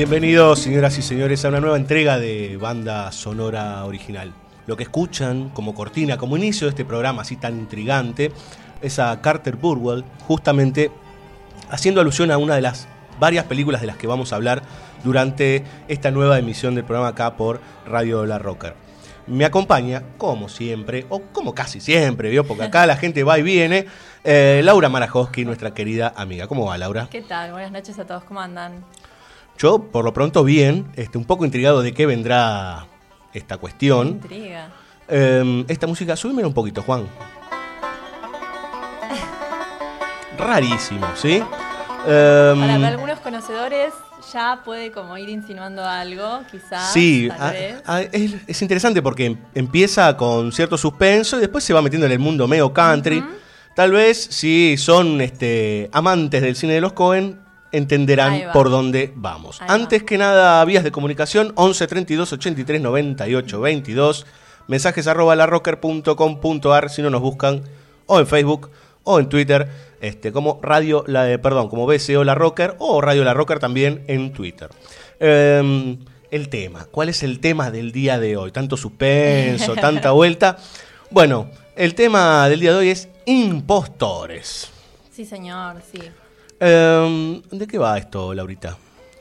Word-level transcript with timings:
Bienvenidos, 0.00 0.60
señoras 0.60 0.96
y 0.96 1.02
señores, 1.02 1.44
a 1.44 1.50
una 1.50 1.60
nueva 1.60 1.76
entrega 1.76 2.18
de 2.18 2.56
Banda 2.56 3.12
Sonora 3.12 3.84
Original. 3.84 4.32
Lo 4.66 4.74
que 4.74 4.84
escuchan 4.84 5.50
como 5.50 5.74
cortina, 5.74 6.16
como 6.16 6.38
inicio 6.38 6.66
de 6.66 6.70
este 6.70 6.86
programa 6.86 7.20
así 7.20 7.36
tan 7.36 7.58
intrigante, 7.58 8.32
es 8.80 8.98
a 8.98 9.20
Carter 9.20 9.56
Burwell, 9.56 10.02
justamente 10.26 10.90
haciendo 11.68 12.00
alusión 12.00 12.30
a 12.30 12.38
una 12.38 12.54
de 12.54 12.62
las 12.62 12.88
varias 13.18 13.44
películas 13.44 13.82
de 13.82 13.88
las 13.88 13.98
que 13.98 14.06
vamos 14.06 14.32
a 14.32 14.36
hablar 14.36 14.62
durante 15.04 15.64
esta 15.86 16.10
nueva 16.10 16.38
emisión 16.38 16.74
del 16.74 16.84
programa 16.84 17.08
acá 17.08 17.36
por 17.36 17.60
Radio 17.84 18.24
La 18.24 18.38
Rocker. 18.38 18.74
Me 19.26 19.44
acompaña, 19.44 20.02
como 20.16 20.48
siempre, 20.48 21.04
o 21.10 21.20
como 21.30 21.54
casi 21.54 21.78
siempre, 21.78 22.30
¿vio? 22.30 22.46
porque 22.46 22.64
acá 22.64 22.86
la 22.86 22.96
gente 22.96 23.22
va 23.22 23.38
y 23.38 23.42
viene, 23.42 23.84
eh, 24.24 24.62
Laura 24.64 24.88
Marajowski, 24.88 25.44
nuestra 25.44 25.74
querida 25.74 26.14
amiga. 26.16 26.46
¿Cómo 26.46 26.64
va, 26.64 26.78
Laura? 26.78 27.06
¿Qué 27.10 27.20
tal? 27.20 27.52
Buenas 27.52 27.70
noches 27.70 27.98
a 27.98 28.06
todos, 28.06 28.24
¿cómo 28.24 28.40
andan? 28.40 28.82
Yo, 29.60 29.78
por 29.92 30.06
lo 30.06 30.14
pronto, 30.14 30.42
bien, 30.42 30.90
este, 30.96 31.18
un 31.18 31.26
poco 31.26 31.44
intrigado 31.44 31.82
de 31.82 31.92
qué 31.92 32.06
vendrá 32.06 32.86
esta 33.34 33.58
cuestión. 33.58 34.08
Intriga. 34.08 34.70
Eh, 35.06 35.66
esta 35.68 35.86
música, 35.86 36.16
súbeme 36.16 36.46
un 36.46 36.54
poquito, 36.54 36.80
Juan. 36.80 37.06
Rarísimo, 40.38 41.06
¿sí? 41.14 41.42
Eh, 42.06 42.54
Para 42.58 42.88
algunos 42.88 43.20
conocedores 43.20 43.92
ya 44.32 44.62
puede 44.64 44.90
como 44.92 45.18
ir 45.18 45.28
insinuando 45.28 45.84
algo, 45.84 46.40
quizás. 46.50 46.94
Sí, 46.94 47.28
tal 47.28 47.42
a- 47.42 47.52
vez. 47.52 47.82
a- 47.84 48.00
es, 48.00 48.36
es 48.46 48.62
interesante 48.62 49.02
porque 49.02 49.26
em- 49.26 49.36
empieza 49.54 50.16
con 50.16 50.52
cierto 50.52 50.78
suspenso 50.78 51.36
y 51.36 51.40
después 51.40 51.62
se 51.64 51.74
va 51.74 51.82
metiendo 51.82 52.06
en 52.06 52.12
el 52.12 52.18
mundo 52.18 52.48
medio 52.48 52.72
country. 52.72 53.22
Tal 53.74 53.92
vez 53.92 54.16
si 54.30 54.78
son 54.78 55.20
este, 55.20 55.90
amantes 55.92 56.40
del 56.40 56.56
cine 56.56 56.72
de 56.72 56.80
los 56.80 56.94
Cohen, 56.94 57.38
entenderán 57.72 58.48
va. 58.48 58.52
por 58.52 58.70
dónde 58.70 59.12
vamos. 59.14 59.60
Ahí 59.60 59.68
va. 59.68 59.74
Antes 59.74 60.02
que 60.02 60.18
nada, 60.18 60.64
vías 60.64 60.84
de 60.84 60.90
comunicación 60.90 61.52
11 61.56 61.86
32 61.86 62.32
83 62.32 62.80
98 62.80 63.60
22, 63.60 64.26
mensajes 64.66 65.06
arroba 65.06 65.36
larrocker.com.ar 65.36 66.90
si 66.90 67.02
no 67.02 67.10
nos 67.10 67.20
buscan, 67.20 67.62
o 68.06 68.18
en 68.18 68.26
Facebook 68.26 68.70
o 69.04 69.18
en 69.18 69.28
Twitter, 69.28 69.68
este, 70.00 70.32
como 70.32 70.60
Radio 70.62 71.04
La 71.06 71.24
de, 71.24 71.38
perdón, 71.38 71.68
como 71.68 71.86
BCO 71.86 72.24
La 72.24 72.34
Rocker 72.34 72.76
o 72.78 73.00
Radio 73.00 73.24
La 73.24 73.34
Rocker 73.34 73.58
también 73.58 74.04
en 74.06 74.32
Twitter. 74.32 74.68
Em, 75.18 75.98
el 76.30 76.48
tema, 76.48 76.86
¿cuál 76.90 77.08
es 77.08 77.22
el 77.22 77.40
tema 77.40 77.70
del 77.70 77.92
día 77.92 78.18
de 78.18 78.36
hoy? 78.36 78.52
Tanto 78.52 78.76
suspenso, 78.76 79.74
tanta 79.80 80.12
vuelta. 80.12 80.58
Bueno, 81.10 81.50
el 81.76 81.94
tema 81.94 82.48
del 82.48 82.60
día 82.60 82.72
de 82.72 82.78
hoy 82.78 82.90
es 82.90 83.08
impostores. 83.26 84.70
Sí, 85.10 85.24
señor, 85.24 85.76
sí. 85.90 86.00
Em, 86.60 87.40
¿De 87.50 87.66
qué 87.66 87.78
va 87.78 87.96
esto, 87.96 88.34
Laurita? 88.34 88.76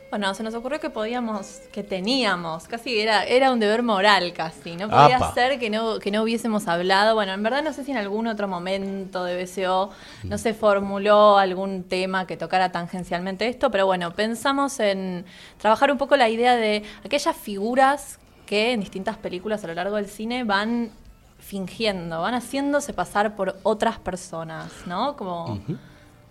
Bueno, 0.09 0.33
se 0.33 0.41
nos 0.41 0.55
ocurrió 0.55 0.79
que 0.79 0.89
podíamos, 0.89 1.61
que 1.71 1.83
teníamos, 1.83 2.67
casi 2.67 2.99
era, 2.99 3.23
era 3.25 3.51
un 3.51 3.59
deber 3.59 3.83
moral 3.83 4.33
casi, 4.33 4.75
no 4.75 4.89
podía 4.89 5.17
Apa. 5.17 5.33
ser 5.35 5.59
que 5.59 5.69
no, 5.69 5.99
que 5.99 6.09
no 6.09 6.23
hubiésemos 6.23 6.67
hablado, 6.67 7.13
bueno, 7.13 7.31
en 7.31 7.43
verdad 7.43 7.63
no 7.63 7.73
sé 7.73 7.83
si 7.83 7.91
en 7.91 7.97
algún 7.97 8.25
otro 8.25 8.47
momento 8.47 9.23
de 9.23 9.43
BCO 9.43 9.91
no 10.23 10.37
se 10.39 10.55
formuló 10.55 11.37
algún 11.37 11.83
tema 11.83 12.25
que 12.25 12.37
tocara 12.37 12.71
tangencialmente 12.71 13.47
esto, 13.47 13.69
pero 13.69 13.85
bueno, 13.85 14.11
pensamos 14.15 14.79
en 14.79 15.25
trabajar 15.59 15.91
un 15.91 15.99
poco 15.99 16.17
la 16.17 16.27
idea 16.27 16.55
de 16.55 16.81
aquellas 17.05 17.37
figuras 17.37 18.17
que 18.47 18.73
en 18.73 18.79
distintas 18.79 19.15
películas 19.15 19.63
a 19.63 19.67
lo 19.67 19.75
largo 19.75 19.97
del 19.97 20.07
cine 20.07 20.43
van 20.43 20.89
fingiendo, 21.37 22.21
van 22.21 22.33
haciéndose 22.33 22.93
pasar 22.93 23.35
por 23.35 23.57
otras 23.61 23.99
personas, 23.99 24.71
¿no? 24.87 25.15
Como 25.15 25.59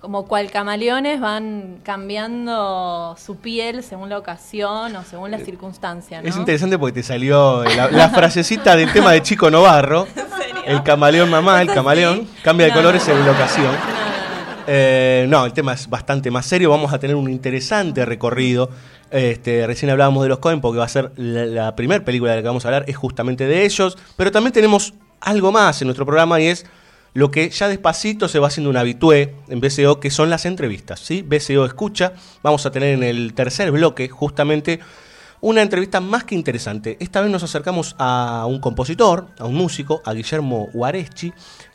como 0.01 0.27
cual 0.27 0.51
camaleones 0.51 1.21
van 1.21 1.81
cambiando 1.83 3.17
su 3.19 3.37
piel 3.37 3.83
según 3.83 4.09
la 4.09 4.19
ocasión 4.19 4.95
o 4.95 5.03
según 5.03 5.33
la 5.33 5.39
circunstancia, 5.39 6.23
¿no? 6.23 6.29
Es 6.29 6.37
interesante 6.37 6.79
porque 6.79 6.95
te 6.95 7.03
salió 7.03 7.65
la, 7.65 7.91
la 7.91 8.09
frasecita 8.15 8.77
del 8.77 8.93
tema 8.93 9.13
de 9.13 9.23
Chico 9.23 9.51
Novarro. 9.51 10.07
El 10.67 10.83
camaleón 10.83 11.31
mamá, 11.31 11.63
el 11.63 11.73
camaleón, 11.73 12.21
sí. 12.21 12.29
cambia 12.43 12.67
de 12.67 12.73
No, 12.73 12.77
colores 12.79 13.03
según 13.03 13.25
la 13.25 13.33
ocasión. 13.33 13.75
Eh, 14.67 15.27
no, 15.29 15.47
el 15.47 15.53
tema 15.55 15.73
es 15.73 15.89
bastante 15.89 16.31
más 16.31 16.47
serio. 16.47 16.71
Vamos 16.71 16.93
a 16.93 16.99
tener 16.99 17.17
un 17.17 17.31
interesante 17.31 18.05
recorrido. 18.05 18.71
Este, 19.11 19.67
recién 19.67 19.91
hablábamos 19.91 20.23
de 20.23 20.29
los 20.29 20.39
Cohen 20.39 20.61
porque 20.61 20.79
va 20.79 20.85
a 20.85 20.89
ser 20.89 21.11
la, 21.17 21.47
la 21.47 21.75
primera 21.75 22.05
película 22.05 22.33
de 22.33 22.37
la 22.37 22.43
que 22.43 22.49
vamos 22.49 22.67
a 22.67 22.69
hablar, 22.69 22.85
es 22.87 22.97
justamente 22.97 23.47
de 23.47 23.65
ellos. 23.65 23.97
Pero 24.17 24.31
también 24.31 24.53
tenemos 24.53 24.93
algo 25.21 25.51
más 25.51 25.81
en 25.81 25.89
nuestro 25.89 26.05
programa 26.05 26.39
y 26.39 26.49
es 26.49 26.67
lo 27.15 27.31
que 27.31 27.51
ya 27.51 27.69
despacito 27.69 28.29
se 28.29 28.39
va 28.39 28.49
haciendo 28.49 28.71
un 28.71 28.77
habitué 28.77 29.35
en 29.49 29.61
BCO, 29.61 30.01
que 30.01 30.11
son 30.11 30.31
las 30.31 30.47
entrevistas. 30.47 31.01
¿sí? 31.01 31.23
BCO 31.23 31.65
escucha. 31.65 32.13
Vamos 32.43 32.67
a 32.67 32.71
tener 32.71 32.95
en 32.95 33.03
el 33.03 33.35
tercer 33.35 33.71
bloque 33.71 34.09
justamente 34.09 34.81
una 35.41 35.63
entrevista 35.63 36.01
más 36.01 36.25
que 36.25 36.35
interesante. 36.35 36.97
Esta 37.01 37.21
vez 37.21 37.31
nos 37.31 37.43
acercamos 37.43 37.95
a 37.99 38.45
un 38.47 38.61
compositor, 38.61 39.29
a 39.39 39.47
un 39.47 39.55
músico, 39.55 40.03
a 40.05 40.13
Guillermo 40.13 40.69
Guareschi, 40.73 41.33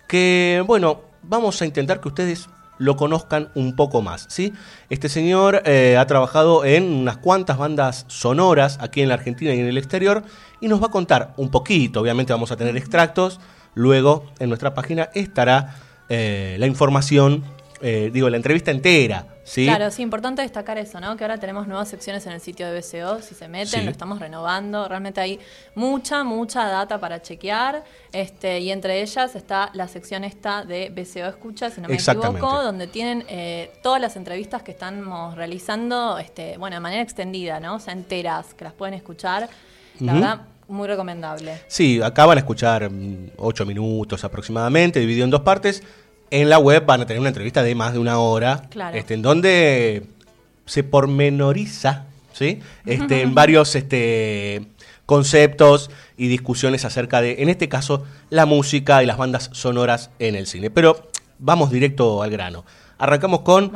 que, 0.08 0.64
bueno, 0.68 1.02
vamos 1.24 1.62
a 1.62 1.66
intentar 1.66 2.02
que 2.02 2.10
ustedes 2.10 2.50
lo 2.78 2.98
conozcan 2.98 3.50
un 3.56 3.76
poco 3.76 4.02
más, 4.02 4.26
¿sí? 4.30 4.52
Este 4.90 5.08
señor 5.08 5.62
eh, 5.66 5.96
ha 5.98 6.08
trabajado 6.08 6.66
en 6.66 6.92
unas 6.92 7.18
cuantas 7.18 7.58
bandas 7.58 8.06
sonoras 8.08 8.78
aquí 8.82 9.02
en 9.02 9.10
la 9.10 9.14
Argentina 9.14 9.54
y 9.54 9.60
en 9.60 9.68
el 9.68 9.78
exterior 9.78 10.24
y 10.60 10.68
nos 10.68 10.82
va 10.82 10.88
a 10.88 10.92
contar 10.92 11.34
un 11.38 11.50
poquito, 11.50 12.02
obviamente 12.02 12.34
vamos 12.34 12.52
a 12.52 12.58
tener 12.58 12.76
extractos, 12.76 13.40
luego 13.76 14.26
en 14.40 14.50
nuestra 14.50 14.74
página 14.74 15.10
estará 15.14 15.76
eh, 16.10 16.56
la 16.60 16.68
información, 16.68 17.44
eh, 17.82 18.10
digo, 18.14 18.30
la 18.30 18.38
entrevista 18.38 18.72
entera, 18.72 19.26
¿sí? 19.44 19.66
Claro, 19.66 19.90
sí, 19.92 20.02
importante 20.04 20.42
destacar 20.42 20.78
eso, 20.78 21.00
¿no? 21.00 21.18
Que 21.18 21.24
ahora 21.24 21.38
tenemos 21.38 21.68
nuevas 21.68 21.90
secciones 21.90 22.26
en 22.26 22.34
el 22.34 22.40
sitio 22.40 22.70
de 22.72 22.80
BCO, 22.80 23.22
si 23.22 23.36
se 23.36 23.48
meten, 23.48 23.80
Sí. 23.80 23.86
lo 23.86 23.92
estamos 23.92 24.20
renovando, 24.20 24.88
realmente 24.88 25.20
hay 25.20 25.40
mucha, 25.76 26.24
mucha 26.24 26.66
data 26.68 27.00
para 27.00 27.22
chequear, 27.22 27.84
este, 28.12 28.60
y 28.60 28.72
entre 28.72 29.02
ellas 29.02 29.36
está 29.36 29.70
la 29.74 29.88
sección 29.88 30.24
esta 30.24 30.64
de 30.64 30.90
BCO 30.90 31.28
Escucha, 31.28 31.70
si 31.72 31.82
no 31.82 31.90
me 31.90 31.96
equivoco, 31.96 32.64
donde 32.64 32.88
tienen 32.88 33.26
eh, 33.28 33.72
todas 33.82 34.00
las 34.00 34.16
entrevistas 34.16 34.62
que 34.64 34.72
estamos 34.72 35.36
realizando, 35.36 36.18
este, 36.20 36.58
bueno, 36.58 36.76
de 36.76 36.80
manera 36.82 37.02
extendida, 37.02 37.60
¿no? 37.60 37.76
O 37.76 37.80
sea, 37.80 37.94
enteras, 37.94 38.54
que 38.54 38.64
las 38.66 38.74
pueden 38.74 38.94
escuchar, 38.94 39.50
la 40.00 40.14
verdad, 40.14 40.42
muy 40.68 40.88
recomendable. 40.88 41.60
Sí, 41.68 42.02
acá 42.02 42.26
van 42.26 42.38
a 42.38 42.42
escuchar 42.42 42.90
mm, 42.90 43.32
ocho 43.38 43.66
minutos 43.66 44.24
aproximadamente, 44.24 45.00
dividido 45.00 45.26
en 45.26 45.32
dos 45.32 45.42
partes. 45.42 45.84
En 46.32 46.50
la 46.50 46.58
web 46.58 46.86
van 46.86 47.02
a 47.02 47.06
tener 47.06 47.20
una 47.20 47.30
entrevista 47.30 47.62
de 47.64 47.76
más 47.76 47.94
de 47.94 48.00
una 48.00 48.18
hora, 48.20 48.64
Claro. 48.70 48.98
este, 48.98 49.14
en 49.14 49.22
donde 49.22 50.04
se 50.66 50.84
pormenoriza, 50.84 52.06
¿sí? 52.34 52.60
Este, 52.86 53.22
en 53.22 53.36
varios 53.36 53.76
este, 53.76 54.66
conceptos 55.06 55.92
y 56.18 56.28
discusiones 56.28 56.86
acerca 56.86 57.22
de, 57.22 57.42
en 57.44 57.50
este 57.50 57.70
caso, 57.70 58.04
la 58.30 58.46
música 58.46 59.04
y 59.04 59.06
las 59.06 59.18
bandas 59.18 59.50
sonoras 59.54 60.10
en 60.20 60.36
el 60.36 60.48
cine. 60.48 60.70
Pero 60.70 61.08
vamos 61.40 61.70
directo 61.72 62.24
al 62.24 62.32
grano. 62.32 62.66
Arrancamos 62.98 63.42
con 63.42 63.72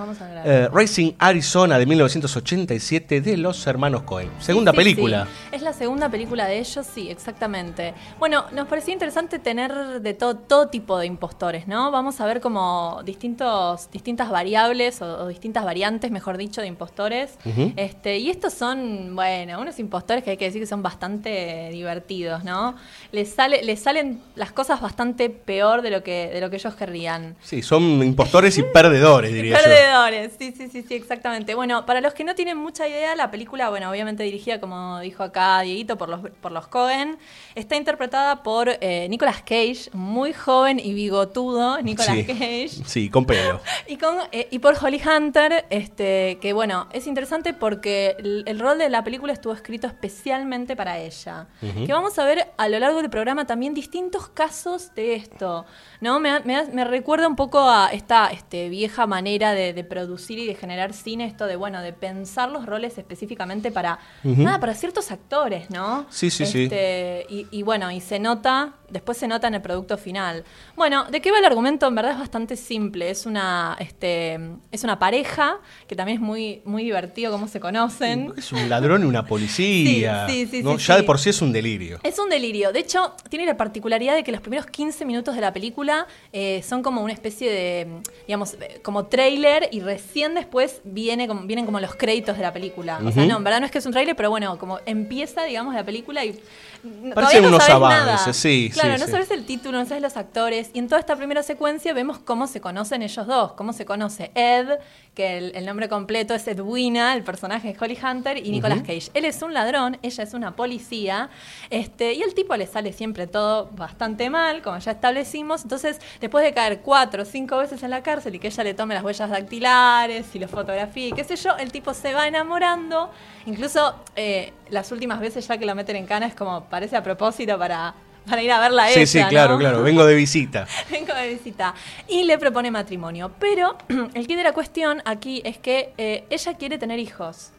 eh, 0.46 0.70
Racing 0.72 1.14
Arizona 1.20 1.78
de 1.80 1.86
1987 1.86 3.22
de 3.22 3.38
los 3.38 3.66
hermanos 3.68 4.04
Cohen. 4.04 4.30
Segunda 4.40 4.72
Sí, 4.72 4.78
sí, 4.78 4.84
película. 4.84 5.26
sí. 5.26 5.56
Es 5.56 5.62
la 5.62 5.74
segunda 5.74 6.10
película 6.10 6.46
de 6.46 6.60
ellos, 6.60 6.86
sí, 6.86 7.10
exactamente. 7.10 7.94
Bueno, 8.20 8.46
nos 8.54 8.68
parecía 8.68 8.94
interesante 8.94 9.40
tener 9.40 10.02
de 10.02 10.14
todo, 10.14 10.36
todo 10.36 10.68
tipo 10.68 10.98
de 11.00 11.08
impostores, 11.08 11.68
¿no? 11.68 11.92
Vamos 11.92 12.22
a 12.22 12.26
ver 12.26 12.42
como 12.42 13.02
distintos, 13.06 13.90
distintas 13.92 14.30
variables 14.30 15.02
o, 15.02 15.24
o 15.24 15.28
distintas 15.28 15.66
variantes, 15.66 16.12
mejor 16.12 16.38
dicho, 16.38 16.62
de 16.62 16.68
impostores. 16.68 17.38
Este, 17.76 18.18
y 18.20 18.30
estos 18.30 18.54
son, 18.54 19.16
bueno, 19.16 19.60
unos 19.60 19.80
impostores 19.80 20.24
que 20.24 20.32
hay 20.32 20.38
que 20.38 20.46
decir 20.46 20.62
que 20.62 20.68
son 20.68 20.84
bastante 20.84 21.70
divertidos, 21.72 22.44
¿no? 22.44 22.76
Les, 23.12 23.30
sale, 23.34 23.64
les 23.64 23.80
salen 23.82 24.22
las 24.36 24.52
cosas 24.52 24.80
bastante 24.80 25.30
peor 25.30 25.82
de 25.82 25.90
lo 25.90 26.04
que, 26.04 26.30
de 26.34 26.40
lo 26.42 26.50
que 26.50 26.58
ellos 26.58 26.76
querrían. 26.76 27.36
Sí, 27.42 27.62
son 27.62 27.84
impostores 28.04 28.58
y 28.58 28.64
perdedores, 28.64 29.07
diría 29.22 29.58
yo. 29.58 29.64
Perdedores, 29.64 30.32
sí, 30.38 30.54
sí, 30.56 30.68
sí, 30.70 30.84
sí, 30.88 30.94
exactamente. 30.96 31.56
Bueno, 31.56 31.86
para 31.86 32.02
los 32.02 32.14
que 32.14 32.24
no 32.24 32.36
tienen 32.36 32.58
mucha 32.58 32.88
idea, 32.88 33.16
la 33.16 33.32
película, 33.32 33.70
bueno, 33.70 33.90
obviamente 33.90 34.24
dirigida, 34.24 34.60
como 34.60 35.00
dijo 35.00 35.24
acá 35.24 35.62
Dieguito, 35.62 35.98
por 35.98 36.10
los, 36.10 36.30
por 36.42 36.52
los 36.52 36.68
Cohen, 36.68 37.18
está 37.56 37.76
interpretada 37.76 38.44
por 38.44 38.70
eh, 38.70 39.08
Nicolas 39.10 39.42
Cage, 39.42 39.90
muy 39.94 40.34
joven 40.34 40.80
y 40.80 40.94
bigotudo, 40.94 41.82
Nicolas 41.82 42.16
Sí. 42.16 42.26
Cage. 42.26 42.70
Sí, 42.86 43.10
con 43.10 43.26
pelo. 43.26 43.60
Y, 43.88 43.98
con, 43.98 44.18
eh, 44.32 44.48
y 44.52 44.60
por 44.60 44.76
Holly 44.82 45.02
Hunter, 45.02 45.66
este, 45.70 46.38
que 46.42 46.54
bueno, 46.54 46.88
es 46.92 47.08
interesante 47.08 47.54
porque 47.54 48.16
el, 48.20 48.44
el 48.48 48.60
rol 48.60 48.78
de 48.78 48.90
la 48.90 49.04
película 49.04 49.32
estuvo 49.34 49.54
escrito 49.54 49.88
especialmente 49.88 50.76
para 50.76 50.98
ella. 51.00 51.48
Que 51.62 51.92
vamos 51.94 52.18
a 52.20 52.26
ver 52.26 52.48
a 52.58 52.70
lo 52.70 52.80
largo 52.80 53.02
del 53.02 53.10
programa 53.10 53.46
también 53.46 53.74
distintos 53.74 54.28
casos 54.30 54.94
de 54.96 55.16
esto. 55.16 55.66
¿no? 56.02 56.20
Me, 56.20 56.42
me 56.44 56.84
recuerda 56.86 57.28
un 57.28 57.36
poco 57.36 57.60
a 57.60 57.90
esta 57.92 58.28
este, 58.28 58.70
vieja 58.70 58.97
manera 59.06 59.54
de, 59.54 59.74
de 59.74 59.84
producir 59.84 60.40
y 60.40 60.48
de 60.48 60.56
generar 60.56 60.94
cine, 60.94 61.26
esto 61.26 61.46
de 61.46 61.56
bueno, 61.56 61.82
de 61.82 61.94
pensar 61.94 62.50
los 62.50 62.66
roles 62.66 62.98
específicamente 62.98 63.72
para, 63.72 64.00
nada, 64.24 64.60
para 64.60 64.74
ciertos 64.74 65.12
actores, 65.12 65.70
¿no? 65.70 66.06
Sí, 66.10 66.30
sí, 66.30 66.46
sí. 66.46 66.64
Este, 66.64 67.26
y, 67.30 67.48
y 67.52 67.64
bueno, 67.64 67.92
y 67.92 68.02
se 68.02 68.20
nota, 68.20 68.76
después 68.90 69.18
se 69.18 69.28
nota 69.28 69.48
en 69.48 69.56
el 69.56 69.62
producto 69.62 69.98
final. 69.98 70.44
Bueno, 70.76 71.06
¿de 71.06 71.22
qué 71.22 71.32
va 71.32 71.40
el 71.40 71.46
argumento? 71.46 71.88
En 71.88 71.96
verdad 71.96 72.14
es 72.14 72.20
bastante 72.20 72.56
simple. 72.56 73.10
Es 73.10 73.26
una, 73.26 73.76
este, 73.80 74.40
es 74.72 74.84
una 74.84 75.00
pareja 75.00 75.60
que 75.88 75.96
también 75.96 76.18
es 76.18 76.22
muy, 76.22 76.62
muy 76.66 76.84
divertido 76.84 77.32
cómo 77.32 77.48
se 77.48 77.60
conocen. 77.60 78.34
Es 78.38 78.52
un 78.52 78.70
ladrón 78.70 79.04
y 79.04 79.06
una 79.06 79.26
policía. 79.28 80.28
Sí, 80.28 80.46
sí, 80.46 80.58
sí, 80.58 80.64
¿no? 80.64 80.78
sí, 80.80 80.86
ya 80.86 80.98
de 80.98 81.04
por 81.04 81.20
sí 81.20 81.30
es 81.30 81.42
un 81.42 81.52
delirio. 81.52 82.00
Es 82.04 82.20
un 82.20 82.30
delirio. 82.30 82.72
De 82.72 82.80
hecho, 82.80 83.16
tiene 83.30 83.46
la 83.46 83.58
particularidad 83.58 84.16
de 84.16 84.24
que 84.24 84.32
los 84.32 84.42
primeros 84.42 84.66
15 84.68 85.06
minutos 85.06 85.36
de 85.36 85.42
la 85.42 85.54
película 85.54 86.08
eh, 86.32 86.64
son 86.68 86.82
como 86.84 87.02
una 87.02 87.14
especie 87.14 87.52
de, 87.52 88.02
digamos, 88.26 88.58
como 88.88 89.08
trailer 89.08 89.68
y 89.74 89.82
recién 89.82 90.34
después 90.34 90.80
viene 90.86 91.28
como, 91.28 91.42
vienen 91.42 91.66
como 91.66 91.82
los 91.82 91.94
créditos 91.94 92.38
de 92.38 92.44
la 92.44 92.54
película. 92.54 93.02
O 93.04 93.12
sea, 93.12 93.26
no, 93.26 93.36
en 93.36 93.44
verdad 93.44 93.60
no 93.60 93.66
es 93.66 93.72
que 93.74 93.80
es 93.80 93.86
un 93.86 93.92
trailer, 93.92 94.16
pero 94.16 94.30
bueno, 94.30 94.58
como 94.58 94.80
empieza, 94.86 95.44
digamos, 95.44 95.76
la 95.76 95.84
película 95.84 96.24
y... 96.24 96.40
no 96.84 97.48
unos 97.48 97.64
sabes 97.64 97.70
avances, 97.76 98.06
nada. 98.22 98.34
sí, 98.34 98.70
Claro, 98.74 98.94
sí, 98.96 99.00
no 99.00 99.06
sí. 99.06 99.12
sabes 99.12 99.32
el 99.32 99.46
título, 99.46 99.78
no 99.80 99.86
sabes 99.86 100.02
los 100.04 100.18
actores. 100.18 100.70
Y 100.74 100.80
en 100.80 100.88
toda 100.88 101.00
esta 101.00 101.16
primera 101.16 101.44
secuencia 101.44 101.94
vemos 101.94 102.20
cómo 102.20 102.48
se 102.48 102.62
conocen 102.62 103.02
ellos 103.02 103.26
dos, 103.28 103.54
cómo 103.54 103.74
se 103.74 103.86
conoce 103.86 104.32
Ed, 104.36 104.68
que 105.16 105.38
el, 105.38 105.56
el 105.56 105.66
nombre 105.66 105.90
completo 105.90 106.34
es 106.36 106.48
Edwina, 106.48 107.14
el 107.16 107.24
personaje 107.24 107.74
de 107.74 107.78
Holly 107.80 107.98
Hunter, 108.04 108.38
y 108.38 108.52
Nicolas 108.52 108.82
Cage. 108.82 109.10
Él 109.16 109.26
es 109.26 109.42
un 109.42 109.54
ladrón, 109.54 109.98
ella 110.04 110.24
es 110.24 110.34
una 110.34 110.56
policía, 110.56 111.30
este, 111.70 112.14
y 112.14 112.22
al 112.24 112.34
tipo 112.36 112.56
le 112.56 112.68
sale 112.68 112.94
siempre 112.94 113.26
todo 113.28 113.70
bastante 113.72 114.30
mal, 114.30 114.62
como 114.62 114.78
ya 114.78 114.92
establecimos. 114.92 115.64
Entonces, 115.64 116.00
después 116.22 116.44
de 116.46 116.54
caer 116.54 116.82
cuatro 116.82 117.24
o 117.24 117.26
cinco 117.26 117.58
veces 117.58 117.82
en 117.84 117.90
la 117.90 118.04
cárcel 118.04 118.36
y 118.36 118.40
que 118.40 118.48
ella 118.48 118.64
le 118.64 118.74
tome 118.76 118.94
las 118.94 119.04
huellas 119.04 119.30
dactilares 119.30 120.28
y 120.36 120.40
lo 120.40 120.48
fotografía 120.48 121.08
y 121.08 121.12
qué 121.14 121.24
sé 121.24 121.36
yo, 121.36 121.56
el 121.58 121.72
tipo 121.72 121.94
se 121.94 122.14
va 122.14 122.28
enamorando. 122.28 123.10
Incluso 123.48 123.96
eh, 124.16 124.54
las 124.70 124.92
últimas 124.92 125.20
veces 125.20 125.48
ya 125.48 125.58
que 125.58 125.66
lo 125.66 125.76
meten 125.76 125.96
en 125.96 126.06
cana 126.06 126.26
es 126.28 126.36
como 126.36 126.66
parece 126.66 126.96
a 126.96 127.04
propósito 127.04 127.58
para, 127.58 127.94
para 128.28 128.42
ir 128.42 128.52
a 128.52 128.60
verla 128.60 128.84
a 128.86 128.88
Sí, 128.90 129.00
ella, 129.02 129.06
sí, 129.08 129.24
claro, 129.30 129.54
¿no? 129.54 129.60
claro. 129.60 129.84
Vengo 129.84 130.06
de 130.06 130.16
visita. 130.16 130.68
Vengo 130.92 131.14
de 131.14 131.30
visita. 131.30 131.74
Y 132.08 132.24
le 132.24 132.38
propone 132.38 132.72
matrimonio. 132.72 133.32
Pero 133.40 133.78
el 134.14 134.28
quid 134.28 134.38
de 134.38 134.44
la 134.44 134.54
cuestión 134.54 135.02
aquí 135.06 135.42
es 135.46 135.58
que 135.58 135.94
eh, 135.98 136.26
ella 136.30 136.54
quiere 136.56 136.78
tener 136.78 137.00
hijos. 137.00 137.52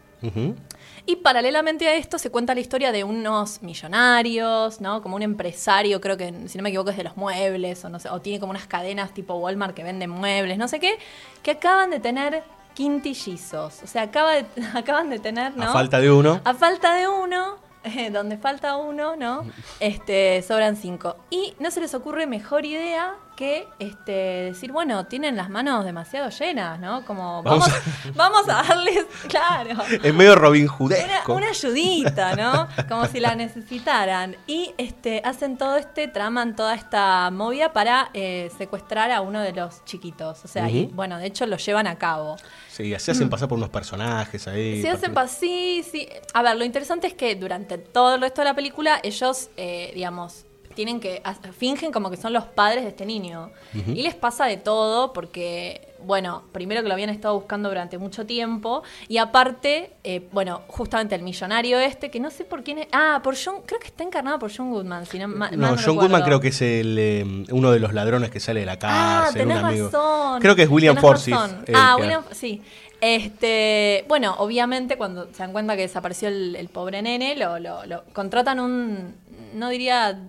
Y 1.07 1.15
paralelamente 1.17 1.87
a 1.87 1.95
esto 1.95 2.19
se 2.19 2.29
cuenta 2.31 2.53
la 2.53 2.59
historia 2.61 2.91
de 2.91 3.05
unos 3.05 3.63
millonarios, 3.63 4.81
¿no? 4.81 5.01
Como 5.01 5.15
un 5.15 5.23
empresario, 5.23 6.01
creo 6.01 6.17
que, 6.17 6.35
si 6.49 6.59
no 6.59 6.63
me 6.65 6.71
equivoco, 6.71 6.91
es 6.91 6.97
de 6.97 7.05
los 7.05 7.17
muebles, 7.17 7.85
o 7.85 7.89
no 7.89 8.01
sé, 8.01 8.11
o 8.11 8.21
tiene 8.21 8.41
como 8.41 8.51
unas 8.51 8.67
cadenas 8.67 9.15
tipo 9.15 9.35
Walmart 9.37 9.75
que 9.77 9.85
venden 9.85 10.11
muebles, 10.11 10.59
no 10.59 10.67
sé 10.67 10.81
qué, 10.81 10.99
que 11.43 11.53
acaban 11.53 11.91
de 11.91 12.01
tener 12.01 12.43
quintillizos. 12.79 13.83
O 13.83 13.87
sea, 13.89 14.03
acaba 14.03 14.35
de- 14.35 14.47
acaban 14.75 15.11
de 15.11 15.19
tener, 15.19 15.57
¿no? 15.57 15.65
A 15.65 15.73
falta 15.73 15.99
de 15.99 16.13
uno. 16.13 16.41
A 16.45 16.55
falta 16.55 16.95
de 16.95 17.09
uno, 17.09 17.57
donde 18.13 18.39
falta 18.39 18.77
uno, 18.77 19.17
¿no? 19.17 19.45
Este, 19.81 20.43
sobran 20.43 20.77
cinco. 20.77 21.17
Y 21.29 21.55
no 21.59 21.73
se 21.73 21.81
les 21.81 21.93
ocurre 21.95 22.27
mejor 22.29 22.65
idea 22.65 23.17
que 23.39 23.69
este, 23.79 24.11
decir, 24.51 24.73
bueno, 24.73 25.07
tienen 25.07 25.37
las 25.37 25.49
manos 25.49 25.85
demasiado 25.85 26.29
llenas, 26.31 26.81
¿no? 26.81 27.05
Como 27.05 27.45
Vamos 27.45 27.69
vamos, 27.69 27.83
vamos 28.17 28.49
a 28.49 28.65
darles, 28.65 29.07
claro. 29.29 29.81
Es 30.03 30.13
medio 30.13 30.35
Robin 30.35 30.65
Una, 30.65 30.73
Hoodesco. 30.77 31.35
una 31.35 31.49
ayudita, 31.51 32.35
¿no? 32.35 32.67
Como 32.89 33.07
si 33.07 33.21
la 33.21 33.37
necesitaran. 33.37 34.35
Y 34.49 34.75
este, 34.77 35.23
hacen 35.25 35.57
todo 35.57 35.77
este, 35.77 36.09
traman 36.09 36.57
toda 36.57 36.75
esta 36.75 37.31
movida 37.31 37.73
para 37.73 38.11
eh, 38.13 38.51
secuestrar 38.59 39.13
a 39.13 39.21
uno 39.21 39.41
de 39.41 39.53
los 39.53 39.85
chiquitos. 39.85 40.45
O 40.45 40.49
sea, 40.49 40.69
y 40.69 40.87
Ujú. 40.87 40.95
bueno, 40.97 41.17
de 41.19 41.27
hecho 41.27 41.47
lo 41.47 41.59
llevan 41.59 41.87
a 41.87 41.97
cabo. 41.97 42.37
Sí, 42.69 42.93
así 42.93 43.13
hacen 43.13 43.31
pasar 43.31 43.49
por 43.49 43.59
unos 43.59 43.71
personajes 43.71 44.49
ahí. 44.49 44.83
Se 44.83 44.91
hacen 44.91 45.15
pas- 45.15 45.29
sí, 45.29 45.85
sí. 45.89 46.09
A 46.35 46.43
ver, 46.43 46.57
lo 46.57 46.65
interesante 46.65 47.07
es 47.07 47.15
que 47.15 47.37
durante 47.37 47.79
todo 47.79 48.17
el 48.17 48.21
resto 48.21 48.41
de 48.41 48.47
la 48.47 48.55
película 48.55 48.99
ellos, 49.05 49.51
eh, 49.57 49.93
digamos, 49.95 50.45
tienen 50.79 51.01
que 51.01 51.21
fingen 51.59 51.91
como 51.91 52.09
que 52.09 52.17
son 52.17 52.33
los 52.33 52.45
padres 52.45 52.85
de 52.85 52.91
este 52.91 53.05
niño 53.05 53.51
y 53.75 54.03
les 54.03 54.15
pasa 54.15 54.45
de 54.47 54.57
todo 54.59 55.13
porque 55.13 55.89
bueno 56.05 56.45
primero 56.53 56.81
que 56.83 56.87
lo 56.87 56.95
habían 56.95 57.11
estado 57.11 57.35
buscando 57.35 57.69
durante 57.69 57.99
mucho 57.99 58.25
tiempo 58.27 58.85
y 59.09 59.19
aparte 59.19 59.95
eh, 60.05 60.29
bueno 60.31 60.63
justamente 60.69 61.17
el 61.17 61.23
millonario 61.23 61.81
este 61.81 62.13
que 62.13 62.21
no 62.21 62.31
sé 62.31 62.45
por 62.45 62.63
quién 62.63 62.79
es 62.79 62.87
ah 62.93 63.21
por 63.25 63.35
John 63.37 63.57
creo 63.67 63.81
que 63.81 63.89
está 63.89 64.05
encarnado 64.05 64.39
por 64.39 64.57
John 64.57 64.71
Goodman 64.71 65.05
si 65.07 65.19
no, 65.19 65.27
ma- 65.27 65.51
mal 65.51 65.59
No, 65.59 65.67
John 65.71 65.77
recuerdo. 65.79 66.01
Goodman 66.03 66.23
creo 66.23 66.41
que 66.41 66.49
es 66.49 66.63
el, 66.63 66.97
eh, 66.97 67.45
uno 67.51 67.73
de 67.73 67.81
los 67.81 67.93
ladrones 67.93 68.31
que 68.31 68.39
sale 68.39 68.61
de 68.61 68.67
la 68.67 68.79
Ah, 68.81 69.23
cárcel, 69.25 69.47
un 69.47 69.53
amigo. 69.53 69.87
razón. 69.87 70.41
Creo 70.41 70.55
que 70.55 70.63
es 70.63 70.69
William 70.69 70.97
Forsyth. 70.97 71.35
Ah, 71.75 71.95
que- 71.97 72.03
William, 72.03 72.23
sí. 72.31 72.63
Este, 73.01 74.05
bueno, 74.09 74.35
obviamente 74.39 74.97
cuando 74.97 75.27
se 75.33 75.39
dan 75.39 75.53
cuenta 75.53 75.75
que 75.77 75.83
desapareció 75.83 76.29
el, 76.29 76.55
el 76.57 76.69
pobre 76.69 77.03
nene, 77.03 77.35
lo, 77.37 77.59
lo- 77.59 77.85
lo- 77.87 78.05
contratan 78.13 78.61
un, 78.61 79.15
no 79.55 79.69
diría 79.69 80.21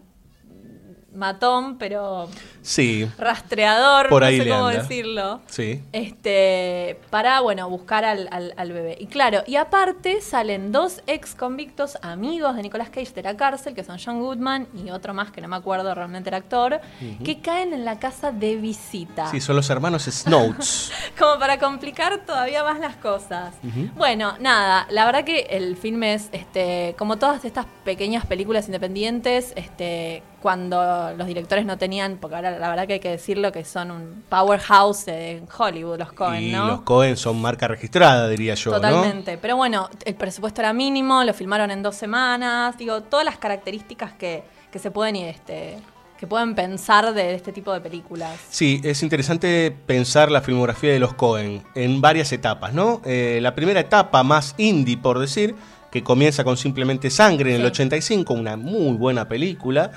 matón, 1.19 1.77
pero 1.77 2.27
Sí, 2.62 3.07
rastreador, 3.18 4.10
Por 4.10 4.21
no 4.21 4.27
ahí 4.27 4.38
sé 4.38 4.45
le 4.45 4.51
cómo 4.51 4.68
anda. 4.68 4.81
decirlo. 4.81 5.42
sí. 5.48 5.81
Este, 5.94 7.00
para, 7.10 7.39
bueno, 7.42 7.69
buscar 7.69 8.04
al, 8.06 8.27
al- 8.31 8.54
al 8.57 8.71
bebé. 8.74 8.98
Y 9.00 9.07
claro, 9.07 9.44
y 9.48 9.56
aparte 9.56 10.21
salen 10.21 10.71
dos 10.71 11.01
ex 11.07 11.36
convictos 11.36 11.98
amigos 12.01 12.56
de 12.56 12.62
Nicolas 12.63 12.89
Cage 12.89 13.12
de 13.13 13.24
la 13.24 13.38
cárcel, 13.38 13.73
que 13.76 13.83
son 13.83 13.97
John 14.04 14.19
Goodman 14.21 14.68
y 14.85 14.90
otro 14.92 15.14
más 15.14 15.31
que 15.31 15.42
no 15.42 15.47
me 15.47 15.56
acuerdo 15.56 15.94
realmente 15.95 16.30
el 16.30 16.35
actor, 16.35 16.80
que 17.23 17.40
caen 17.42 17.73
en 17.73 17.85
la 17.85 17.99
casa 17.99 18.31
de 18.31 18.56
visita. 18.57 19.30
Sí, 19.31 19.40
son 19.40 19.56
los 19.56 19.69
hermanos 19.69 20.04
Snouts. 20.04 20.92
Como 21.19 21.40
para 21.40 21.57
complicar 21.59 22.26
todavía 22.26 22.64
más 22.64 22.80
las 22.80 22.95
cosas. 22.97 23.54
Bueno, 23.95 24.35
nada, 24.40 24.88
la 24.90 25.06
verdad 25.06 25.23
que 25.23 25.42
el 25.52 25.76
filme 25.78 26.14
es, 26.14 26.30
este, 26.31 26.95
como 26.97 27.18
todas 27.18 27.45
estas 27.45 27.66
pequeñas 27.83 28.26
películas 28.26 28.66
independientes, 28.68 29.54
este, 29.56 30.23
cuando 30.41 31.11
los 31.17 31.27
directores 31.27 31.65
no 31.65 31.77
tenían, 31.77 32.17
porque 32.17 32.35
ahora 32.35 32.57
la 32.57 32.69
verdad 32.69 32.87
que 32.87 32.93
hay 32.93 32.99
que 32.99 33.09
decirlo 33.09 33.51
que 33.51 33.65
son 33.65 33.91
un 33.91 34.23
powerhouse 34.29 35.07
en 35.07 35.47
Hollywood, 35.57 35.99
los 35.99 36.13
Cohen, 36.13 36.43
y 36.43 36.51
¿no? 36.51 36.67
los 36.67 36.81
Cohen 36.81 37.17
son 37.17 37.41
marca 37.41 37.67
registrada, 37.67 38.27
diría 38.29 38.55
yo, 38.55 38.71
¿no? 38.71 38.77
Totalmente. 38.77 39.37
Pero 39.37 39.55
bueno, 39.57 39.89
el 40.05 40.15
presupuesto 40.15 40.61
era 40.61 40.73
mínimo, 40.73 41.23
lo 41.23 41.33
filmaron 41.33 41.71
en 41.71 41.83
dos 41.83 41.95
semanas, 41.95 42.77
digo, 42.77 43.01
todas 43.03 43.25
las 43.25 43.37
características 43.37 44.13
que, 44.13 44.43
que 44.71 44.79
se 44.79 44.91
pueden 44.91 45.15
este, 45.17 45.77
que 46.19 46.27
pueden 46.27 46.53
pensar 46.55 47.13
de 47.13 47.33
este 47.35 47.51
tipo 47.53 47.71
de 47.71 47.79
películas. 47.81 48.37
Sí, 48.49 48.81
es 48.83 49.03
interesante 49.03 49.73
pensar 49.85 50.31
la 50.31 50.41
filmografía 50.41 50.91
de 50.91 50.99
los 50.99 51.13
Cohen 51.13 51.63
en 51.75 52.01
varias 52.01 52.31
etapas, 52.33 52.73
¿no? 52.73 53.01
Eh, 53.05 53.39
la 53.41 53.55
primera 53.55 53.79
etapa, 53.79 54.23
más 54.23 54.53
indie, 54.57 54.97
por 54.97 55.19
decir, 55.19 55.55
que 55.91 56.03
comienza 56.03 56.43
con 56.43 56.57
Simplemente 56.57 57.09
Sangre 57.09 57.55
en 57.55 57.61
el 57.61 57.67
Sí. 57.67 57.71
85, 57.71 58.33
una 58.33 58.57
muy 58.57 58.97
buena 58.97 59.27
película. 59.27 59.91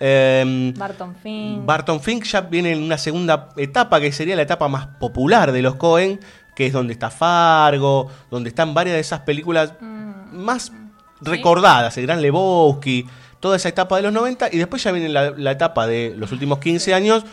Eh, 0.00 0.72
Barton 0.76 1.14
Fink. 1.16 1.64
Barton 1.64 2.00
Fink 2.00 2.24
ya 2.24 2.42
viene 2.42 2.72
en 2.72 2.82
una 2.82 2.98
segunda 2.98 3.50
etapa, 3.56 4.00
que 4.00 4.12
sería 4.12 4.36
la 4.36 4.42
etapa 4.42 4.68
más 4.68 4.86
popular 4.98 5.52
de 5.52 5.62
los 5.62 5.74
Cohen, 5.76 6.20
que 6.54 6.66
es 6.66 6.72
donde 6.72 6.92
está 6.92 7.10
Fargo, 7.10 8.08
donde 8.30 8.48
están 8.50 8.74
varias 8.74 8.94
de 8.94 9.00
esas 9.00 9.20
películas 9.20 9.74
más 9.80 10.72
recordadas, 11.20 11.96
el 11.98 12.06
Gran 12.06 12.22
Lebowski, 12.22 13.06
toda 13.40 13.56
esa 13.56 13.68
etapa 13.68 13.96
de 13.96 14.02
los 14.02 14.12
90, 14.12 14.48
y 14.52 14.58
después 14.58 14.82
ya 14.82 14.92
viene 14.92 15.08
la, 15.08 15.30
la 15.30 15.52
etapa 15.52 15.86
de 15.86 16.14
los 16.16 16.32
últimos 16.32 16.58
15 16.58 16.94
años 16.94 17.24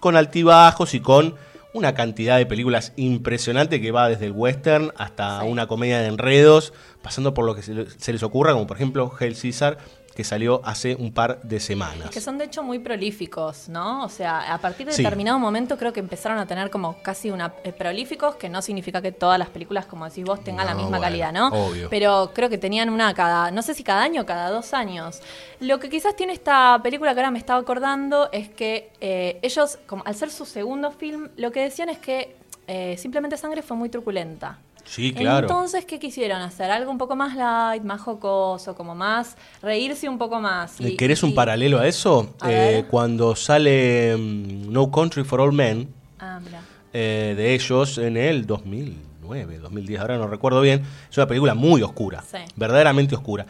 con 0.00 0.16
altibajos 0.16 0.94
y 0.94 1.00
con 1.00 1.36
una 1.74 1.94
cantidad 1.94 2.36
de 2.36 2.46
películas 2.46 2.92
impresionante 2.96 3.80
que 3.80 3.92
va 3.92 4.08
desde 4.08 4.26
el 4.26 4.32
western 4.32 4.92
hasta 4.96 5.42
una 5.44 5.66
comedia 5.66 6.00
de 6.00 6.08
enredos, 6.08 6.72
pasando 7.02 7.34
por 7.34 7.46
lo 7.46 7.54
que 7.54 7.62
se 7.62 8.12
les 8.12 8.22
ocurra, 8.22 8.52
como 8.52 8.66
por 8.66 8.76
ejemplo 8.76 9.12
Hell 9.18 9.36
Caesar, 9.40 9.78
que 10.14 10.24
salió 10.24 10.60
hace 10.64 10.94
un 10.94 11.12
par 11.12 11.40
de 11.42 11.58
semanas. 11.60 12.10
Que 12.10 12.20
son 12.20 12.38
de 12.38 12.44
hecho 12.44 12.62
muy 12.62 12.78
prolíficos, 12.78 13.68
¿no? 13.68 14.04
O 14.04 14.08
sea, 14.08 14.52
a 14.52 14.58
partir 14.58 14.86
de 14.86 14.92
Sí. 14.92 15.02
determinado 15.02 15.38
momento 15.38 15.78
creo 15.78 15.92
que 15.92 16.00
empezaron 16.00 16.38
a 16.38 16.46
tener 16.46 16.70
como 16.70 17.02
casi 17.02 17.30
una 17.30 17.54
eh, 17.64 17.72
prolíficos, 17.72 18.34
que 18.36 18.48
no 18.48 18.60
significa 18.62 19.00
que 19.00 19.12
todas 19.12 19.38
las 19.38 19.48
películas, 19.48 19.86
como 19.86 20.04
decís 20.08 20.24
vos, 20.24 20.42
tengan 20.44 20.66
la 20.66 20.74
misma 20.74 20.98
bueno, 20.98 21.02
calidad, 21.04 21.32
¿no? 21.32 21.48
obvio. 21.48 21.88
Pero 21.90 22.30
creo 22.34 22.48
que 22.48 22.58
tenían 22.58 22.90
una 22.90 23.14
cada, 23.14 23.50
no 23.50 23.62
sé 23.62 23.74
si 23.74 23.82
cada 23.84 24.02
año 24.02 24.22
o 24.22 24.26
cada 24.26 24.50
dos 24.50 24.74
años. 24.74 25.20
Lo 25.60 25.78
que 25.80 25.88
quizás 25.88 26.14
tiene 26.16 26.32
esta 26.32 26.78
película 26.82 27.14
que 27.14 27.20
ahora 27.20 27.30
me 27.30 27.38
estaba 27.38 27.60
acordando 27.60 28.28
es 28.32 28.48
que 28.48 28.90
eh, 29.00 29.38
ellos, 29.42 29.78
como 29.86 30.02
al 30.04 30.14
ser 30.14 30.30
su 30.30 30.44
segundo 30.44 30.90
film, 30.90 31.28
lo 31.36 31.50
que 31.52 31.60
decían 31.62 31.88
es 31.88 31.98
que 31.98 32.36
eh, 32.66 32.96
simplemente 32.98 33.36
Sangre 33.36 33.62
fue 33.62 33.76
muy 33.76 33.88
truculenta. 33.88 34.58
Sí, 34.84 35.12
claro. 35.14 35.46
Entonces, 35.48 35.84
¿qué 35.84 35.98
quisieron 35.98 36.42
hacer? 36.42 36.70
Algo 36.70 36.90
un 36.90 36.98
poco 36.98 37.14
más 37.16 37.36
light, 37.36 37.82
más 37.82 38.00
jocoso, 38.00 38.74
como 38.74 38.94
más 38.94 39.36
reírse 39.62 40.08
un 40.08 40.18
poco 40.18 40.40
más. 40.40 40.80
Y- 40.80 40.96
¿Querés 40.96 41.22
un 41.22 41.34
paralelo 41.34 41.78
a 41.78 41.86
eso? 41.86 42.34
A 42.40 42.50
Eh, 42.50 42.84
cuando 42.90 43.34
sale 43.36 44.16
mm, 44.16 44.70
No 44.72 44.90
Country 44.90 45.24
for 45.24 45.40
All 45.40 45.52
Men, 45.52 45.88
Ah, 46.18 46.38
eh, 46.92 47.34
de 47.36 47.54
ellos 47.54 47.98
en 47.98 48.16
el 48.16 48.46
2009, 48.46 49.58
2010, 49.58 50.00
ahora 50.00 50.18
no 50.18 50.26
recuerdo 50.28 50.60
bien. 50.60 50.82
Es 51.10 51.16
una 51.16 51.26
película 51.26 51.54
muy 51.54 51.82
oscura, 51.82 52.22
Sí. 52.22 52.38
verdaderamente 52.56 53.14
oscura. 53.14 53.46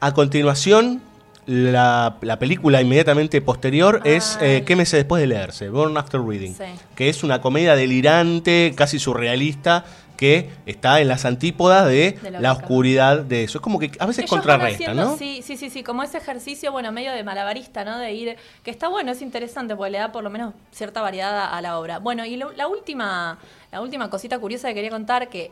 A 0.00 0.12
continuación, 0.12 1.00
la, 1.46 2.16
la 2.22 2.38
película 2.38 2.80
inmediatamente 2.80 3.40
posterior 3.42 4.00
es 4.04 4.38
eh, 4.40 4.62
¿Qué 4.66 4.76
meses 4.76 4.98
después 4.98 5.20
de 5.20 5.26
leerse? 5.26 5.68
Born 5.68 5.96
After 5.96 6.20
Reading, 6.20 6.54
Sí. 6.54 6.64
que 6.94 7.08
es 7.08 7.22
una 7.22 7.40
comedia 7.40 7.74
delirante, 7.76 8.72
casi 8.76 8.98
surrealista, 8.98 9.84
que 10.16 10.48
está 10.64 11.00
en 11.00 11.08
las 11.08 11.24
antípodas 11.24 11.88
de, 11.88 12.18
la 12.40 12.52
oscuridad 12.52 13.18
de 13.22 13.42
eso. 13.44 13.58
Es 13.58 13.62
como 13.62 13.80
que 13.80 13.90
a 13.98 14.06
veces 14.06 14.20
Ellos 14.20 14.30
contrarresta, 14.30 14.94
¿no? 14.94 15.16
Sí, 15.16 15.40
sí, 15.42 15.56
sí, 15.56 15.70
sí, 15.70 15.82
como 15.82 16.02
ese 16.04 16.18
ejercicio, 16.18 16.70
bueno, 16.70 16.92
medio 16.92 17.12
de 17.12 17.24
malabarista, 17.24 17.84
¿no? 17.84 17.98
De 17.98 18.12
ir, 18.12 18.36
que 18.62 18.70
está 18.70 18.88
bueno, 18.88 19.10
es 19.10 19.20
interesante, 19.22 19.74
porque 19.74 19.90
le 19.90 19.98
da 19.98 20.12
por 20.12 20.22
lo 20.22 20.30
menos 20.30 20.54
cierta 20.70 21.02
variedad 21.02 21.36
a, 21.36 21.56
a 21.56 21.60
la 21.60 21.78
obra. 21.78 21.98
Bueno, 21.98 22.24
y 22.24 22.36
lo- 22.36 22.52
la 22.52 22.68
última, 22.68 23.38
la 23.72 23.80
última 23.80 24.08
cosita 24.08 24.38
curiosa 24.38 24.68
que 24.68 24.74
quería 24.74 24.90
contar, 24.90 25.28
que 25.28 25.50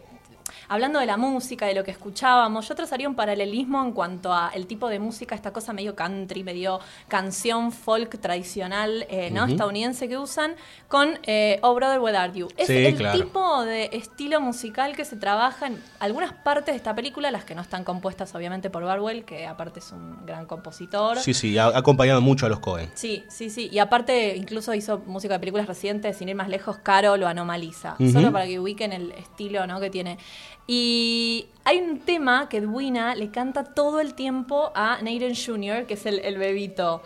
hablando 0.73 1.01
de 1.01 1.07
la 1.07 1.19
música, 1.19 1.67
de 1.67 1.75
lo 1.75 1.85
que 1.85 1.91
escuchábamos, 1.91 2.67
yo 2.67 2.75
trazaría 2.75 3.07
un 3.07 3.15
paralelismo 3.15 3.83
en 3.85 3.93
cuanto 3.93 4.33
a 4.33 4.51
el 4.55 4.67
tipo 4.67 4.89
de 4.89 4.99
música, 4.99 5.35
esta 5.35 5.53
cosa 5.53 5.75
medio 5.75 5.95
country, 5.95 6.43
medio 6.45 6.81
canción 7.09 7.73
folk 7.73 8.19
tradicional, 8.21 9.07
eh. 9.11 9.31
Estadounidense 9.49 10.09
que 10.09 10.17
usan, 10.17 10.55
con 10.89 11.19
eh, 11.25 11.59
Oh 11.63 11.75
Brother, 11.75 12.01
Where 12.01 12.17
Are 12.17 12.33
You? 12.33 12.49
Es 12.57 12.69
Sí, 12.69 12.87
el 12.87 12.95
claro. 12.95 13.19
tipo 13.23 13.65
de 13.65 13.91
estilo 13.93 14.41
musical 14.41 14.97
que 14.97 15.05
se 15.05 15.17
trabaja 15.17 15.67
en 15.67 15.83
algunas 16.01 16.33
partes 16.33 16.73
de 16.73 16.77
esta 16.77 16.95
película, 16.95 17.31
las 17.31 17.45
que 17.45 17.55
no 17.55 17.61
están 17.61 17.85
compuestas 17.85 18.35
obviamente 18.35 18.71
por 18.71 18.83
Barwell, 18.85 19.25
que 19.27 19.47
aparte 19.47 19.81
es 19.81 19.93
un 19.93 20.25
gran 20.25 20.47
compositor. 20.47 21.19
Sí, 21.19 21.35
sí, 21.35 21.59
ha 21.59 21.67
acompañado 21.67 22.23
mucho 22.23 22.47
a 22.47 22.49
los 22.49 22.61
Cohen. 22.61 22.91
Sí, 22.95 23.25
sí, 23.29 23.51
sí. 23.51 23.69
Y 23.71 23.79
aparte, 23.79 24.37
incluso 24.37 24.73
hizo 24.73 25.01
música 25.01 25.35
de 25.35 25.41
películas 25.41 25.67
recientes, 25.67 26.17
sin 26.17 26.31
ir 26.31 26.37
más 26.37 26.49
lejos, 26.49 26.79
Caro 26.79 27.19
lo 27.19 27.29
anomaliza. 27.29 27.97
Solo 28.11 28.33
para 28.33 28.47
que 28.47 28.59
ubiquen 28.59 28.93
el 28.93 29.13
estilo 29.13 29.67
¿no? 29.67 29.81
que 29.81 29.91
tiene. 29.91 30.19
Y 30.67 31.47
hay 31.65 31.79
un 31.79 31.99
tema 32.01 32.49
que 32.49 32.59
Edwina 32.59 33.15
le 33.15 33.31
canta 33.31 33.65
todo 33.65 34.01
el 34.01 34.15
tiempo 34.15 34.71
a 34.75 34.99
Nathan 35.03 35.35
Jr., 35.35 35.87
que 35.87 35.95
es 35.95 36.07
el, 36.07 36.21
el 36.21 36.39
bebito. 36.39 37.03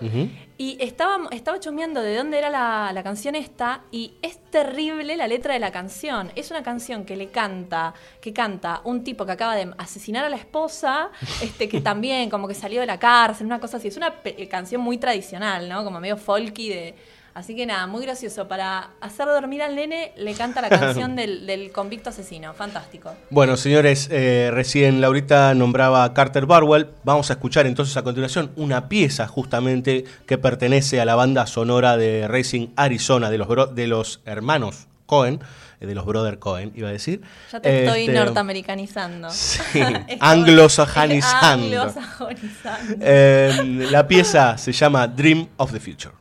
Y 0.59 0.77
estaba, 0.81 1.29
estaba 1.33 1.59
chusmeando 1.61 2.01
de 2.01 2.17
dónde 2.17 2.39
era 2.39 2.49
la, 2.51 2.91
la 2.93 3.03
canción 3.03 3.35
esta 3.35 3.83
y 3.91 4.15
es 4.23 4.39
terrible 4.51 5.17
la 5.17 5.27
letra 5.27 5.53
de 5.55 5.61
la 5.61 5.71
canción. 5.73 6.31
Es 6.37 6.51
una 6.51 6.63
canción 6.63 7.05
que 7.05 7.17
le 7.17 7.29
canta, 7.29 7.93
que 8.21 8.33
canta 8.33 8.81
un 8.85 9.03
tipo 9.05 9.27
que 9.27 9.33
acaba 9.33 9.55
de 9.57 9.73
asesinar 9.79 10.25
a 10.25 10.29
la 10.29 10.37
esposa, 10.37 11.11
este 11.43 11.69
que 11.69 11.81
también 11.81 12.31
como 12.31 12.49
que 12.49 12.55
salió 12.55 12.81
de 12.81 12.87
la 12.87 12.99
cárcel, 12.99 13.47
una 13.47 13.61
cosa 13.61 13.79
así. 13.79 13.89
Es 13.89 13.97
una 13.97 14.11
pe- 14.23 14.49
canción 14.49 14.81
muy 14.81 14.99
tradicional, 14.99 15.69
¿no? 15.69 15.83
Como 15.85 15.99
medio 16.01 16.17
folky 16.17 16.69
de... 16.69 16.95
Así 17.37 17.55
que 17.55 17.67
nada, 17.67 17.87
muy 17.87 18.03
gracioso. 18.03 18.49
Para 18.49 18.93
hacer 18.99 19.27
dormir 19.27 19.61
al 19.61 19.77
nene 19.77 20.13
le 20.17 20.33
canta 20.33 20.63
la 20.63 20.71
canción 20.71 21.15
del, 21.17 21.47
del 21.47 21.71
convicto 21.71 22.09
asesino. 22.09 22.55
Fantástico. 22.55 23.13
Bueno, 23.29 23.59
señores, 23.59 24.09
eh, 24.11 24.49
recién 24.51 25.03
Laurita 25.03 25.53
nombraba 25.53 26.05
a 26.05 26.15
Carter 26.15 26.47
Barwell. 26.47 26.89
Vamos 27.05 27.29
a 27.29 27.35
escuchar 27.35 27.67
entonces 27.67 27.95
a 27.99 28.03
continuación 28.03 28.53
una 28.57 28.89
pieza 28.89 29.29
justamente 29.29 30.05
que 30.25 30.39
pertenece 30.39 30.99
a 30.99 31.05
la 31.05 31.15
banda 31.15 31.47
sonora 31.47 31.99
de 31.99 32.27
Racing 32.27 32.69
Arizona, 32.75 33.29
de 33.29 33.37
los, 33.37 33.75
de 33.75 33.87
los 33.87 34.23
hermanos 34.25 34.87
Cohen, 35.05 35.41
de 35.81 35.95
los 35.95 36.05
brother 36.07 36.39
Cohen, 36.39 36.73
iba 36.75 36.89
a 36.89 36.93
decir. 36.93 37.21
Ya 37.53 37.61
te 37.61 37.85
estoy 37.85 38.01
Este, 38.03 38.13
norteamericanizando. 38.13 39.31
Sí, 39.31 39.81
anglosajonizando. 40.21 41.83
Anglosajonizando. 41.83 42.97
Eh, 43.01 43.87
la 43.91 44.07
pieza 44.07 44.57
se 44.59 44.73
llama 44.73 45.07
Dream 45.07 45.49
of 45.57 45.73
the 45.73 45.81
Future. 45.81 46.15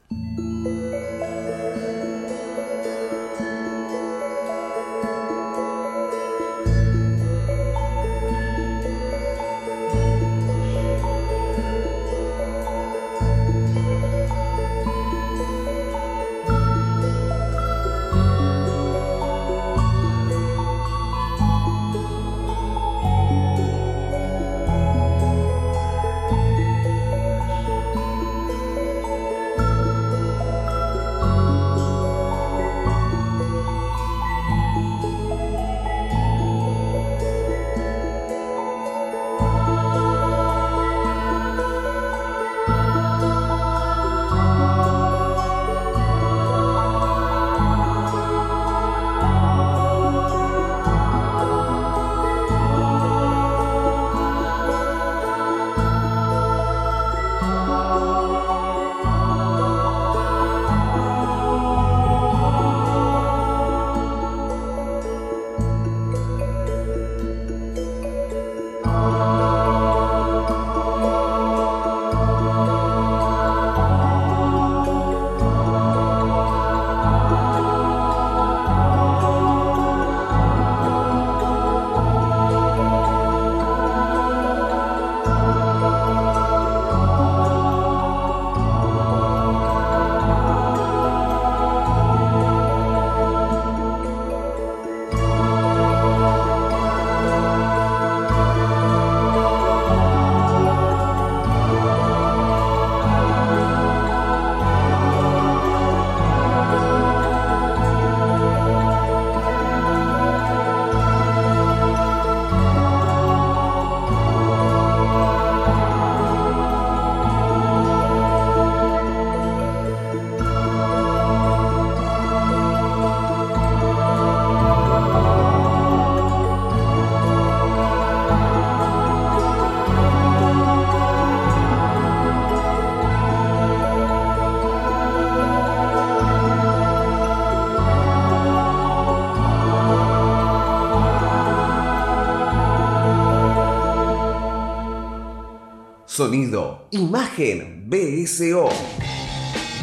Sonido, 146.16 146.88
imagen, 146.92 147.90
BSO. 147.90 148.70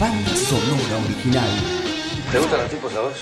Banda 0.00 0.34
sonora 0.34 0.96
original. 1.04 1.50
¿Te 2.32 2.38
gustan 2.38 2.60
los 2.62 2.70
tipos 2.70 2.94
a 2.94 3.00
vos? 3.00 3.12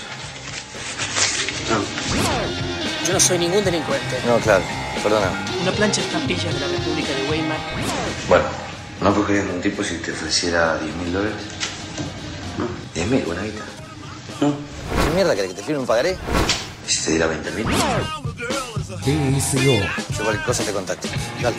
Yo 3.05 3.11
no 3.11 3.19
soy 3.19 3.37
ningún 3.37 3.65
delincuente. 3.65 4.17
No, 4.25 4.37
claro, 4.37 4.63
perdona. 5.03 5.29
Una 5.61 5.73
plancha 5.73 5.99
estampillas 5.99 6.53
de 6.53 6.59
la 6.61 6.67
República 6.67 7.09
de 7.09 7.29
Weimar. 7.29 7.57
Bueno, 8.29 8.45
¿no 9.01 9.13
cogerías 9.13 9.45
un 9.53 9.59
tipo 9.59 9.83
si 9.83 9.97
te 9.97 10.13
ofreciera 10.13 10.77
10 10.77 10.95
mil 10.95 11.11
dólares? 11.11 11.35
¿No? 12.57 12.65
10 12.93 13.07
mil, 13.07 13.23
buena 13.23 13.41
guita. 13.41 13.63
¿No? 14.39 14.53
¿Qué 15.03 15.15
mierda 15.15 15.35
querés 15.35 15.51
que 15.51 15.57
te 15.57 15.63
firme 15.63 15.81
un 15.81 15.85
pagaré? 15.85 16.15
¿Y 16.87 16.89
si 16.89 17.03
te 17.03 17.11
diera 17.11 17.27
20 17.27 17.51
mil? 17.51 17.65
BSO. 19.35 19.59
Yo 19.59 20.23
cualquier 20.23 20.45
cosa 20.45 20.63
te 20.63 20.71
contacto. 20.71 21.09
Dale. 21.41 21.57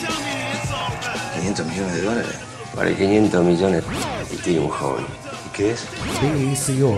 500 1.42 1.66
millones 1.66 1.94
de 1.94 2.02
dólares. 2.02 2.32
Vale 2.76 2.94
500 2.96 3.44
millones 3.44 3.82
y 4.30 4.36
tiene 4.36 4.60
un 4.60 4.68
joven. 4.68 5.04
¿Y 5.46 5.48
qué 5.52 5.72
es? 5.72 5.80
BSO. 6.20 6.96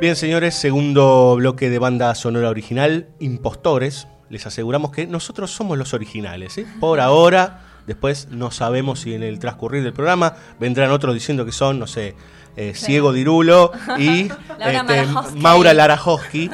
Bien, 0.00 0.14
señores, 0.14 0.54
segundo 0.54 1.34
bloque 1.34 1.70
de 1.70 1.80
banda 1.80 2.14
sonora 2.14 2.50
original, 2.50 3.08
Impostores. 3.18 4.06
Les 4.30 4.46
aseguramos 4.46 4.92
que 4.92 5.08
nosotros 5.08 5.50
somos 5.50 5.76
los 5.76 5.92
originales, 5.92 6.52
¿sí? 6.52 6.64
Por 6.78 7.00
ahora, 7.00 7.62
después 7.84 8.28
no 8.30 8.52
sabemos 8.52 9.00
si 9.00 9.14
en 9.14 9.24
el 9.24 9.40
transcurrir 9.40 9.82
del 9.82 9.92
programa 9.92 10.36
vendrán 10.60 10.92
otros 10.92 11.14
diciendo 11.14 11.44
que 11.44 11.50
son, 11.50 11.80
no 11.80 11.88
sé, 11.88 12.14
eh, 12.56 12.74
Ciego 12.76 13.12
Dirulo 13.12 13.72
y 13.98 14.28
Laura 14.58 14.84
este. 14.88 15.06
Maura 15.36 15.74
Larajowski. 15.74 16.44
Eh, 16.44 16.50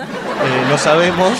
no 0.70 0.78
sabemos. 0.78 1.38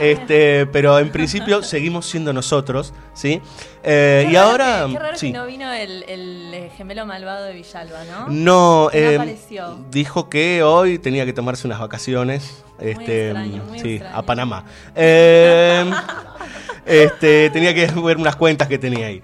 Este, 0.00 0.66
pero 0.66 0.98
en 0.98 1.10
principio 1.10 1.62
seguimos 1.62 2.06
siendo 2.06 2.32
nosotros, 2.32 2.92
¿sí? 3.14 3.40
Eh, 3.82 4.26
y 4.28 4.34
raro 4.34 4.48
ahora. 4.50 4.84
que- 4.86 4.92
Qué 4.92 4.98
raro 4.98 5.16
sí. 5.18 5.26
que 5.32 5.38
no 5.38 5.46
vino 5.46 5.72
el, 5.72 6.02
el, 6.08 6.54
eh, 6.54 6.70
gemelo 6.76 7.06
malvado 7.06 7.44
de 7.44 7.52
Villalba, 7.54 8.04
¿no? 8.04 8.28
No, 8.28 8.90
eh, 8.92 9.14
apareció. 9.16 9.78
dijo 9.90 10.28
que 10.28 10.62
hoy 10.62 10.98
tenía 10.98 11.24
que 11.24 11.32
tomarse 11.32 11.66
unas 11.66 11.78
vacaciones. 11.80 12.62
este, 12.80 13.26
extraño, 13.30 13.62
muy 13.68 13.78
sí, 13.78 13.94
extraño. 13.94 14.16
a 14.18 14.22
Panamá. 14.22 14.64
Eh, 14.96 15.90
este, 16.86 17.50
tenía 17.50 17.72
que 17.74 17.86
ver 18.00 18.16
unas 18.16 18.36
cuentas 18.36 18.68
que 18.68 18.78
tenía 18.78 19.06
ahí. 19.06 19.22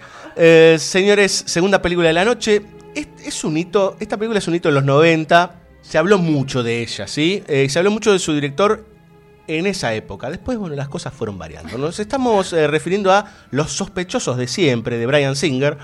Señores, 0.79 1.45
segunda 1.47 1.83
película 1.83 2.09
de 2.09 2.15
la 2.15 2.25
noche. 2.25 2.62
Es, 2.95 3.07
es 3.25 3.45
un 3.45 3.57
hito, 3.57 3.97
esta 4.00 4.17
película 4.17 4.39
es 4.39 4.49
un 4.49 4.55
hito 4.55 4.69
en 4.69 4.75
los 4.77 4.85
90. 4.85 5.55
Se 5.83 5.99
habló 5.99 6.19
mucho 6.19 6.62
de 6.62 6.81
ella, 6.83 7.07
¿sí? 7.07 7.43
Eh, 7.49 7.69
se 7.69 7.79
habló 7.79 7.91
mucho 7.91 8.12
de 8.12 8.19
su 8.19 8.33
director 8.35 8.85
en 9.59 9.66
esa 9.66 9.95
época. 9.95 10.30
Después, 10.30 10.59
bueno, 10.59 10.76
las 10.76 10.88
cosas 10.88 11.12
fueron 11.14 11.38
variando. 11.38 11.76
Nos 11.78 11.99
estamos 12.00 12.52
eh, 12.52 12.66
refiriendo 12.66 13.12
a 13.12 13.25
Los 13.50 13.73
sospechosos 13.73 14.37
de 14.37 14.47
siempre, 14.47 14.97
de 14.99 15.07
Brian 15.07 15.37
Singer, 15.37 15.78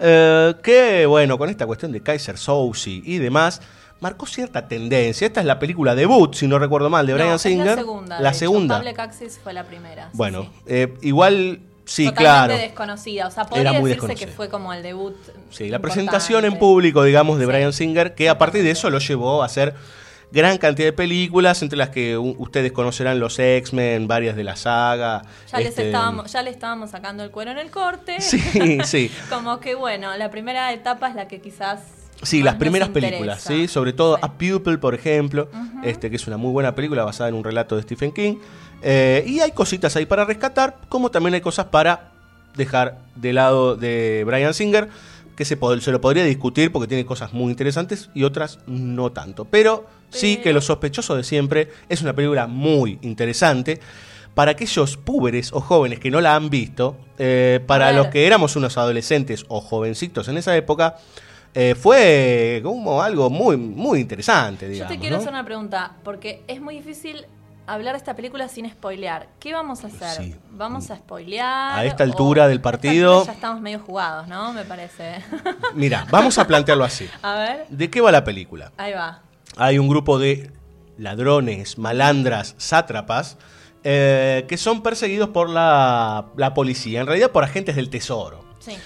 eh, 0.00 0.54
que, 0.62 1.06
bueno, 1.06 1.38
con 1.38 1.48
esta 1.50 1.66
cuestión 1.66 1.92
de 1.92 2.00
Kaiser 2.02 2.38
Souse 2.38 2.86
y 2.88 3.18
demás, 3.18 3.60
marcó 4.00 4.26
cierta 4.26 4.66
tendencia. 4.66 5.26
Esta 5.26 5.40
es 5.40 5.46
la 5.46 5.58
película 5.58 5.94
debut, 5.94 6.34
si 6.34 6.46
no 6.46 6.58
recuerdo 6.58 6.88
mal, 6.90 7.06
de 7.06 7.12
No, 7.12 7.18
Brian 7.18 7.38
Singer. 7.38 7.66
la 7.66 7.76
segunda. 7.76 8.20
La 8.20 8.34
segunda. 8.34 8.76
Access 8.98 9.38
fue 9.42 9.52
la 9.52 9.64
primera. 9.64 10.08
Bueno, 10.14 10.44
sí. 10.44 10.50
eh, 10.68 10.94
igual, 11.02 11.60
sí, 11.84 12.06
Totalmente 12.06 12.22
claro. 12.22 12.54
desconocida. 12.56 13.26
O 13.26 13.30
sea, 13.30 13.44
podría 13.44 13.70
Era 13.72 13.80
muy 13.80 13.90
decirse 13.90 14.14
que 14.14 14.26
fue 14.26 14.48
como 14.48 14.72
el 14.72 14.82
debut. 14.82 15.14
Sí, 15.50 15.64
la 15.64 15.76
importante. 15.76 15.80
presentación 15.80 16.44
en 16.46 16.58
público, 16.58 17.02
digamos, 17.04 17.38
de 17.38 17.44
Sí. 17.44 17.50
Brian 17.52 17.72
Singer, 17.74 18.14
que 18.14 18.28
a 18.30 18.38
partir 18.38 18.62
de 18.62 18.70
eso 18.70 18.88
lo 18.88 18.98
llevó 19.00 19.42
a 19.42 19.46
hacer 19.46 19.74
gran 20.32 20.58
cantidad 20.58 20.88
de 20.88 20.92
películas, 20.92 21.62
entre 21.62 21.76
las 21.76 21.90
que 21.90 22.16
ustedes 22.16 22.72
conocerán 22.72 23.18
los 23.18 23.38
X-Men, 23.38 24.06
varias 24.06 24.36
de 24.36 24.44
la 24.44 24.56
saga. 24.56 25.22
Ya, 25.50 25.58
les 25.58 25.68
este, 25.68 25.86
estábamos, 25.86 26.32
ya 26.32 26.42
le 26.42 26.50
estábamos 26.50 26.90
sacando 26.90 27.24
el 27.24 27.30
cuero 27.30 27.50
en 27.50 27.58
el 27.58 27.70
corte. 27.70 28.20
Sí, 28.20 28.78
sí. 28.84 29.10
como 29.28 29.60
que 29.60 29.74
bueno, 29.74 30.16
la 30.16 30.30
primera 30.30 30.72
etapa 30.72 31.08
es 31.08 31.14
la 31.14 31.28
que 31.28 31.40
quizás. 31.40 31.80
Sí, 32.22 32.42
las 32.42 32.56
primeras 32.56 32.90
películas, 32.90 33.42
sí, 33.42 33.66
sobre 33.66 33.94
todo. 33.94 34.18
A 34.20 34.32
Pupil, 34.32 34.78
por 34.78 34.94
ejemplo, 34.94 35.48
este 35.82 36.10
que 36.10 36.16
es 36.16 36.26
una 36.26 36.36
muy 36.36 36.52
buena 36.52 36.74
película 36.74 37.02
basada 37.02 37.30
en 37.30 37.34
un 37.34 37.42
relato 37.42 37.76
de 37.76 37.82
Stephen 37.82 38.12
King. 38.12 38.36
Eh, 38.82 39.24
y 39.26 39.40
hay 39.40 39.52
cositas 39.52 39.96
ahí 39.96 40.04
para 40.04 40.26
rescatar, 40.26 40.76
como 40.88 41.10
también 41.10 41.34
hay 41.34 41.40
cosas 41.40 41.66
para 41.66 42.10
dejar 42.56 42.98
de 43.16 43.32
lado 43.32 43.76
de 43.76 44.24
Brian 44.26 44.52
Singer, 44.52 44.88
que 45.40 45.46
se, 45.46 45.58
se 45.80 45.90
lo 45.90 46.02
podría 46.02 46.22
discutir 46.22 46.70
porque 46.70 46.86
tiene 46.86 47.06
cosas 47.06 47.32
muy 47.32 47.50
interesantes 47.50 48.10
y 48.12 48.24
otras 48.24 48.58
no 48.66 49.10
tanto. 49.10 49.46
Pero 49.46 49.86
sí 50.10 50.36
que 50.36 50.52
Los 50.52 50.66
sospechosos 50.66 51.16
de 51.16 51.24
siempre 51.24 51.70
es 51.88 52.02
una 52.02 52.12
película 52.12 52.46
muy 52.46 52.98
interesante. 53.00 53.80
Para 54.34 54.50
aquellos 54.50 54.98
púberes 54.98 55.54
o 55.54 55.62
jóvenes 55.62 55.98
que 55.98 56.10
no 56.10 56.20
la 56.20 56.36
han 56.36 56.50
visto, 56.50 56.98
eh, 57.16 57.58
para 57.66 57.90
los 57.92 58.08
que 58.08 58.26
éramos 58.26 58.54
unos 58.54 58.76
adolescentes 58.76 59.46
o 59.48 59.62
jovencitos 59.62 60.28
en 60.28 60.36
esa 60.36 60.54
época, 60.54 60.96
eh, 61.54 61.74
fue 61.74 62.60
como 62.62 63.00
algo 63.02 63.30
muy, 63.30 63.56
muy 63.56 64.00
interesante, 64.00 64.66
Yo 64.66 64.72
digamos. 64.72 64.92
te 64.92 65.00
quiero 65.00 65.16
¿no? 65.16 65.22
hacer 65.22 65.32
una 65.32 65.44
pregunta, 65.46 65.96
porque 66.04 66.42
es 66.48 66.60
muy 66.60 66.74
difícil 66.74 67.24
hablar 67.74 67.94
de 67.94 67.98
esta 67.98 68.14
película 68.16 68.48
sin 68.48 68.68
spoilear. 68.70 69.28
¿Qué 69.38 69.52
vamos 69.52 69.84
a 69.84 69.88
hacer? 69.88 70.24
Sí. 70.24 70.36
¿Vamos 70.50 70.90
a 70.90 70.96
spoilear? 70.96 71.78
A 71.78 71.84
esta 71.84 72.04
altura 72.04 72.48
del 72.48 72.60
partido- 72.60 73.18
altura 73.18 73.26
Ya 73.32 73.36
estamos 73.36 73.60
medio 73.60 73.80
jugados, 73.80 74.26
¿no? 74.28 74.52
Me 74.52 74.64
parece. 74.64 75.22
Mira, 75.74 76.06
vamos 76.10 76.38
a 76.38 76.46
plantearlo 76.46 76.84
así. 76.84 77.08
a 77.22 77.34
ver, 77.34 77.66
¿De 77.68 77.90
qué 77.90 78.00
va 78.00 78.10
la 78.12 78.24
película? 78.24 78.72
ahí 78.76 78.92
va. 78.92 79.22
Hay 79.56 79.78
un 79.78 79.88
grupo 79.88 80.18
de 80.18 80.52
ladrones, 80.98 81.78
malandras, 81.78 82.54
sátrapas, 82.58 83.36
eh, 83.82 84.44
que 84.48 84.56
son 84.56 84.82
perseguidos 84.82 85.30
por 85.30 85.48
la, 85.48 86.26
la 86.36 86.52
policía, 86.54 87.00
en 87.00 87.06
realidad 87.06 87.30
por 87.30 87.42
agentes 87.44 87.74
del 87.76 87.88
tesoro. 87.90 88.44
Sí. 88.58 88.76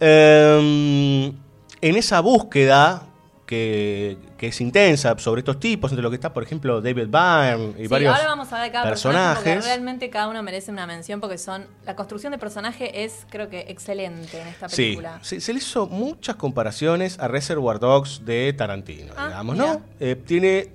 Eh, 0.00 1.32
en 1.80 1.96
esa 1.96 2.20
búsqueda 2.20 3.02
que, 3.46 4.16
que 4.38 4.46
es 4.48 4.60
intensa 4.60 5.18
sobre 5.18 5.40
estos 5.40 5.60
tipos, 5.60 5.90
entre 5.92 6.02
lo 6.02 6.10
que 6.10 6.16
está, 6.16 6.32
por 6.32 6.42
ejemplo, 6.42 6.80
David 6.80 7.08
Byrne 7.08 7.74
y 7.78 7.82
Sí, 7.82 7.88
varios 7.88 8.14
ahora 8.14 8.28
vamos 8.28 8.52
a 8.52 8.62
ver 8.62 8.72
cada 8.72 8.84
personaje. 8.84 9.34
porque 9.34 9.50
personajes. 9.50 9.64
realmente 9.66 10.10
cada 10.10 10.28
uno 10.28 10.42
merece 10.42 10.70
una 10.70 10.86
mención 10.86 11.20
porque 11.20 11.36
son. 11.38 11.66
La 11.84 11.94
construcción 11.96 12.32
de 12.32 12.38
personaje 12.38 13.04
es, 13.04 13.26
creo 13.30 13.48
que, 13.50 13.66
excelente 13.68 14.40
en 14.40 14.48
esta 14.48 14.68
película. 14.68 15.18
sí, 15.22 15.40
se 15.40 15.52
le 15.52 15.58
hizo 15.58 15.86
muchas 15.86 16.36
comparaciones 16.36 17.18
a 17.18 17.28
Reservoir 17.28 17.78
Dogs 17.78 18.24
de 18.24 18.52
Tarantino, 18.54 19.12
Ah, 19.16 19.26
digamos. 19.28 19.56
¿no? 19.56 19.82
Eh, 20.00 20.16
tiene 20.16 20.70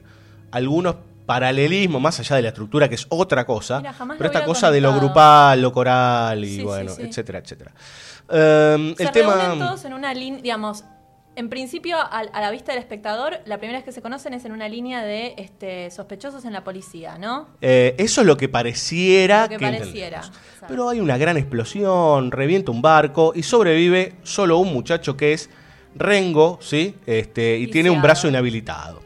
algunos 0.51 0.95
paralelismos 1.25 2.01
más 2.01 2.19
allá 2.19 2.35
de 2.37 2.41
la 2.41 2.47
estructura, 2.49 2.89
que 2.89 2.95
es 2.95 3.05
otra 3.09 3.45
cosa, 3.45 3.77
Mira, 3.79 3.93
pero 4.17 4.25
esta 4.25 4.43
cosa 4.45 4.71
de 4.71 4.81
lo 4.81 4.93
grupal, 4.95 5.61
lo 5.61 5.71
coral 5.71 6.43
y 6.43 6.55
Sí, 6.57 6.63
bueno, 6.63 6.91
sí. 6.91 7.03
etcétera, 7.03 7.37
etcétera. 7.39 7.71
Eh, 8.31 8.93
Se 8.97 9.03
el 9.03 9.11
tema... 9.11 9.55
todos 9.57 9.85
en 9.85 9.93
una 9.93 10.13
línea, 10.13 10.41
digamos. 10.41 10.83
En 11.39 11.47
principio, 11.47 11.95
a, 11.97 12.25
la 12.25 12.51
vista 12.51 12.73
del 12.73 12.81
espectador, 12.81 13.37
la 13.45 13.59
primera 13.59 13.79
vez 13.79 13.85
que 13.85 13.93
se 13.93 14.01
conocen 14.01 14.33
es 14.33 14.43
en 14.43 14.51
una 14.51 14.67
línea 14.67 15.01
de 15.03 15.35
este, 15.37 15.89
sospechosos 15.89 16.43
en 16.43 16.51
la 16.51 16.65
policía, 16.65 17.17
¿no? 17.17 17.47
Eh, 17.61 17.95
eso 17.97 18.19
es 18.19 18.27
lo 18.27 18.35
que 18.35 18.49
pareciera 18.49 19.43
Lo 19.43 19.47
que 19.47 19.57
pareciera. 19.57 20.21
Pero 20.67 20.89
hay 20.89 20.99
una 20.99 21.17
gran 21.17 21.37
explosión, 21.37 22.31
revienta 22.31 22.71
un 22.71 22.81
barco 22.81 23.31
y 23.33 23.43
sobrevive 23.43 24.15
solo 24.21 24.57
un 24.57 24.73
muchacho 24.73 25.15
que 25.15 25.31
es 25.31 25.49
Rengo, 25.95 26.59
¿sí? 26.61 26.95
Este, 27.05 27.57
y 27.57 27.67
tiene 27.67 27.89
un 27.89 28.01
brazo 28.01 28.27
inhabilitado. 28.27 28.99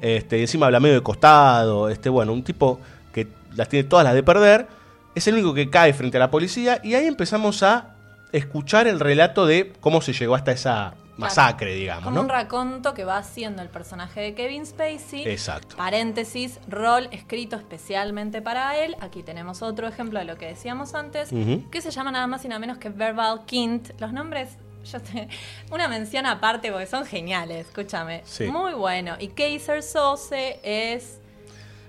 este, 0.00 0.38
y 0.38 0.42
encima 0.42 0.66
habla 0.66 0.78
medio 0.78 0.94
de 0.94 1.02
costado. 1.02 1.88
Este, 1.88 2.08
bueno, 2.08 2.32
un 2.32 2.44
tipo 2.44 2.78
que 3.12 3.26
las 3.56 3.68
tiene 3.68 3.88
todas 3.88 4.04
las 4.04 4.14
de 4.14 4.22
perder. 4.22 4.68
Es 5.16 5.26
el 5.26 5.34
único 5.34 5.52
que 5.52 5.68
cae 5.68 5.92
frente 5.94 6.16
a 6.16 6.20
la 6.20 6.30
policía. 6.30 6.80
Y 6.84 6.94
ahí 6.94 7.08
empezamos 7.08 7.64
a 7.64 7.96
escuchar 8.30 8.86
el 8.86 9.00
relato 9.00 9.46
de 9.46 9.72
cómo 9.80 10.00
se 10.00 10.12
llegó 10.12 10.36
hasta 10.36 10.52
esa 10.52 10.94
masacre, 11.16 11.74
digamos, 11.74 12.04
Como 12.04 12.16
¿no? 12.16 12.22
un 12.22 12.28
raconto 12.28 12.94
que 12.94 13.04
va 13.04 13.18
haciendo 13.18 13.60
el 13.62 13.68
personaje 13.68 14.20
de 14.20 14.34
Kevin 14.34 14.64
Spacey. 14.66 15.28
Exacto. 15.28 15.76
Paréntesis, 15.76 16.58
rol 16.68 17.08
escrito 17.12 17.56
especialmente 17.56 18.40
para 18.42 18.76
él. 18.78 18.96
Aquí 19.00 19.22
tenemos 19.22 19.62
otro 19.62 19.86
ejemplo 19.86 20.18
de 20.18 20.24
lo 20.24 20.36
que 20.36 20.46
decíamos 20.46 20.94
antes, 20.94 21.30
Ujú. 21.32 21.68
que 21.70 21.80
se 21.82 21.90
llama 21.90 22.10
nada 22.12 22.26
más 22.26 22.44
y 22.44 22.48
nada 22.48 22.58
menos 22.58 22.78
que 22.78 22.88
Verbal 22.88 23.44
Kint. 23.44 23.90
Los 24.00 24.12
nombres, 24.12 24.56
yo 24.84 25.00
te- 25.00 25.28
una 25.70 25.86
mención 25.86 26.24
aparte 26.26 26.72
porque 26.72 26.86
son 26.86 27.04
geniales, 27.04 27.66
escúchame. 27.68 28.22
Sí. 28.24 28.44
Muy 28.46 28.72
bueno. 28.72 29.14
Y 29.20 29.28
Kaiser 29.28 29.82
Sose 29.82 30.60
es 30.62 31.18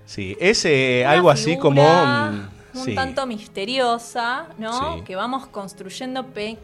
Sí, 0.06 0.36
es 0.40 0.66
eh, 0.66 1.06
algo 1.06 1.30
así 1.30 1.58
como... 1.58 1.82
mm, 1.82 2.50
un 2.76 2.86
sí. 2.86 2.94
tanto 2.96 3.26
misteriosa, 3.26 4.48
¿no? 4.58 4.96
Sí. 4.98 5.02
Que 5.04 5.16
vamos 5.16 5.48
construyendo 5.48 6.26
pe- 6.28 6.58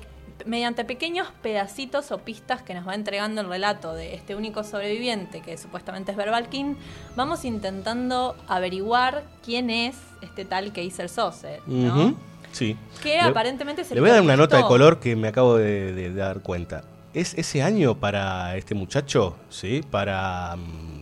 mediante 0.46 0.86
pequeños 0.86 1.28
pedacitos 1.42 2.12
o 2.12 2.20
pistas 2.20 2.62
que 2.62 2.74
nos 2.74 2.88
va 2.88 2.96
entregando 2.96 3.42
el 3.42 3.48
relato 3.50 3.94
de 3.94 4.16
este 4.16 4.36
único 4.36 4.64
sobreviviente, 4.64 5.42
que 5.42 5.58
supuestamente 5.58 6.12
es 6.12 6.18
Verbal 6.18 6.50
King, 6.50 6.76
vamos 7.16 7.46
intentando 7.46 8.36
averiguar 8.48 9.24
quién 9.44 9.70
es 9.70 9.96
este 10.22 10.46
tal 10.46 10.72
Kaiser 10.74 11.10
Sose, 11.10 11.62
¿no? 11.68 12.06
Ujú, 12.08 12.16
Sí. 12.52 12.76
Que 13.04 13.16
Le- 13.16 13.20
aparentemente 13.22 13.84
se 13.84 13.94
Le 13.94 14.02
voy 14.02 14.10
a 14.10 14.14
dar 14.14 14.22
una 14.24 14.36
nota 14.36 14.58
de 14.58 14.64
color 14.64 15.00
que 15.00 15.16
me 15.16 15.28
acabo 15.28 15.58
de, 15.58 15.94
de 15.94 16.12
dar 16.14 16.42
cuenta. 16.42 16.84
¿Es 17.14 17.34
ese 17.36 17.62
año 17.62 17.96
para 18.00 18.56
este 18.58 18.74
muchacho? 18.76 19.36
¿Sí? 19.50 19.84
Para. 19.92 20.56
mm, 20.56 20.99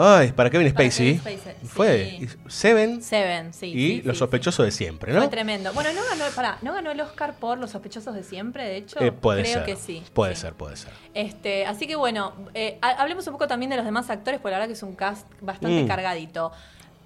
Ay, 0.00 0.30
para 0.32 0.48
Kevin 0.48 0.72
Para 0.72 0.84
Spacey. 0.86 1.18
Kevin 1.18 1.38
Spacey, 1.40 1.54
Fue 1.66 2.16
sí. 2.20 2.28
Seven 2.48 3.02
Seven, 3.02 3.52
sí. 3.52 3.66
y 3.66 3.72
sí, 3.72 4.02
Los 4.04 4.16
sí, 4.16 4.18
sospechosos 4.20 4.64
de 4.64 4.70
siempre, 4.70 5.12
¿no? 5.12 5.18
Fue 5.20 5.28
tremendo. 5.28 5.72
Bueno, 5.72 5.90
no 5.92 6.00
ganó, 6.08 6.24
pará, 6.36 6.58
¿no 6.62 6.72
ganó 6.72 6.90
el 6.92 7.00
Oscar 7.00 7.34
por 7.34 7.58
Los 7.58 7.70
sospechosos 7.72 8.14
de 8.14 8.22
siempre, 8.22 8.64
de 8.64 8.76
hecho? 8.76 9.00
Eh, 9.00 9.10
puede 9.10 9.42
Creo 9.42 9.54
ser. 9.54 9.64
que 9.64 9.76
sí. 9.76 10.02
Puede 10.12 10.36
ser, 10.36 10.54
puede 10.54 10.76
ser. 10.76 10.92
Este, 11.14 11.66
así 11.66 11.86
que 11.88 11.96
bueno, 11.96 12.32
eh, 12.54 12.78
ha- 12.80 13.02
hablemos 13.02 13.26
un 13.26 13.32
poco 13.32 13.48
también 13.48 13.70
de 13.70 13.76
los 13.76 13.84
demás 13.84 14.08
actores, 14.10 14.40
porque 14.40 14.52
la 14.52 14.58
verdad 14.58 14.68
que 14.68 14.74
es 14.74 14.82
un 14.82 14.94
cast 14.94 15.26
bastante 15.40 15.82
Mm. 15.82 15.88
cargadito. 15.88 16.52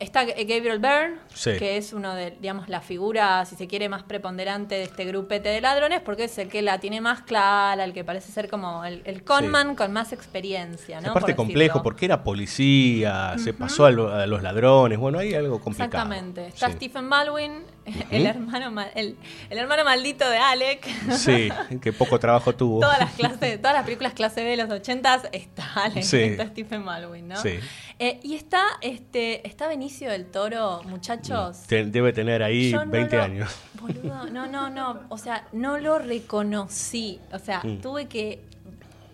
Está 0.03 0.25
Gabriel 0.25 0.79
Byrne, 0.81 1.17
Sí. 1.33 1.53
que 1.59 1.77
es 1.77 1.93
uno 1.93 2.15
de, 2.15 2.33
digamos, 2.41 2.69
la 2.69 2.81
figura, 2.81 3.45
si 3.45 3.55
se 3.57 3.69
quiere, 3.69 3.89
más 3.89 4.03
preponderante 4.03 4.75
de 4.75 4.83
este 4.83 5.05
grupete 5.05 5.49
de 5.51 5.61
ladrones, 5.61 6.01
porque 6.01 6.25
es 6.25 6.37
el 6.39 6.49
que 6.49 6.61
la 6.61 6.79
tiene 6.79 7.01
más 7.01 7.23
clara, 7.23 7.85
el 7.85 7.93
que 7.93 8.03
parece 8.05 8.33
ser 8.33 8.49
como 8.49 8.85
el, 8.85 9.03
el 9.05 9.23
conman 9.23 9.77
con 9.77 9.93
más 9.93 10.13
experiencia, 10.13 11.01
¿no? 11.01 11.11
Aparte 11.11 11.35
Por 11.35 11.37
complejo, 11.47 11.75
decirlo. 11.75 11.83
porque 11.85 12.05
era 12.07 12.25
policía, 12.25 13.35
se 13.39 13.53
pasó 13.55 13.87
a, 13.87 13.91
lo- 13.91 14.13
a 14.13 14.27
los 14.27 14.43
ladrones. 14.43 14.99
Bueno, 14.99 15.19
hay 15.19 15.35
algo 15.35 15.61
complicado. 15.61 15.87
Exactamente. 16.05 16.47
Está 16.49 16.67
Sí. 16.69 16.73
Stephen 16.75 17.09
Baldwin, 17.09 17.63
el, 18.11 18.27
hermano, 18.27 18.71
ma- 18.71 18.89
el, 18.95 19.17
el 19.51 19.59
hermano 19.59 19.85
maldito 19.85 20.29
de 20.29 20.39
Alec. 20.39 20.87
Sí, 21.13 21.49
que 21.81 21.93
poco 21.93 22.19
trabajo 22.19 22.55
tuvo. 22.55 22.81
todas 22.81 22.99
las 22.99 23.13
clases, 23.13 23.59
todas 23.61 23.75
las 23.75 23.85
películas 23.85 24.13
clase 24.15 24.45
B 24.45 24.51
de 24.51 24.57
los 24.57 24.71
ochentas 24.71 25.29
está 25.33 25.65
Alec, 25.75 26.03
Sí. 26.05 26.19
está 26.19 26.47
Stephen 26.47 26.85
Baldwin, 26.85 27.29
¿no? 27.29 27.37
Sí. 27.37 27.59
Eh, 27.99 28.21
y 28.23 28.35
está, 28.35 28.63
este, 28.81 29.47
está 29.47 29.69
Benicio 29.69 30.11
del 30.11 30.27
Toro, 30.27 30.83
muchachos. 30.85 31.63
Te- 31.67 31.85
debe 31.87 32.13
tener 32.13 32.43
ahí 32.43 32.71
Yo 32.71 32.85
no 32.85 32.91
20 32.91 33.17
lo- 33.17 33.23
años. 33.23 33.57
Boludo, 33.81 34.27
no, 34.31 34.47
no, 34.47 34.71
no. 34.71 35.01
O 35.09 35.19
sea, 35.19 35.47
no 35.53 35.79
lo 35.79 35.99
reconocí. 35.99 37.21
O 37.33 37.39
sea, 37.39 37.61
Mm. 37.65 37.81
tuve 37.81 38.07
que. 38.07 38.41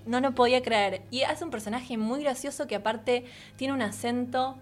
No 0.07 0.21
lo 0.21 0.33
podía 0.35 0.63
creer. 0.63 1.03
Y 1.11 1.23
hace 1.23 1.45
un 1.45 1.51
personaje 1.51 1.99
muy 1.99 2.23
gracioso 2.23 2.67
que 2.67 2.77
aparte 2.77 3.27
tiene 3.57 3.75
un 3.75 3.83
acento 3.83 4.57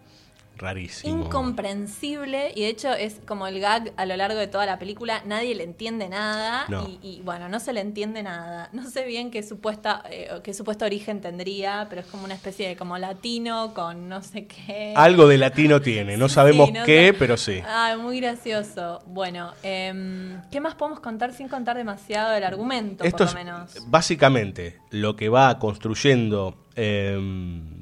Rarísimo. 0.57 1.25
incomprensible 1.25 2.53
y 2.55 2.63
de 2.63 2.69
hecho 2.69 2.93
es 2.93 3.21
como 3.27 3.47
el 3.47 3.61
gag 3.61 3.93
a 3.97 4.07
lo 4.07 4.17
largo 4.17 4.39
de 4.39 4.47
toda 4.47 4.67
la 4.67 4.79
película, 4.79 5.23
nadie 5.27 5.55
le 5.55 5.65
entiende 5.65 6.09
nada 6.09 6.65
No. 6.69 6.87
y, 6.89 6.99
y, 7.03 7.23
bueno, 7.23 7.49
no 7.49 7.61
se 7.61 7.73
le 7.73 7.81
entiende 7.81 8.23
nada. 8.23 8.69
No 8.73 8.89
sé 8.89 9.05
bien 9.05 9.31
qué 9.31 9.43
supuesta 9.43 10.03
eh, 10.11 10.29
qué 10.43 10.55
supuesto 10.55 10.85
origen 10.85 11.21
tendría, 11.21 11.87
pero 11.89 12.01
es 12.03 12.07
como 12.07 12.25
una 12.25 12.35
especie 12.35 12.69
de 12.69 12.77
como 12.77 12.97
latino 12.99 13.73
con 13.75 14.09
no 14.09 14.23
sé 14.23 14.47
qué. 14.47 14.93
Algo 14.97 15.29
de 15.29 15.39
latino 15.39 15.81
tiene, 15.81 16.17
no 16.17 16.29
Sí, 16.29 16.35
sabemos 16.35 16.73
no 16.73 16.85
qué, 16.85 17.09
sé. 17.09 17.13
pero 17.15 17.37
sí. 17.37 17.61
Ah, 17.67 17.97
muy 18.01 18.21
gracioso. 18.21 19.03
Bueno, 19.07 19.53
em, 19.63 20.41
¿qué 20.51 20.61
más 20.61 20.75
podemos 20.75 21.01
contar 21.01 21.33
sin 21.33 21.49
contar 21.49 21.77
demasiado 21.77 22.31
del 22.33 22.45
argumento, 22.45 23.05
Esto 23.05 23.19
por 23.19 23.27
es 23.27 23.33
lo 23.35 23.39
menos? 23.39 23.77
básicamente 23.89 24.79
lo 24.91 25.17
que 25.17 25.29
va 25.29 25.59
construyendo 25.59 26.57
eh, 26.77 27.19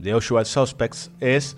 The 0.03 0.15
Usual 0.15 0.47
Suspects 0.47 1.11
es 1.21 1.57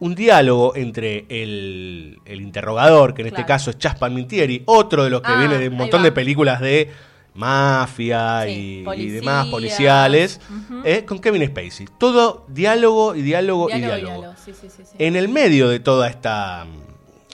un 0.00 0.14
diálogo 0.14 0.74
entre 0.76 1.24
el, 1.28 2.18
el 2.24 2.40
interrogador, 2.40 3.14
que 3.14 3.22
en 3.22 3.28
este 3.28 3.44
caso 3.46 3.70
es 3.70 3.78
Chas 3.78 3.96
Palminteri, 3.96 4.62
otro 4.66 5.04
de 5.04 5.10
los 5.10 5.22
que 5.22 5.32
Ah, 5.32 5.38
viene 5.38 5.58
de 5.58 5.68
un 5.68 5.76
montón 5.76 6.02
de 6.02 6.12
películas 6.12 6.60
de 6.60 6.90
mafia 7.34 8.42
Sí, 8.46 8.84
y- 8.96 9.08
demás 9.10 9.46
policiales, 9.48 10.40
Ujú. 10.48 10.82
eh, 10.84 11.04
con 11.04 11.18
Kevin 11.18 11.46
Spacey. 11.46 11.86
Todo 11.98 12.44
diálogo 12.48 13.14
y 13.14 13.22
diálogo, 13.22 13.68
y 13.70 13.74
Diálogo 13.78 13.96
y 13.96 14.00
diálogo. 14.00 14.20
diálogo, 14.20 14.40
sí, 14.44 14.52
sí, 14.60 14.68
sí, 14.68 14.82
sí. 14.84 14.96
En 14.98 15.16
el 15.16 15.28
medio 15.28 15.68
de 15.68 15.80
toda 15.80 16.08
esta 16.08 16.66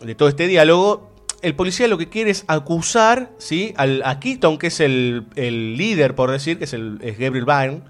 de 0.02 0.14
todo 0.14 0.28
este 0.30 0.46
diálogo, 0.46 1.10
el 1.42 1.54
policía 1.54 1.86
lo 1.88 1.98
que 1.98 2.08
quiere 2.08 2.30
es 2.30 2.44
acusar 2.46 3.30
¿sí? 3.38 3.74
Al, 3.76 4.02
a 4.04 4.18
Keaton, 4.20 4.56
que 4.58 4.68
es 4.68 4.80
el, 4.80 5.26
el 5.36 5.76
líder, 5.76 6.14
por 6.14 6.30
decir, 6.30 6.56
que 6.58 6.64
es, 6.64 6.72
el, 6.72 6.98
es 7.02 7.18
Gabriel 7.18 7.44
Byrne. 7.44 7.80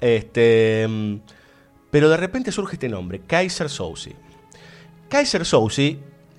Este, 0.00 0.86
pero 1.94 2.08
de 2.08 2.16
repente 2.16 2.50
surge 2.50 2.74
este 2.74 2.88
nombre, 2.88 3.20
Kaiser 3.20 3.70
Souse. 3.70 4.10
Kaiser 5.08 5.44
Souse 5.46 5.96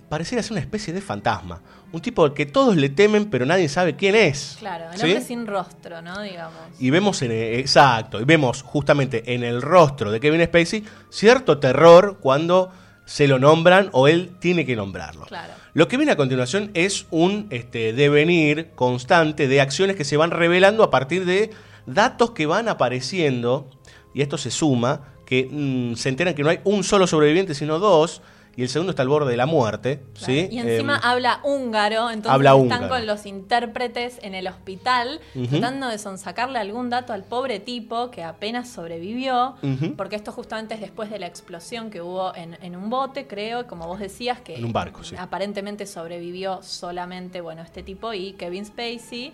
pareciera 0.09 0.43
ser 0.43 0.51
una 0.51 0.59
especie 0.59 0.93
de 0.93 0.99
fantasma. 0.99 1.61
Un 1.93 2.01
tipo 2.01 2.25
al 2.25 2.33
que 2.33 2.45
todos 2.45 2.75
le 2.75 2.89
temen, 2.89 3.29
pero 3.29 3.45
nadie 3.45 3.69
sabe 3.69 3.95
quién 3.95 4.15
es. 4.15 4.57
Claro, 4.59 4.91
el 4.91 4.99
¿sí? 4.99 5.05
hombre 5.05 5.21
sin 5.21 5.47
rostro, 5.47 6.01
¿no? 6.01 6.21
Digamos. 6.21 6.59
Y 6.77 6.89
vemos 6.89 7.21
en 7.21 7.31
exacto, 7.31 8.19
y 8.19 8.25
vemos 8.25 8.63
justamente 8.63 9.33
en 9.33 9.45
el 9.45 9.61
rostro 9.61 10.11
de 10.11 10.19
Kevin 10.19 10.43
Spacey 10.43 10.83
cierto 11.09 11.57
terror 11.57 12.17
cuando 12.19 12.73
se 13.05 13.25
lo 13.25 13.39
nombran 13.39 13.87
o 13.93 14.09
él 14.09 14.35
tiene 14.39 14.65
que 14.65 14.75
nombrarlo. 14.75 15.25
Claro. 15.27 15.53
Lo 15.73 15.87
que 15.87 15.95
viene 15.95 16.11
a 16.11 16.17
continuación 16.17 16.69
es 16.73 17.05
un 17.11 17.47
este, 17.49 17.93
devenir 17.93 18.71
constante 18.75 19.47
de 19.47 19.61
acciones 19.61 19.95
que 19.95 20.03
se 20.03 20.17
van 20.17 20.31
revelando 20.31 20.83
a 20.83 20.91
partir 20.91 21.23
de 21.23 21.51
datos 21.85 22.31
que 22.31 22.45
van 22.45 22.67
apareciendo, 22.67 23.69
y 24.13 24.21
esto 24.21 24.37
se 24.37 24.51
suma, 24.51 25.14
que 25.25 25.47
mm, 25.51 25.95
se 25.95 26.09
enteran 26.09 26.33
que 26.35 26.43
no 26.43 26.49
hay 26.49 26.59
un 26.63 26.83
solo 26.83 27.07
sobreviviente, 27.07 27.53
sino 27.55 27.79
dos, 27.79 28.21
y 28.57 28.61
el 28.61 28.69
segundo 28.69 28.91
está 28.91 29.01
al 29.01 29.09
borde 29.09 29.31
de 29.31 29.35
la 29.35 29.47
muerte. 29.47 29.99
¿sí? 30.13 30.47
Y 30.49 30.59
encima 30.59 30.95
Em, 30.95 31.01
habla 31.03 31.41
húngaro, 31.43 32.09
entonces 32.09 32.31
habla 32.31 32.51
están 32.51 32.61
húngaro. 32.61 32.87
con 32.87 33.05
los 33.05 33.25
intérpretes 33.25 34.17
en 34.21 34.33
el 34.33 34.47
hospital 34.47 35.19
tratando 35.49 35.89
de 35.89 35.97
sonsacarle 35.97 36.57
algún 36.59 36.89
dato 36.89 37.11
al 37.11 37.25
pobre 37.25 37.59
tipo 37.59 38.11
que 38.11 38.23
apenas 38.23 38.69
sobrevivió, 38.69 39.55
porque 39.97 40.15
esto 40.15 40.31
justamente 40.31 40.73
es 40.75 40.79
después 40.79 41.09
de 41.09 41.19
la 41.19 41.27
explosión 41.27 41.89
que 41.89 42.01
hubo 42.01 42.33
en, 42.33 42.57
en 42.61 42.77
un 42.77 42.89
bote, 42.89 43.27
creo, 43.27 43.67
como 43.67 43.87
vos 43.87 43.99
decías, 43.99 44.39
que 44.39 44.55
En 44.55 44.63
un 44.63 44.71
barco, 44.71 45.03
sí. 45.03 45.17
aparentemente 45.19 45.85
sobrevivió 45.85 46.61
solamente, 46.63 47.41
bueno, 47.41 47.61
este 47.61 47.83
tipo 47.83 48.13
y 48.13 48.33
Kevin 48.33 48.65
Spacey. 48.65 49.33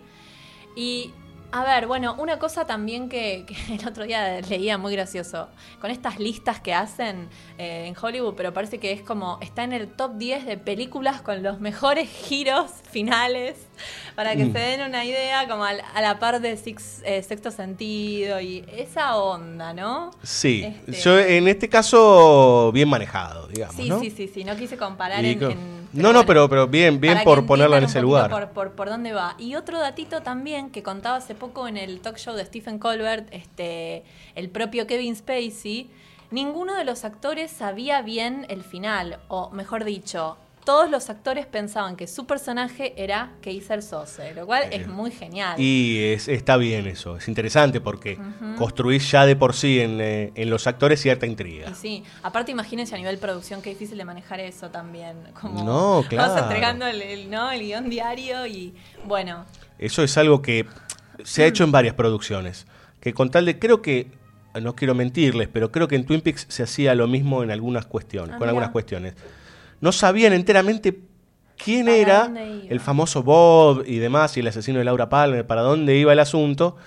Y 0.75 1.12
a 1.53 1.63
ver, 1.63 1.85
bueno, 1.87 2.15
una 2.17 2.39
cosa 2.39 2.65
también 2.65 3.09
que, 3.09 3.45
que 3.45 3.55
el 3.75 3.87
otro 3.87 4.05
día 4.05 4.39
leía 4.41 4.77
muy 4.77 4.93
gracioso, 4.93 5.49
con 5.79 5.91
estas 5.91 6.19
listas 6.19 6.59
que 6.61 6.73
hacen 6.73 7.27
eh, 7.57 7.85
en 7.87 7.95
Hollywood, 8.01 8.35
pero 8.35 8.53
parece 8.53 8.79
que 8.79 8.91
es 8.91 9.01
como, 9.01 9.37
está 9.41 9.63
en 9.63 9.73
el 9.73 9.87
top 9.89 10.15
10 10.17 10.45
de 10.45 10.57
películas 10.57 11.21
con 11.21 11.43
los 11.43 11.59
mejores 11.59 12.09
giros 12.27 12.71
finales, 12.89 13.57
para 14.15 14.35
que 14.35 14.45
Mm. 14.45 14.53
se 14.53 14.59
den 14.59 14.81
una 14.87 15.03
idea, 15.05 15.47
como 15.47 15.63
al- 15.65 15.81
a, 15.93 16.01
la 16.01 16.19
par 16.19 16.39
de 16.41 16.55
Six- 16.57 17.01
eh, 17.03 17.21
Sexto 17.23 17.51
Sentido 17.51 18.39
y 18.39 18.63
esa 18.75 19.17
onda, 19.17 19.73
¿no? 19.73 20.11
Sí, 20.23 20.63
Este- 20.87 21.01
yo 21.01 21.19
en 21.19 21.47
este 21.47 21.67
caso 21.69 22.71
bien 22.73 22.87
manejado, 22.89 23.47
digamos. 23.47 23.75
Sí, 23.75 23.89
¿no? 23.89 23.99
sí, 23.99 24.09
sí, 24.11 24.27
sí, 24.33 24.43
no 24.43 24.55
quise 24.55 24.77
comparar 24.77 25.23
Y 25.25 25.31
en... 25.31 25.43
en- 25.43 25.80
no, 25.93 26.13
no, 26.13 26.25
pero, 26.25 26.49
pero 26.49 26.67
bien, 26.67 26.99
bien 26.99 27.19
por 27.23 27.41
que 27.41 27.47
ponerlo 27.47 27.77
en 27.77 27.86
ese 27.86 28.01
lugar. 28.01 28.30
Por, 28.30 28.49
por, 28.49 28.71
por 28.71 28.89
dónde 28.89 29.13
va. 29.13 29.36
Y 29.38 29.56
otro 29.56 29.80
datito 29.80 30.21
también 30.21 30.69
que 30.69 30.84
contaba 30.84 31.17
hace 31.17 31.36
poco 31.36 31.67
en 31.67 31.77
el 31.77 31.99
talk 32.01 32.17
show 32.17 32.36
de 32.36 32.45
Stephen 32.45 32.80
Colbert, 32.80 33.27
este, 33.32 34.04
el 34.36 34.49
propio 34.49 34.88
Kevin 34.88 35.15
Spacey, 35.15 35.89
ninguno 36.30 36.75
de 36.75 36.86
los 36.86 37.04
actores 37.04 37.51
sabía 37.51 38.01
bien 38.01 38.45
el 38.49 38.63
final, 38.63 39.19
o 39.27 39.49
mejor 39.51 39.84
dicho, 39.84 40.38
todos 40.71 40.89
los 40.89 41.10
actores 41.10 41.45
pensaban 41.47 41.97
que 41.97 42.07
su 42.07 42.25
personaje 42.25 42.93
era 42.95 43.34
Kaiser 43.41 43.81
Sose, 43.84 44.34
lo 44.34 44.45
cual 44.45 44.63
es 44.71 44.88
muy 44.88 45.12
genial. 45.12 45.60
Y 45.60 45.99
es- 46.13 46.29
está 46.29 46.55
bien 46.55 46.88
eso, 46.88 47.17
es 47.17 47.27
interesante 47.27 47.81
porque 47.81 48.13
Ujú. 48.17 48.55
construís 48.55 49.12
ya 49.12 49.25
de 49.25 49.36
por 49.36 49.53
sí 49.53 49.81
en, 49.81 49.99
eh, 49.99 50.31
en 50.34 50.49
los 50.49 50.67
actores 50.67 51.01
cierta 51.01 51.25
intriga. 51.25 51.69
Y 51.69 51.75
sí, 51.75 52.03
aparte 52.23 52.53
imagínense 52.53 52.95
a 52.95 52.97
nivel 52.97 53.17
producción 53.17 53.62
qué 53.62 53.71
difícil 53.71 53.97
de 53.97 54.05
manejar 54.05 54.39
eso 54.39 54.69
también. 54.69 55.17
Como 55.41 55.62
No, 55.62 56.05
claro. 56.07 56.31
Vas 56.36 56.41
entregando 56.41 56.88
el, 56.88 57.01
el- 57.01 57.29
¿no? 57.29 57.51
el 57.51 57.60
guion 57.60 57.89
diario 57.89 58.47
y 58.47 58.73
bueno, 59.05 59.45
Eso 59.77 60.03
es 60.03 60.17
algo 60.17 60.41
que 60.41 60.65
se 61.25 61.43
ha 61.43 61.47
hecho 61.47 61.65
en 61.65 61.73
varias 61.73 61.95
producciones. 61.95 62.65
Que 63.01 63.13
con 63.13 63.29
tal 63.29 63.43
de, 63.45 63.60
creo 63.60 63.81
que, 63.81 64.07
no 64.62 64.73
quiero 64.75 64.95
mentirles, 64.95 65.49
pero 65.51 65.69
creo 65.69 65.89
que 65.89 65.95
en 65.97 66.05
Twin 66.05 66.21
Peaks 66.21 66.45
se 66.47 66.63
hacía 66.63 66.95
lo 66.95 67.07
mismo 67.07 67.43
en 67.43 67.51
algunas 67.51 67.86
cuestiones, 67.88 68.29
Ah, 68.36 68.38
con 68.38 68.39
mira. 68.45 68.49
algunas 68.51 68.69
cuestiones. 68.69 69.15
No 69.81 69.91
sabían 69.91 70.33
enteramente 70.33 70.99
quién 71.63 71.85
¿Para 71.85 71.97
era 71.97 72.31
el 72.69 72.79
famoso 72.79 73.21
Bob 73.23 73.83
y 73.85 73.97
demás, 73.97 74.35
y 74.37 74.39
el 74.39 74.47
asesino 74.47 74.79
de 74.79 74.85
Laura 74.85 75.09
Palmer, 75.09 75.45
para 75.45 75.61
dónde 75.61 75.95
iba 75.97 76.13
el 76.13 76.19
asunto. 76.19 76.77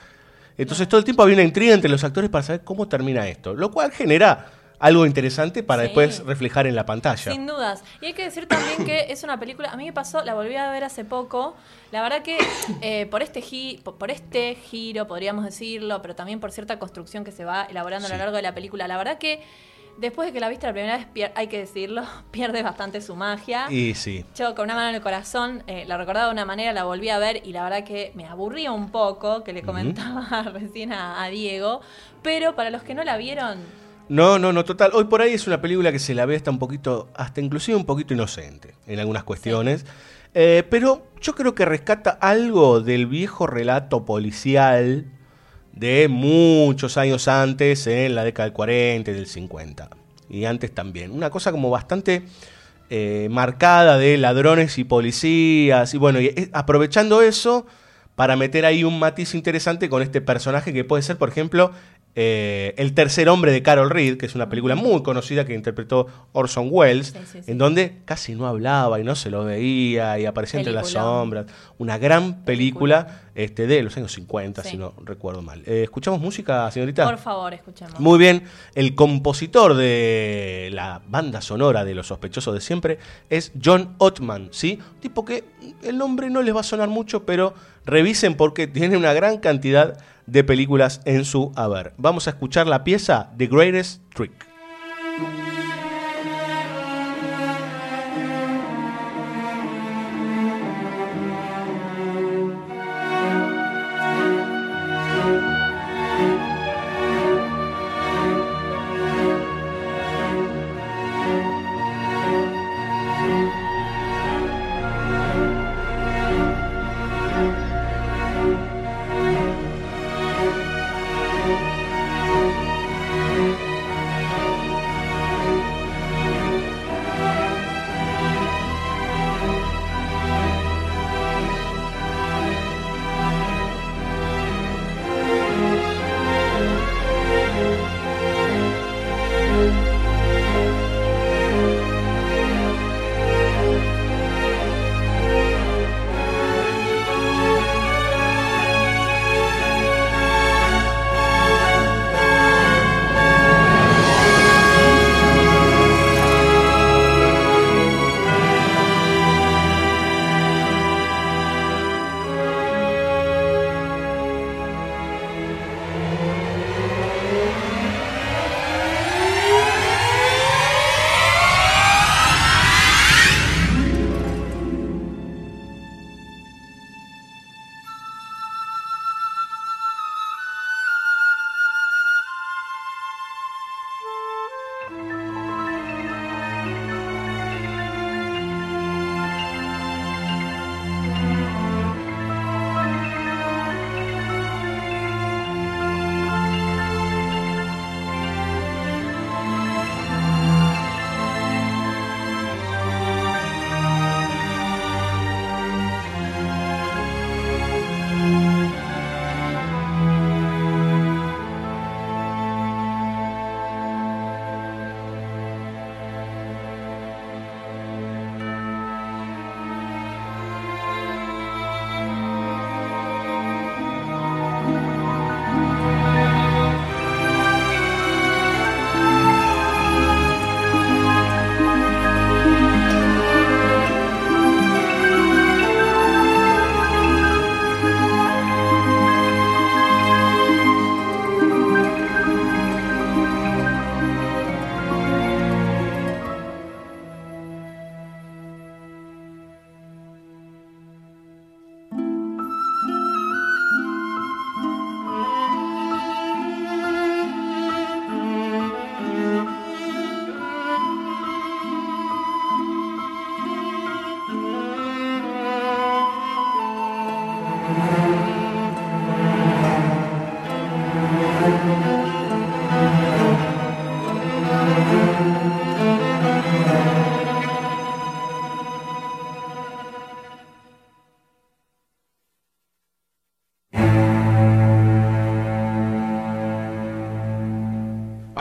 Entonces 0.56 0.88
todo 0.88 0.98
el 0.98 1.04
tiempo 1.04 1.22
había 1.22 1.34
una 1.34 1.42
intriga 1.42 1.74
entre 1.74 1.90
los 1.90 2.02
actores 2.04 2.30
para 2.30 2.42
saber 2.44 2.62
cómo 2.64 2.86
termina 2.88 3.26
esto, 3.28 3.54
lo 3.54 3.70
cual 3.70 3.90
genera 3.90 4.46
algo 4.78 5.06
interesante 5.06 5.62
para 5.62 5.82
Sí. 5.82 5.86
después 5.88 6.24
reflejar 6.26 6.66
en 6.66 6.74
la 6.74 6.84
pantalla. 6.84 7.32
Sin 7.32 7.46
dudas. 7.46 7.82
Y 8.00 8.06
hay 8.06 8.12
que 8.12 8.24
decir 8.24 8.46
también 8.46 8.84
que 8.84 9.06
es 9.12 9.22
una 9.24 9.38
película, 9.40 9.70
a 9.70 9.76
mí 9.76 9.84
me 9.84 9.92
pasó, 9.92 10.22
la 10.24 10.34
volví 10.34 10.54
a 10.56 10.70
ver 10.70 10.84
hace 10.84 11.04
poco, 11.04 11.56
la 11.90 12.02
verdad 12.02 12.22
que 12.22 12.36
eh, 12.82 13.06
por, 13.06 13.22
este 13.22 13.40
gi- 13.40 13.80
por 13.82 14.10
este 14.10 14.56
giro, 14.56 15.06
podríamos 15.06 15.44
decirlo, 15.44 16.02
pero 16.02 16.14
también 16.14 16.38
por 16.40 16.52
cierta 16.52 16.78
construcción 16.78 17.24
que 17.24 17.32
se 17.32 17.44
va 17.44 17.64
elaborando 17.64 18.06
a 18.08 18.10
lo 18.10 18.16
largo 18.18 18.36
de 18.36 18.42
la 18.42 18.54
película, 18.54 18.86
la 18.86 18.96
verdad 18.96 19.18
que 19.18 19.42
Después 19.98 20.26
de 20.28 20.32
que 20.32 20.40
la 20.40 20.48
viste 20.48 20.66
la 20.66 20.72
primera 20.72 20.98
vez, 20.98 21.30
hay 21.34 21.46
que 21.46 21.58
decirlo, 21.58 22.02
pierde 22.30 22.62
bastante 22.62 23.00
su 23.00 23.14
magia. 23.14 23.66
Y 23.70 23.94
sí. 23.94 24.24
Yo 24.34 24.54
con 24.54 24.64
una 24.64 24.74
mano 24.74 24.88
en 24.88 24.94
el 24.96 25.00
corazón 25.02 25.62
eh, 25.66 25.84
la 25.86 25.96
recordaba 25.96 26.26
de 26.26 26.32
una 26.32 26.44
manera, 26.44 26.72
la 26.72 26.84
volví 26.84 27.08
a 27.08 27.18
ver 27.18 27.42
y 27.44 27.52
la 27.52 27.62
verdad 27.62 27.84
que 27.84 28.12
me 28.14 28.26
aburría 28.26 28.72
un 28.72 28.90
poco, 28.90 29.44
que 29.44 29.52
le 29.52 29.62
comentaba 29.62 30.42
recién 30.52 30.92
a, 30.92 31.22
a 31.22 31.28
Diego. 31.28 31.80
Pero 32.22 32.54
para 32.54 32.70
los 32.70 32.82
que 32.82 32.94
no 32.94 33.04
la 33.04 33.16
vieron, 33.16 33.58
No, 34.08 34.38
no, 34.38 34.52
no, 34.52 34.64
total. 34.64 34.90
Hoy 34.94 35.04
por 35.04 35.22
ahí 35.22 35.32
es 35.32 35.46
una 35.46 35.60
película 35.60 35.90
que 35.92 35.98
se 35.98 36.14
la 36.14 36.26
ve 36.26 36.36
hasta 36.36 36.50
un 36.50 36.58
poquito, 36.58 37.08
hasta 37.14 37.40
inclusive 37.40 37.76
un 37.76 37.86
poquito 37.86 38.12
inocente 38.14 38.74
en 38.86 38.98
algunas 39.00 39.24
cuestiones. 39.24 39.86
Eh, 40.34 40.64
pero 40.68 41.06
yo 41.20 41.34
creo 41.34 41.54
que 41.54 41.64
rescata 41.64 42.10
algo 42.10 42.80
del 42.80 43.06
viejo 43.06 43.46
relato 43.46 44.04
policial 44.04 45.06
de 45.74 46.08
muchos 46.08 46.96
años 46.96 47.28
antes, 47.28 47.86
en 47.86 48.14
la 48.14 48.24
década 48.24 48.48
del 48.48 48.52
40 48.52 49.10
y 49.10 49.14
del 49.14 49.26
50. 49.26 49.88
Y 50.30 50.44
antes 50.44 50.72
también. 50.72 51.10
Una 51.10 51.30
cosa 51.30 51.50
como 51.50 51.70
bastante 51.70 52.22
eh, 52.90 53.28
marcada 53.30 53.98
de 53.98 54.16
ladrones 54.16 54.78
y 54.78 54.84
policías. 54.84 55.92
Y 55.94 55.98
bueno, 55.98 56.20
y, 56.20 56.26
eh, 56.26 56.50
aprovechando 56.52 57.22
eso 57.22 57.66
para 58.14 58.36
meter 58.36 58.64
ahí 58.64 58.84
un 58.84 58.98
matiz 58.98 59.34
interesante 59.34 59.88
con 59.88 60.00
este 60.00 60.20
personaje 60.20 60.72
que 60.72 60.84
puede 60.84 61.02
ser, 61.02 61.16
por 61.18 61.28
ejemplo, 61.28 61.72
eh, 62.16 62.74
El 62.76 62.94
tercer 62.94 63.28
hombre 63.28 63.50
de 63.52 63.62
Carol 63.62 63.90
Reed, 63.90 64.16
que 64.18 64.26
es 64.26 64.34
una 64.34 64.48
película 64.48 64.74
muy 64.76 65.02
conocida 65.02 65.44
que 65.44 65.54
interpretó 65.54 66.06
Orson 66.32 66.68
Welles, 66.70 67.08
Sí, 67.08 67.18
sí, 67.32 67.38
sí. 67.44 67.50
en 67.50 67.58
donde 67.58 67.96
casi 68.04 68.34
no 68.34 68.46
hablaba 68.46 69.00
y 69.00 69.04
no 69.04 69.14
se 69.16 69.30
lo 69.30 69.44
veía 69.44 70.18
y 70.18 70.26
aparecía 70.26 70.60
entre 70.60 70.72
las 70.72 70.88
sombras. 70.90 71.46
Una 71.78 71.98
gran 71.98 72.44
película 72.44 73.22
este, 73.34 73.66
de 73.66 73.82
los 73.82 73.96
años 73.96 74.12
50, 74.12 74.62
Sí. 74.62 74.70
si 74.70 74.76
no 74.76 74.94
recuerdo 75.04 75.42
mal. 75.42 75.62
Eh, 75.66 75.82
¿Escuchamos 75.82 76.20
música, 76.20 76.70
señorita? 76.70 77.04
por 77.04 77.18
favor, 77.18 77.52
escuchemos. 77.52 77.98
Muy 77.98 78.18
bien, 78.18 78.44
el 78.76 78.94
compositor 78.94 79.74
de 79.74 80.70
la 80.72 81.02
banda 81.08 81.40
sonora 81.40 81.84
de 81.84 81.94
Los 81.94 82.06
Sospechosos 82.08 82.54
de 82.54 82.60
Siempre 82.60 82.98
es 83.30 83.50
John 83.62 83.94
Ottman, 83.98 84.48
¿sí? 84.52 84.78
Tipo 85.00 85.24
que 85.24 85.44
el 85.82 85.98
nombre 85.98 86.30
no 86.30 86.42
les 86.42 86.54
va 86.54 86.60
a 86.60 86.64
sonar 86.64 86.88
mucho, 86.88 87.24
pero 87.26 87.54
revisen 87.84 88.36
porque 88.36 88.66
tiene 88.68 88.96
una 88.96 89.12
gran 89.12 89.38
cantidad 89.38 89.94
de 89.94 90.13
películas 90.44 91.00
en 91.04 91.24
su 91.24 91.52
haber. 91.56 91.94
Vamos 91.96 92.26
a 92.26 92.30
escuchar 92.30 92.66
la 92.66 92.84
pieza 92.84 93.30
The 93.36 93.46
Greatest 93.46 94.02
Trick. 94.14 94.53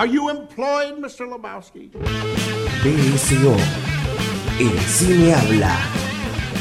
Are 0.03 0.15
you 0.19 0.27
employed, 0.27 0.97
Mr. 0.97 1.25
Lebowski? 1.31 1.89
BSO. 2.83 3.53
El 4.59 4.77
cine 4.83 5.31
habla. 5.31 5.71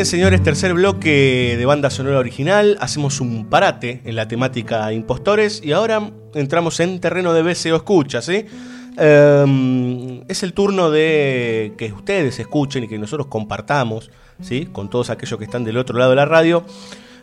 Bien, 0.00 0.06
señores, 0.06 0.42
tercer 0.42 0.72
bloque 0.72 1.56
de 1.58 1.66
banda 1.66 1.90
sonora 1.90 2.18
original. 2.18 2.78
Hacemos 2.80 3.20
un 3.20 3.50
parate 3.50 4.00
en 4.06 4.16
la 4.16 4.26
temática 4.26 4.90
impostores 4.94 5.60
y 5.62 5.72
ahora 5.72 6.10
entramos 6.32 6.80
en 6.80 7.00
terreno 7.00 7.34
de 7.34 7.42
BCO 7.42 7.76
Escucha, 7.76 8.22
¿sí? 8.22 8.46
Eh, 8.96 10.24
es 10.26 10.42
el 10.42 10.54
turno 10.54 10.90
de 10.90 11.74
que 11.76 11.92
ustedes 11.92 12.40
escuchen 12.40 12.84
y 12.84 12.88
que 12.88 12.98
nosotros 12.98 13.26
compartamos, 13.26 14.10
¿sí? 14.40 14.70
Con 14.72 14.88
todos 14.88 15.10
aquellos 15.10 15.38
que 15.38 15.44
están 15.44 15.64
del 15.64 15.76
otro 15.76 15.98
lado 15.98 16.08
de 16.08 16.16
la 16.16 16.24
radio. 16.24 16.64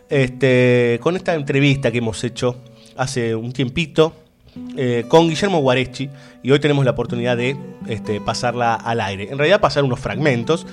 Este, 0.08 1.00
con 1.02 1.16
esta 1.16 1.34
entrevista 1.34 1.90
que 1.90 1.98
hemos 1.98 2.22
hecho 2.22 2.58
hace 2.96 3.34
un 3.34 3.52
tiempito 3.52 4.12
eh, 4.76 5.04
con 5.08 5.28
Guillermo 5.28 5.58
Guareschi 5.60 6.10
y 6.44 6.50
hoy 6.52 6.60
tenemos 6.60 6.84
la 6.84 6.92
oportunidad 6.92 7.36
de 7.36 7.56
este, 7.88 8.20
pasarla 8.20 8.74
al 8.74 9.00
aire. 9.00 9.28
En 9.30 9.36
realidad 9.36 9.60
pasar 9.60 9.82
unos 9.82 9.98
fragmentos. 9.98 10.64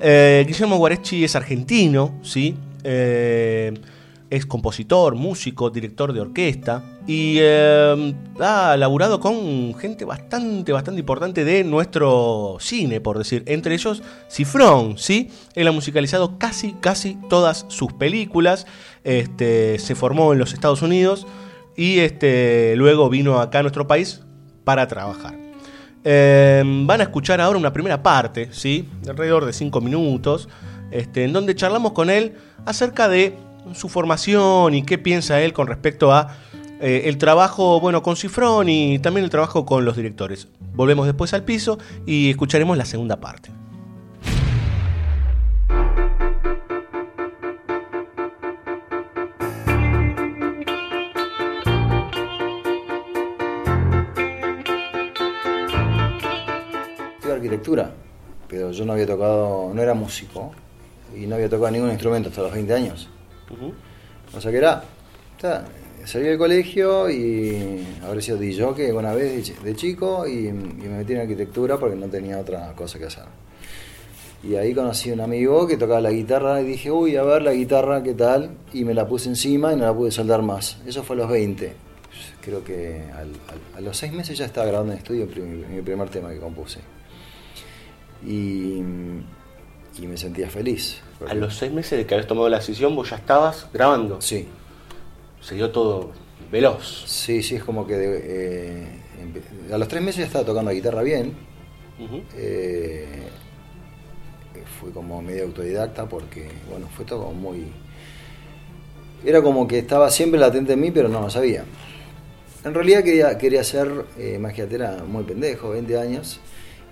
Eh, 0.00 0.44
Guillermo 0.46 0.76
Guareschi 0.76 1.24
es 1.24 1.36
argentino, 1.36 2.18
¿sí? 2.22 2.56
Eh, 2.84 3.74
es 4.28 4.44
compositor, 4.46 5.14
músico, 5.14 5.70
director 5.70 6.12
de 6.12 6.20
orquesta 6.20 6.82
y 7.06 7.36
eh, 7.38 8.14
ha 8.40 8.76
laburado 8.76 9.20
con 9.20 9.74
gente 9.78 10.04
bastante, 10.04 10.72
bastante 10.72 11.00
importante 11.00 11.44
de 11.44 11.62
nuestro 11.62 12.56
cine, 12.58 13.00
por 13.00 13.18
decir. 13.18 13.44
Entre 13.46 13.74
ellos, 13.74 14.02
Cifrón, 14.28 14.98
¿sí? 14.98 15.30
Él 15.54 15.68
ha 15.68 15.72
musicalizado 15.72 16.38
casi, 16.38 16.72
casi 16.74 17.16
todas 17.28 17.66
sus 17.68 17.92
películas. 17.92 18.66
Este, 19.04 19.78
se 19.78 19.94
formó 19.94 20.32
en 20.32 20.40
los 20.40 20.52
Estados 20.52 20.82
Unidos 20.82 21.26
y 21.76 22.00
este, 22.00 22.74
luego 22.76 23.08
vino 23.08 23.38
acá 23.40 23.60
a 23.60 23.62
nuestro 23.62 23.86
país 23.86 24.22
para 24.64 24.88
trabajar. 24.88 25.45
Eh, 26.08 26.62
van 26.64 27.00
a 27.00 27.02
escuchar 27.02 27.40
ahora 27.40 27.58
una 27.58 27.72
primera 27.72 28.00
parte, 28.00 28.48
¿sí? 28.52 28.88
De 29.02 29.10
alrededor 29.10 29.44
de 29.44 29.52
5 29.52 29.80
minutos, 29.80 30.48
este, 30.92 31.24
en 31.24 31.32
donde 31.32 31.56
charlamos 31.56 31.92
con 31.92 32.10
él 32.10 32.34
acerca 32.64 33.08
de 33.08 33.36
su 33.74 33.88
formación 33.88 34.72
y 34.74 34.84
qué 34.84 34.98
piensa 34.98 35.40
él 35.40 35.52
con 35.52 35.66
respecto 35.66 36.12
a 36.12 36.36
eh, 36.80 37.02
el 37.06 37.18
trabajo, 37.18 37.80
bueno, 37.80 38.04
con 38.04 38.14
Cifrón 38.14 38.68
y 38.68 39.00
también 39.00 39.24
el 39.24 39.30
trabajo 39.30 39.66
con 39.66 39.84
los 39.84 39.96
directores. 39.96 40.46
Volvemos 40.74 41.06
después 41.06 41.34
al 41.34 41.42
piso 41.42 41.76
y 42.06 42.30
escucharemos 42.30 42.78
la 42.78 42.84
segunda 42.84 43.18
parte. 43.18 43.50
Arquitectura, 57.56 57.90
pero 58.48 58.70
yo 58.72 58.84
no 58.84 58.92
había 58.92 59.06
tocado, 59.06 59.72
no 59.74 59.82
era 59.82 59.94
músico 59.94 60.52
y 61.16 61.26
no 61.26 61.36
había 61.36 61.48
tocado 61.48 61.70
ningún 61.70 61.90
instrumento 61.90 62.28
hasta 62.28 62.42
los 62.42 62.52
20 62.52 62.72
años. 62.74 63.08
O 64.36 64.40
sea 64.40 64.50
que 64.50 64.58
era, 64.58 64.82
salí 66.04 66.24
del 66.26 66.38
colegio 66.38 67.08
y 67.10 67.86
habré 68.04 68.20
sido 68.22 68.36
DJ 68.38 68.92
una 68.92 69.12
vez 69.14 69.32
de 69.36 69.42
chi- 69.42 69.62
de 69.64 69.74
chico 69.74 70.26
y, 70.26 70.48
y 70.48 70.52
me 70.52 70.88
metí 70.98 71.14
en 71.14 71.20
arquitectura 71.20 71.78
porque 71.78 71.96
no 71.96 72.06
tenía 72.08 72.38
otra 72.38 72.72
cosa 72.74 72.98
que 72.98 73.06
hacer. 73.06 73.24
Y 74.44 74.54
ahí 74.54 74.74
conocí 74.74 75.10
a 75.10 75.14
un 75.14 75.20
amigo 75.22 75.66
que 75.66 75.76
tocaba 75.76 76.00
la 76.00 76.10
guitarra 76.10 76.60
y 76.60 76.64
dije, 76.66 76.90
uy, 76.90 77.16
a 77.16 77.22
ver 77.22 77.42
la 77.42 77.52
guitarra, 77.52 78.02
¿qué 78.02 78.14
tal? 78.14 78.50
Y 78.72 78.84
me 78.84 78.94
la 78.94 79.08
puse 79.08 79.28
encima 79.28 79.72
y 79.72 79.76
no 79.76 79.84
la 79.84 79.94
pude 79.94 80.10
soldar 80.10 80.42
más. 80.42 80.78
Eso 80.86 81.02
fue 81.02 81.16
a 81.16 81.20
los 81.20 81.28
20. 81.30 81.72
Creo 82.42 82.62
que 82.62 83.02
al- 83.12 83.32
al- 83.48 83.78
a 83.78 83.80
los 83.80 83.96
6 83.96 84.12
meses 84.12 84.38
ya 84.38 84.44
estaba 84.44 84.66
grabando 84.66 84.92
en 84.92 84.98
estudio 84.98 85.26
mi, 85.34 85.64
mi 85.76 85.82
primer 85.82 86.08
tema 86.10 86.30
que 86.30 86.38
compuse. 86.38 86.78
Y, 88.26 88.82
y 89.98 90.06
me 90.06 90.16
sentía 90.16 90.50
feliz. 90.50 91.00
A 91.28 91.34
los 91.34 91.56
seis 91.56 91.72
meses 91.72 91.98
de 91.98 92.06
que 92.06 92.14
habías 92.14 92.26
tomado 92.26 92.48
la 92.48 92.58
decisión, 92.58 92.94
vos 92.96 93.08
ya 93.10 93.16
estabas 93.16 93.68
grabando. 93.72 94.20
Sí. 94.20 94.46
Se 95.40 95.54
dio 95.54 95.70
todo 95.70 96.10
veloz. 96.50 97.04
Sí, 97.06 97.42
sí, 97.42 97.54
es 97.56 97.64
como 97.64 97.86
que 97.86 97.94
de- 97.96 98.22
eh, 98.24 98.86
a 99.72 99.78
los 99.78 99.88
tres 99.88 100.02
meses 100.02 100.20
ya 100.20 100.26
estaba 100.26 100.44
tocando 100.44 100.70
la 100.70 100.74
guitarra 100.74 101.02
bien. 101.02 101.32
Eh, 102.36 103.06
fui 104.80 104.90
como 104.90 105.22
medio 105.22 105.44
autodidacta 105.44 106.06
porque, 106.06 106.48
bueno, 106.70 106.88
fue 106.94 107.04
todo 107.04 107.30
muy... 107.32 107.66
Era 109.24 109.40
como 109.42 109.66
que 109.66 109.78
estaba 109.78 110.10
siempre 110.10 110.38
latente 110.38 110.74
en 110.74 110.80
mí, 110.80 110.90
pero 110.90 111.08
no 111.08 111.20
lo 111.20 111.30
sabía. 111.30 111.64
En 112.64 112.74
realidad 112.74 113.02
quería, 113.02 113.38
quería 113.38 113.64
ser 113.64 114.04
eh, 114.18 114.38
magiatera 114.38 115.04
muy 115.06 115.24
pendejo, 115.24 115.70
20 115.70 115.98
años, 115.98 116.40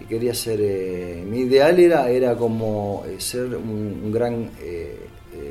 y 0.01 0.05
quería 0.07 0.35
ser... 0.35 0.59
eh, 0.63 1.25
mi 1.29 1.41
ideal 1.41 1.79
era, 1.79 2.09
era 2.11 2.37
como 2.37 3.05
eh, 3.07 3.17
ser 3.21 3.55
un, 3.57 4.01
un 4.05 4.13
gran... 4.13 4.51
eh, 4.61 4.99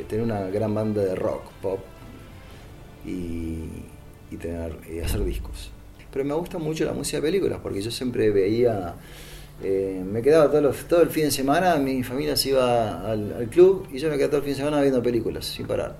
tener 0.07 0.23
una 0.25 0.41
gran 0.49 0.73
banda 0.73 1.03
de 1.03 1.15
rock, 1.15 1.43
pop, 1.61 1.79
y, 3.05 3.63
y 4.31 4.37
tener, 4.37 4.75
y 4.91 4.99
hacer 4.99 5.23
discos. 5.23 5.71
Pero 6.11 6.25
me 6.25 6.33
gusta 6.35 6.57
mucho 6.57 6.85
la 6.85 6.93
música 6.93 7.17
de 7.17 7.23
películas, 7.23 7.59
porque 7.61 7.81
yo 7.81 7.91
siempre 7.91 8.29
veía... 8.31 8.95
eh, 9.63 10.03
me 10.05 10.21
quedaba 10.21 10.47
todos 10.49 10.63
los- 10.63 10.87
todo 10.87 11.01
el 11.01 11.09
fin 11.09 11.25
de 11.25 11.31
semana, 11.31 11.75
mi 11.77 12.03
familia 12.03 12.35
se 12.35 12.49
iba 12.49 13.09
al, 13.09 13.33
al 13.33 13.47
club 13.47 13.87
y 13.91 13.97
yo 13.99 14.09
me 14.09 14.15
quedaba 14.15 14.31
todo 14.31 14.37
el 14.39 14.43
fin 14.43 14.53
de 14.53 14.57
semana 14.57 14.81
viendo 14.81 15.01
películas, 15.01 15.45
sin 15.45 15.65
parar. 15.65 15.95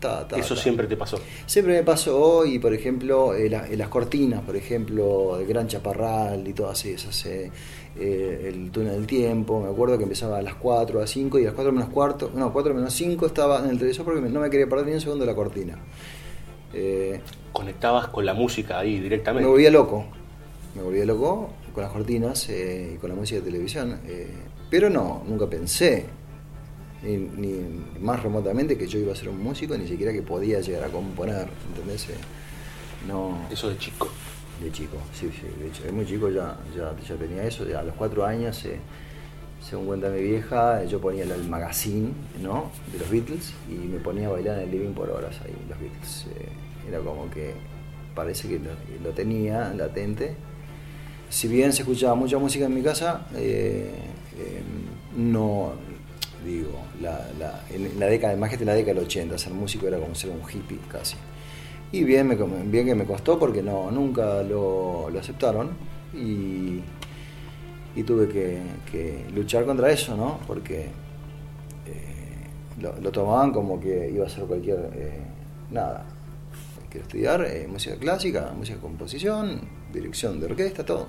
Ta, 0.00 0.28
ta, 0.28 0.38
Eso 0.38 0.54
ta. 0.54 0.60
siempre 0.60 0.86
te 0.86 0.96
pasó. 0.96 1.18
Siempre 1.46 1.74
me 1.74 1.82
pasó 1.82 2.44
y, 2.44 2.58
por 2.58 2.72
ejemplo, 2.74 3.34
eh, 3.34 3.48
la- 3.48 3.66
eh, 3.68 3.76
las 3.76 3.88
cortinas, 3.88 4.42
por 4.42 4.54
ejemplo, 4.56 5.38
el 5.40 5.46
Gran 5.46 5.66
Chaparral 5.66 6.46
y 6.46 6.52
todas 6.52 6.84
esas, 6.84 7.26
eh, 7.26 7.50
eh, 7.98 8.52
el 8.52 8.70
túnel 8.70 8.92
del 8.92 9.06
tiempo, 9.06 9.60
me 9.60 9.70
acuerdo 9.70 9.96
que 9.96 10.04
empezaba 10.04 10.38
a 10.38 10.42
las 10.42 10.54
4, 10.54 10.98
a 10.98 11.02
las 11.02 11.10
5 11.10 11.38
y 11.38 11.42
a 11.42 11.46
las 11.46 11.54
4 11.54 11.72
menos 11.72 11.88
cuarto, 11.88 12.30
no, 12.34 12.52
4 12.52 12.74
menos 12.74 12.92
5 12.92 13.26
estaba 13.26 13.60
en 13.60 13.70
el 13.70 13.78
televisor 13.78 14.04
porque 14.04 14.20
no 14.20 14.40
me 14.40 14.50
quería 14.50 14.68
perder 14.68 14.86
ni 14.86 14.92
un 14.92 15.00
segundo 15.00 15.24
de 15.24 15.30
la 15.30 15.36
cortina. 15.36 15.78
Eh, 16.74 17.20
Conectabas 17.52 18.08
con 18.08 18.26
la 18.26 18.34
música 18.34 18.78
ahí 18.78 19.00
directamente. 19.00 19.46
me 19.46 19.50
volvía 19.50 19.70
loco, 19.70 20.04
me 20.74 20.82
volvía 20.82 21.06
loco 21.06 21.50
con 21.72 21.82
las 21.82 21.92
cortinas 21.92 22.48
eh, 22.50 22.92
y 22.94 22.98
con 22.98 23.10
la 23.10 23.16
música 23.16 23.40
de 23.40 23.46
televisión, 23.46 24.00
eh, 24.06 24.28
pero 24.68 24.90
no, 24.90 25.22
nunca 25.26 25.46
pensé, 25.46 26.04
ni, 27.02 27.16
ni 27.16 27.82
más 28.00 28.22
remotamente 28.22 28.76
que 28.76 28.86
yo 28.86 28.98
iba 28.98 29.12
a 29.12 29.16
ser 29.16 29.30
un 29.30 29.42
músico, 29.42 29.76
ni 29.76 29.86
siquiera 29.86 30.12
que 30.12 30.22
podía 30.22 30.60
llegar 30.60 30.84
a 30.84 30.88
componer, 30.88 31.48
¿entendés? 31.68 32.08
No. 33.06 33.46
Eso 33.50 33.70
de 33.70 33.78
chico. 33.78 34.08
De 34.62 34.72
chico, 34.72 34.96
sí, 35.12 35.30
sí, 35.32 35.46
de 35.60 35.68
hecho, 35.68 35.82
muy 35.92 36.06
chico 36.06 36.30
ya, 36.30 36.56
ya, 36.74 36.92
tenía 37.16 37.44
eso, 37.44 37.64
a 37.78 37.82
los 37.82 37.94
cuatro 37.94 38.24
años, 38.24 38.64
eh, 38.64 38.78
según 39.60 39.86
cuenta 39.86 40.08
mi 40.08 40.22
vieja, 40.22 40.84
yo 40.84 40.98
ponía 41.00 41.24
el, 41.24 41.30
el 41.30 41.48
magazine, 41.48 42.12
¿no? 42.40 42.70
De 42.90 42.98
los 42.98 43.10
Beatles 43.10 43.52
y 43.68 43.74
me 43.74 43.98
ponía 43.98 44.28
a 44.28 44.30
bailar 44.30 44.58
en 44.58 44.64
el 44.64 44.70
living 44.70 44.94
por 44.94 45.10
horas 45.10 45.38
ahí, 45.44 45.54
los 45.68 45.78
Beatles. 45.78 46.26
eh, 46.38 46.48
era 46.88 47.00
como 47.00 47.28
que 47.30 47.54
parece 48.14 48.48
que 48.48 48.60
lo, 49.02 49.10
tenía 49.10 49.72
latente. 49.74 50.34
Si 51.28 51.48
bien 51.48 51.72
se 51.72 51.82
escuchaba 51.82 52.14
mucha 52.14 52.38
música 52.38 52.66
en 52.66 52.74
mi 52.74 52.82
casa, 52.82 53.26
eh, 53.34 53.92
eh, 54.38 54.62
no, 55.16 55.72
digo, 56.44 56.80
la, 57.00 57.28
la, 57.38 57.64
en 57.70 57.98
la 57.98 58.06
década, 58.06 58.34
imagínate 58.34 58.64
la 58.64 58.74
década 58.74 58.94
del 58.94 59.04
80, 59.04 59.36
ser 59.36 59.52
músico 59.52 59.88
era 59.88 59.98
como 59.98 60.14
ser 60.14 60.30
un 60.30 60.40
hippie 60.48 60.78
casi. 60.88 61.16
Y 61.92 62.04
bien, 62.04 62.26
me, 62.26 62.34
bien 62.34 62.86
que 62.86 62.94
me 62.94 63.04
costó 63.04 63.38
porque 63.38 63.62
no, 63.62 63.90
nunca 63.90 64.42
lo, 64.42 65.08
lo 65.10 65.18
aceptaron 65.18 65.70
y, 66.14 66.80
y 67.94 68.02
tuve 68.02 68.28
que, 68.28 68.60
que 68.90 69.24
luchar 69.34 69.64
contra 69.64 69.90
eso, 69.90 70.16
¿no? 70.16 70.40
Porque 70.46 70.86
eh, 71.86 72.80
lo, 72.80 72.94
lo 73.00 73.10
tomaban 73.12 73.52
como 73.52 73.80
que 73.80 74.10
iba 74.12 74.26
a 74.26 74.28
ser 74.28 74.44
cualquier, 74.44 74.90
eh, 74.94 75.20
nada. 75.70 76.04
Quiero 76.90 77.06
estudiar 77.06 77.44
eh, 77.44 77.66
música 77.68 77.96
clásica, 77.96 78.52
música 78.56 78.76
de 78.76 78.82
composición, 78.82 79.60
dirección 79.92 80.40
de 80.40 80.46
orquesta, 80.46 80.84
todo. 80.84 81.08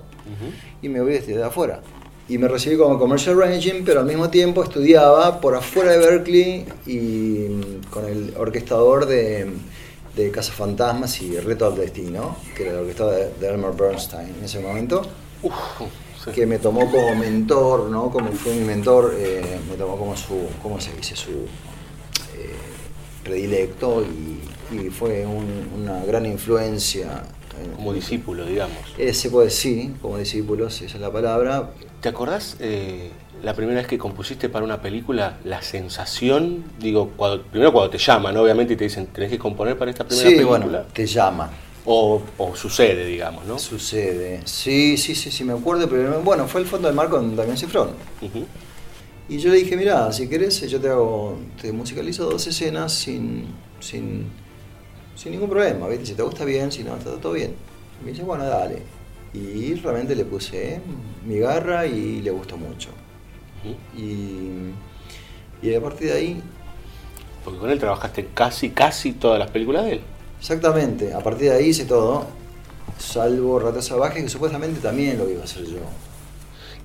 Y 0.82 0.88
me 0.88 1.00
voy 1.00 1.14
a 1.14 1.16
estudiar 1.16 1.40
de 1.40 1.46
afuera. 1.46 1.80
Y 2.28 2.36
me 2.36 2.46
recibí 2.46 2.76
como 2.76 2.98
commercial 2.98 3.40
arranging, 3.40 3.84
pero 3.84 4.00
al 4.00 4.06
mismo 4.06 4.28
tiempo 4.28 4.62
estudiaba 4.62 5.40
por 5.40 5.54
afuera 5.54 5.92
de 5.92 5.98
Berkeley 5.98 6.66
y 6.86 7.48
mm, 7.48 7.90
con 7.90 8.04
el 8.04 8.34
orquestador 8.36 9.06
de, 9.06 9.46
de 10.24 10.30
Casa 10.30 10.52
Fantasmas 10.52 11.20
y 11.22 11.38
Reto 11.38 11.66
al 11.66 11.76
Destino, 11.76 12.36
que 12.56 12.62
era 12.64 12.72
el 12.72 12.78
orquestador 12.78 13.14
de, 13.14 13.32
de 13.40 13.48
Elmer 13.54 13.72
Bernstein 13.72 14.34
en 14.38 14.44
ese 14.44 14.60
momento. 14.60 15.02
que 16.34 16.44
me 16.46 16.58
tomó 16.58 16.90
como 16.90 17.14
mentor, 17.14 17.88
¿no? 17.88 18.10
Como 18.10 18.30
fue 18.32 18.54
mi 18.54 18.64
mentor, 18.64 19.14
eh, 19.16 19.58
me 19.70 19.76
tomó 19.76 19.96
como 19.96 20.16
su, 20.16 20.48
¿cómo 20.62 20.80
se 20.80 20.92
dice? 20.94 21.14
Su 21.16 21.30
eh, 21.30 22.54
predilecto 23.24 24.02
y, 24.02 24.76
y 24.76 24.90
fue 24.90 25.24
un- 25.26 25.70
una 25.80 26.04
gran 26.04 26.26
influencia. 26.26 27.22
Como 27.76 27.92
discípulo, 27.92 28.44
digamos. 28.46 28.76
Eh, 28.98 29.12
se 29.14 29.30
puede 29.30 29.46
decir, 29.46 29.92
como 30.00 30.18
discípulos, 30.18 30.80
esa 30.82 30.94
es 30.96 31.00
la 31.00 31.10
palabra. 31.12 31.70
¿Te 32.00 32.08
acordás 32.08 32.56
eh, 32.60 33.10
la 33.42 33.54
primera 33.54 33.78
vez 33.78 33.88
que 33.88 33.98
compusiste 33.98 34.48
para 34.48 34.64
una 34.64 34.80
película 34.80 35.38
la 35.44 35.62
sensación? 35.62 36.64
Digo, 36.78 37.10
cuando, 37.16 37.42
primero 37.42 37.72
cuando 37.72 37.90
te 37.90 37.98
llaman, 37.98 38.36
obviamente, 38.36 38.74
y 38.74 38.76
te 38.76 38.84
dicen, 38.84 39.06
tenés 39.08 39.30
que 39.30 39.38
componer 39.38 39.76
para 39.76 39.90
esta 39.90 40.04
primera 40.04 40.28
Sí, 40.28 40.36
película. 40.36 40.58
bueno, 40.68 40.82
te 40.92 41.06
llaman. 41.06 41.50
O, 41.84 42.22
o 42.36 42.54
sucede, 42.54 43.04
digamos, 43.06 43.46
¿no? 43.46 43.58
Sucede. 43.58 44.42
Sí, 44.44 44.96
sí, 44.96 45.14
sí, 45.14 45.30
sí, 45.30 45.42
me 45.42 45.54
acuerdo, 45.54 45.88
pero 45.88 46.20
bueno, 46.20 46.46
fue 46.46 46.60
el 46.60 46.66
fondo 46.66 46.86
del 46.86 46.94
mar 46.94 47.08
con 47.08 47.34
Damián 47.34 47.56
Cifrón. 47.56 47.90
Y 49.28 49.38
yo 49.38 49.50
le 49.50 49.56
dije, 49.56 49.76
mira, 49.76 50.12
si 50.12 50.28
querés, 50.28 50.60
yo 50.70 50.80
te 50.80 50.88
hago, 50.88 51.38
te 51.60 51.72
musicalizo 51.72 52.30
dos 52.30 52.46
escenas 52.46 52.92
sin, 52.92 53.46
sin, 53.80 54.26
sin 55.16 55.32
ningún 55.32 55.50
problema, 55.50 55.88
¿viste? 55.88 56.06
Si 56.06 56.14
te 56.14 56.22
gusta 56.22 56.44
bien, 56.44 56.70
si 56.70 56.84
no, 56.84 56.96
está 56.96 57.16
todo 57.16 57.32
bien. 57.32 57.54
Y 58.00 58.04
me 58.04 58.12
dice, 58.12 58.22
bueno, 58.22 58.44
dale. 58.44 58.82
Y 59.32 59.74
realmente 59.76 60.14
le 60.16 60.24
puse 60.24 60.82
mi 61.22 61.38
garra 61.38 61.86
y 61.86 62.20
le 62.22 62.30
gustó 62.30 62.56
mucho. 62.58 62.90
Y, 63.92 64.74
y 65.60 65.74
a 65.74 65.80
partir 65.82 66.08
de 66.08 66.14
ahí, 66.14 66.42
Porque 67.42 67.58
con 67.58 67.70
él 67.70 67.80
trabajaste 67.80 68.32
casi, 68.32 68.72
casi 68.72 69.12
todas 69.14 69.38
las 69.40 69.50
películas 69.50 69.84
de 69.86 69.92
él. 69.94 70.06
exactamente, 70.38 71.12
a 71.14 71.20
partir 71.22 71.50
de 71.50 71.56
ahí 71.56 71.66
hice 71.68 71.84
todo, 71.86 72.26
salvo 72.96 73.58
Rata 73.60 73.82
Salvaje, 73.82 74.22
que 74.22 74.28
supuestamente 74.28 74.80
también 74.80 75.18
lo 75.18 75.28
iba 75.30 75.42
a 75.42 75.44
hacer 75.44 75.64
yo. 75.66 75.80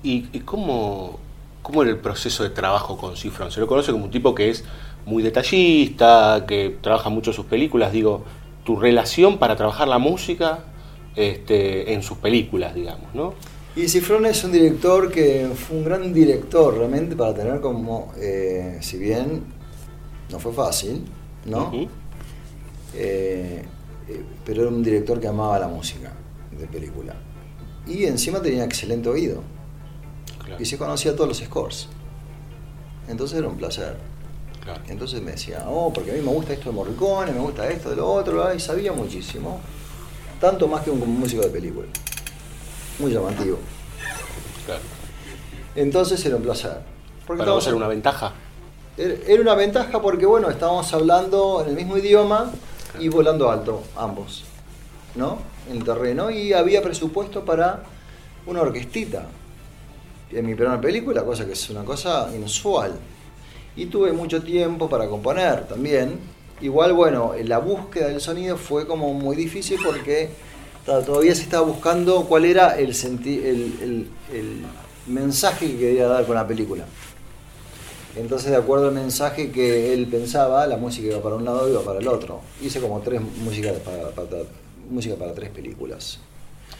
¿Y, 0.02 0.28
y 0.36 0.40
cómo, 0.40 1.20
cómo 1.62 1.82
era 1.82 1.90
el 1.90 2.00
proceso 2.00 2.42
de 2.42 2.50
trabajo 2.50 2.96
con 2.98 3.16
Cifrón? 3.16 3.50
Se 3.50 3.60
lo 3.60 3.66
conoce 3.66 3.92
como 3.92 4.04
un 4.04 4.10
tipo 4.10 4.34
que 4.34 4.50
es 4.50 4.64
muy 5.04 5.22
detallista, 5.22 6.44
que 6.46 6.78
trabaja 6.82 7.08
mucho 7.10 7.32
sus 7.32 7.46
películas. 7.46 7.92
Digo, 7.92 8.24
tu 8.62 8.76
relación 8.78 9.38
para 9.38 9.56
trabajar 9.56 9.88
la 9.88 9.98
música 9.98 10.73
este, 11.16 11.92
en 11.92 12.02
sus 12.02 12.18
películas, 12.18 12.74
digamos, 12.74 13.14
¿no? 13.14 13.34
Y 13.76 13.88
Cifrón 13.88 14.24
es 14.26 14.44
un 14.44 14.52
director 14.52 15.10
que 15.10 15.50
fue 15.54 15.78
un 15.78 15.84
gran 15.84 16.12
director 16.12 16.76
realmente 16.76 17.16
para 17.16 17.34
tener 17.34 17.60
como, 17.60 18.12
eh, 18.16 18.78
si 18.80 18.98
bien 18.98 19.42
no 20.30 20.38
fue 20.38 20.52
fácil, 20.52 21.04
¿no? 21.46 21.72
Eh, 22.94 23.64
eh, 24.08 24.24
pero 24.44 24.62
era 24.62 24.70
un 24.70 24.82
director 24.82 25.20
que 25.20 25.26
amaba 25.26 25.58
la 25.58 25.66
música 25.66 26.12
de 26.56 26.66
película. 26.66 27.14
Y 27.86 28.04
encima 28.04 28.40
tenía 28.40 28.64
excelente 28.64 29.08
oído. 29.08 29.42
Claro. 30.44 30.62
Y 30.62 30.64
se 30.64 30.78
conocía 30.78 31.16
todos 31.16 31.28
los 31.28 31.38
scores. 31.38 31.88
Entonces 33.08 33.38
era 33.38 33.48
un 33.48 33.56
placer. 33.56 33.96
Claro. 34.62 34.82
Entonces 34.88 35.20
me 35.20 35.32
decía, 35.32 35.64
oh, 35.68 35.92
porque 35.92 36.12
a 36.12 36.14
mí 36.14 36.20
me 36.20 36.30
gusta 36.30 36.52
esto 36.52 36.70
de 36.70 36.76
Morricone, 36.76 37.32
me 37.32 37.40
gusta 37.40 37.68
esto 37.68 37.90
de 37.90 37.96
lo 37.96 38.10
otro, 38.10 38.54
y 38.54 38.60
sabía 38.60 38.92
muchísimo. 38.92 39.60
Tanto 40.44 40.68
más 40.68 40.82
que 40.82 40.90
un 40.90 41.18
músico 41.18 41.40
de 41.40 41.48
película. 41.48 41.88
Muy 42.98 43.10
llamativo. 43.10 43.58
Claro. 44.66 44.82
Entonces 45.74 46.22
era 46.26 46.36
un 46.36 46.42
placer. 46.42 46.80
Porque 47.26 47.38
¿Para 47.38 47.52
vos 47.52 47.66
era 47.66 47.74
una 47.74 47.88
ventaja? 47.88 48.34
era 48.98 49.14
era 49.26 49.40
una 49.40 49.54
ventaja 49.54 50.02
porque, 50.02 50.26
bueno, 50.26 50.50
estábamos 50.50 50.92
hablando 50.92 51.62
en 51.62 51.70
el 51.70 51.76
mismo 51.76 51.96
idioma 51.96 52.50
y 53.00 53.08
volando 53.08 53.50
alto, 53.50 53.84
ambos, 53.96 54.44
¿no? 55.14 55.38
En 55.70 55.78
el 55.78 55.84
terreno. 55.84 56.30
Y 56.30 56.52
había 56.52 56.82
presupuesto 56.82 57.42
para 57.42 57.82
una 58.44 58.60
orquestita. 58.60 59.24
En 60.30 60.44
mi 60.44 60.54
primera 60.54 60.78
película, 60.78 61.24
cosa 61.24 61.46
que 61.46 61.52
es 61.52 61.70
una 61.70 61.86
cosa 61.86 62.28
inusual. 62.34 62.92
Y 63.76 63.86
tuve 63.86 64.12
mucho 64.12 64.42
tiempo 64.42 64.90
para 64.90 65.08
componer 65.08 65.66
también. 65.66 66.33
Igual, 66.64 66.94
bueno, 66.94 67.32
la 67.44 67.58
búsqueda 67.58 68.08
del 68.08 68.22
sonido 68.22 68.56
fue 68.56 68.86
como 68.86 69.12
muy 69.12 69.36
difícil 69.36 69.78
porque 69.84 70.30
todavía 70.86 71.34
se 71.34 71.42
estaba 71.42 71.66
buscando 71.66 72.24
cuál 72.24 72.46
era 72.46 72.78
el, 72.78 72.94
senti- 72.94 73.38
el, 73.44 73.78
el- 73.82 74.08
el 74.32 74.62
mensaje 75.06 75.66
que 75.72 75.76
quería 75.78 76.06
dar 76.08 76.24
con 76.24 76.36
la 76.36 76.46
película. 76.48 76.86
Entonces, 78.16 78.50
de 78.50 78.56
acuerdo 78.56 78.88
al 78.88 78.94
mensaje 78.94 79.50
que 79.50 79.92
él 79.92 80.06
pensaba, 80.06 80.66
la 80.66 80.78
música 80.78 81.08
iba 81.08 81.20
para 81.22 81.34
un 81.34 81.44
lado 81.44 81.68
y 81.68 81.72
iba 81.72 81.82
para 81.82 81.98
el 81.98 82.08
otro. 82.08 82.40
Hice 82.62 82.80
como 82.80 82.98
tres 83.00 83.20
músicas 83.20 83.74
para, 83.80 84.08
para- 84.12 84.44
música 84.88 85.16
para 85.16 85.34
tres 85.34 85.50
películas. 85.50 86.18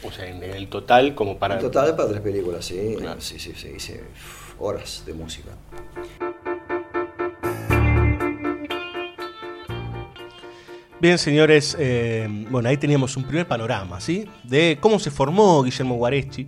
O 0.03 0.11
sea, 0.11 0.25
en 0.27 0.41
el 0.43 0.67
total, 0.67 1.13
como 1.13 1.37
para. 1.37 1.55
En 1.57 1.61
total 1.61 1.95
para 1.95 2.09
tres 2.09 2.21
películas, 2.21 2.65
sí. 2.65 2.95
Sí, 3.19 3.37
sí, 3.37 3.53
sí. 3.55 3.67
Hice 3.75 4.01
horas 4.59 5.03
de 5.05 5.13
música. 5.13 5.51
Bien, 11.05 11.19
señores, 11.19 11.77
eh, 11.79 12.27
bueno, 12.49 12.67
ahí 12.67 12.77
teníamos 12.77 13.15
un 13.15 13.25
primer 13.25 13.47
panorama, 13.47 14.01
¿sí? 14.01 14.27
De 14.43 14.79
cómo 14.81 14.97
se 14.97 15.11
formó 15.11 15.61
Guillermo 15.61 15.93
Guareschi, 15.97 16.47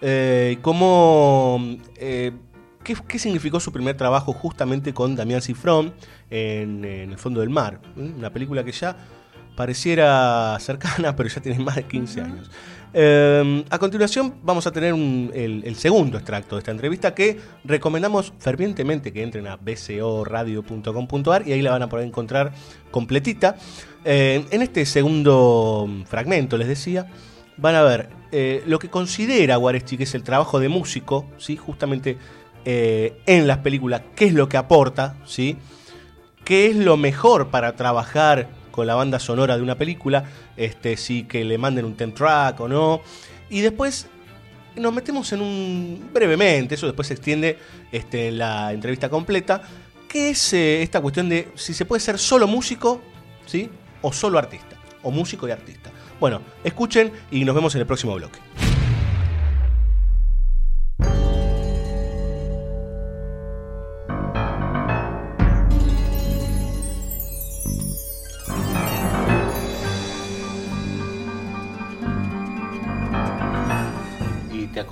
eh, 0.00 0.58
cómo, 0.60 1.78
eh, 1.94 2.32
qué, 2.82 3.18
significó 3.20 3.60
su 3.60 3.70
primer 3.70 3.96
trabajo 3.96 4.32
justamente 4.32 4.92
con 4.92 5.14
Damián 5.14 5.40
Cifrón 5.40 5.94
en, 6.30 6.84
en 6.84 7.12
El 7.12 7.16
Fondo 7.16 7.42
del 7.42 7.50
Mar, 7.50 7.80
una 7.94 8.32
película 8.32 8.64
que 8.64 8.72
ya 8.72 8.96
pareciera 9.56 10.56
cercana, 10.60 11.14
pero 11.16 11.28
ya 11.28 11.40
tiene 11.40 11.58
más 11.62 11.76
de 11.76 11.84
15 11.84 12.20
años. 12.20 12.50
Eh, 12.94 13.64
a 13.70 13.78
continuación 13.78 14.34
vamos 14.42 14.66
a 14.66 14.70
tener 14.70 14.92
un- 14.92 15.30
el, 15.34 15.62
el 15.64 15.76
segundo 15.76 16.18
extracto 16.18 16.56
de 16.56 16.58
esta 16.60 16.72
entrevista 16.72 17.14
que 17.14 17.40
recomendamos 17.64 18.34
fervientemente 18.38 19.14
que 19.14 19.22
entren 19.22 19.46
a 19.46 19.56
bcoradio.com.ar 19.56 21.46
y 21.48 21.52
ahí 21.52 21.62
la 21.62 21.70
van 21.70 21.82
a 21.82 21.88
poder 21.88 22.06
encontrar 22.06 22.52
completita. 22.90 23.56
Eh, 24.04 24.44
en 24.50 24.62
este 24.62 24.84
segundo 24.84 25.88
fragmento, 26.06 26.58
les 26.58 26.68
decía, 26.68 27.06
van 27.56 27.76
a 27.76 27.82
ver 27.82 28.10
eh, 28.30 28.62
lo 28.66 28.78
que 28.78 28.88
considera 28.90 29.56
Guareschi 29.56 29.96
que 29.96 30.04
es 30.04 30.14
el 30.14 30.22
trabajo 30.22 30.60
de 30.60 30.68
músico, 30.68 31.26
¿sí? 31.38 31.56
justamente 31.56 32.18
eh, 32.64 33.16
en 33.26 33.46
las 33.46 33.58
películas, 33.58 34.02
qué 34.14 34.26
es 34.26 34.34
lo 34.34 34.48
que 34.50 34.56
aporta, 34.58 35.16
¿sí? 35.24 35.56
qué 36.44 36.66
es 36.66 36.76
lo 36.76 36.96
mejor 36.96 37.48
para 37.48 37.74
trabajar 37.76 38.48
con 38.72 38.88
la 38.88 38.96
banda 38.96 39.20
sonora 39.20 39.56
de 39.56 39.62
una 39.62 39.76
película, 39.76 40.24
este, 40.56 40.96
si 40.96 41.22
que 41.22 41.44
le 41.44 41.58
manden 41.58 41.84
un 41.84 41.94
temp 41.94 42.16
track 42.16 42.58
o 42.58 42.68
no. 42.68 43.02
Y 43.48 43.60
después 43.60 44.08
nos 44.74 44.92
metemos 44.92 45.32
en 45.32 45.42
un 45.42 46.10
brevemente, 46.12 46.74
eso 46.74 46.86
después 46.86 47.06
se 47.06 47.14
extiende 47.14 47.58
este, 47.92 48.28
en 48.28 48.38
la 48.38 48.72
entrevista 48.72 49.08
completa, 49.08 49.62
que 50.08 50.30
es 50.30 50.52
eh, 50.52 50.82
esta 50.82 51.00
cuestión 51.00 51.28
de 51.28 51.52
si 51.54 51.74
se 51.74 51.84
puede 51.84 52.00
ser 52.00 52.18
solo 52.18 52.48
músico, 52.48 53.00
¿sí? 53.46 53.70
O 54.00 54.12
solo 54.12 54.38
artista, 54.38 54.76
o 55.02 55.10
músico 55.10 55.46
y 55.46 55.52
artista. 55.52 55.90
Bueno, 56.18 56.40
escuchen 56.64 57.12
y 57.30 57.44
nos 57.44 57.54
vemos 57.54 57.74
en 57.74 57.82
el 57.82 57.86
próximo 57.86 58.14
bloque. 58.14 58.38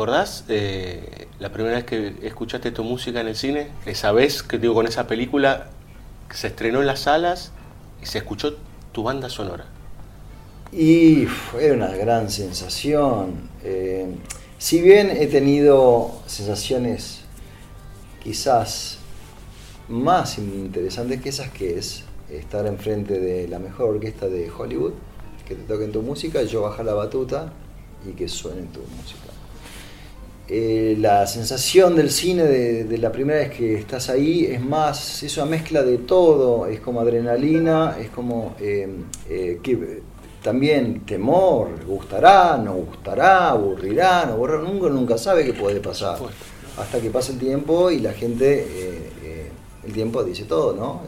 Acordás 0.01 0.45
eh, 0.49 1.27
la 1.41 1.53
primera 1.53 1.77
vez 1.77 1.85
que 1.85 2.15
escuchaste 2.23 2.71
tu 2.71 2.85
música 2.85 3.21
en 3.21 3.29
el 3.29 3.37
cine? 3.37 3.69
Esa 3.85 4.13
vez 4.13 4.43
que 4.43 4.57
digo 4.57 4.73
con 4.73 4.87
esa 4.87 5.07
película 5.07 5.69
se 6.33 6.47
estrenó 6.47 6.81
en 6.81 6.87
las 6.87 7.01
salas 7.01 7.53
y 8.03 8.07
se 8.07 8.17
escuchó 8.17 8.57
tu 8.93 9.03
banda 9.03 9.29
sonora. 9.29 9.67
Y 10.73 11.27
era 11.61 11.75
una 11.75 11.95
gran 11.95 12.31
sensación. 12.31 13.51
Eh, 13.63 14.07
si 14.57 14.81
bien 14.81 15.11
he 15.11 15.27
tenido 15.27 16.23
sensaciones 16.25 17.21
quizás 18.25 19.01
más 19.87 20.39
interesantes 20.39 21.21
que 21.21 21.29
esas, 21.29 21.51
que 21.51 21.77
es 21.79 22.05
estar 22.31 22.67
enfrente 22.67 23.21
de 23.21 23.49
la 23.49 23.59
mejor 23.59 23.97
orquesta 23.97 24.29
de 24.29 24.51
Hollywood, 24.51 24.95
que 25.47 25.57
te 25.57 25.63
toquen 25.65 25.93
tu 25.93 26.01
música, 26.01 26.43
yo 26.45 26.63
bajar 26.63 26.87
la 26.87 26.95
batuta 26.95 27.53
y 28.09 28.13
que 28.13 28.29
suene 28.29 28.63
tu 28.73 28.81
música. 28.81 29.30
Eh, 30.53 30.97
la 30.99 31.29
sensación 31.29 31.95
del 31.95 32.11
cine 32.11 32.43
de, 32.43 32.83
de 32.83 32.99
la 32.99 33.13
primera 33.13 33.39
vez 33.39 33.53
que 33.53 33.77
estás 33.77 34.11
ahí 34.11 34.47
es 34.47 34.61
más, 34.61 35.23
es 35.23 35.37
una 35.37 35.47
mezcla 35.47 35.85
de 35.85 35.99
todo, 35.99 36.67
es 36.67 36.81
como 36.81 36.99
adrenalina, 37.01 37.97
es 38.01 38.11
como 38.11 38.57
eh, 38.59 38.89
eh, 39.29 39.61
que, 39.63 40.03
también 40.43 41.07
temor, 41.07 41.85
gustará, 41.87 42.57
no 42.57 42.75
gustará, 42.75 43.51
aburrirá, 43.51 44.27
no 44.27 44.33
aburrirá, 44.33 44.63
nunca, 44.63 44.89
nunca 44.89 45.19
sabe 45.19 45.45
qué 45.45 45.53
puede 45.53 45.79
pasar. 45.79 46.19
Hasta 46.77 47.01
que 47.01 47.11
pasa 47.11 47.31
el 47.31 47.39
tiempo 47.39 47.89
y 47.93 48.01
la 48.01 48.13
gente, 48.13 48.63
eh, 48.63 49.11
eh, 49.23 49.49
el 49.87 49.93
tiempo 49.93 50.25
dice 50.25 50.47
todo, 50.47 50.75
¿no? 50.75 51.03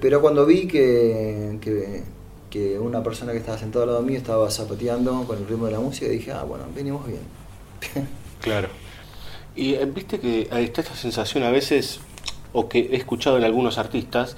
Pero 0.00 0.22
cuando 0.22 0.46
vi 0.46 0.66
que, 0.66 1.58
que, 1.60 2.02
que 2.48 2.78
una 2.78 3.02
persona 3.02 3.32
que 3.32 3.38
estaba 3.38 3.58
sentada 3.58 3.84
al 3.84 3.90
lado 3.90 4.02
mío 4.02 4.16
estaba 4.16 4.50
zapateando 4.50 5.24
con 5.24 5.36
el 5.36 5.46
ritmo 5.46 5.66
de 5.66 5.72
la 5.72 5.80
música, 5.80 6.08
dije, 6.08 6.32
ah, 6.32 6.44
bueno, 6.44 6.64
venimos 6.74 7.06
bien. 7.06 7.41
Claro. 8.40 8.68
Y 9.54 9.74
eh, 9.74 9.84
viste 9.84 10.18
que 10.18 10.42
está 10.50 10.80
esta 10.80 10.94
sensación 10.96 11.44
a 11.44 11.50
veces, 11.50 12.00
o 12.52 12.68
que 12.68 12.80
he 12.92 12.96
escuchado 12.96 13.36
en 13.38 13.44
algunos 13.44 13.78
artistas, 13.78 14.36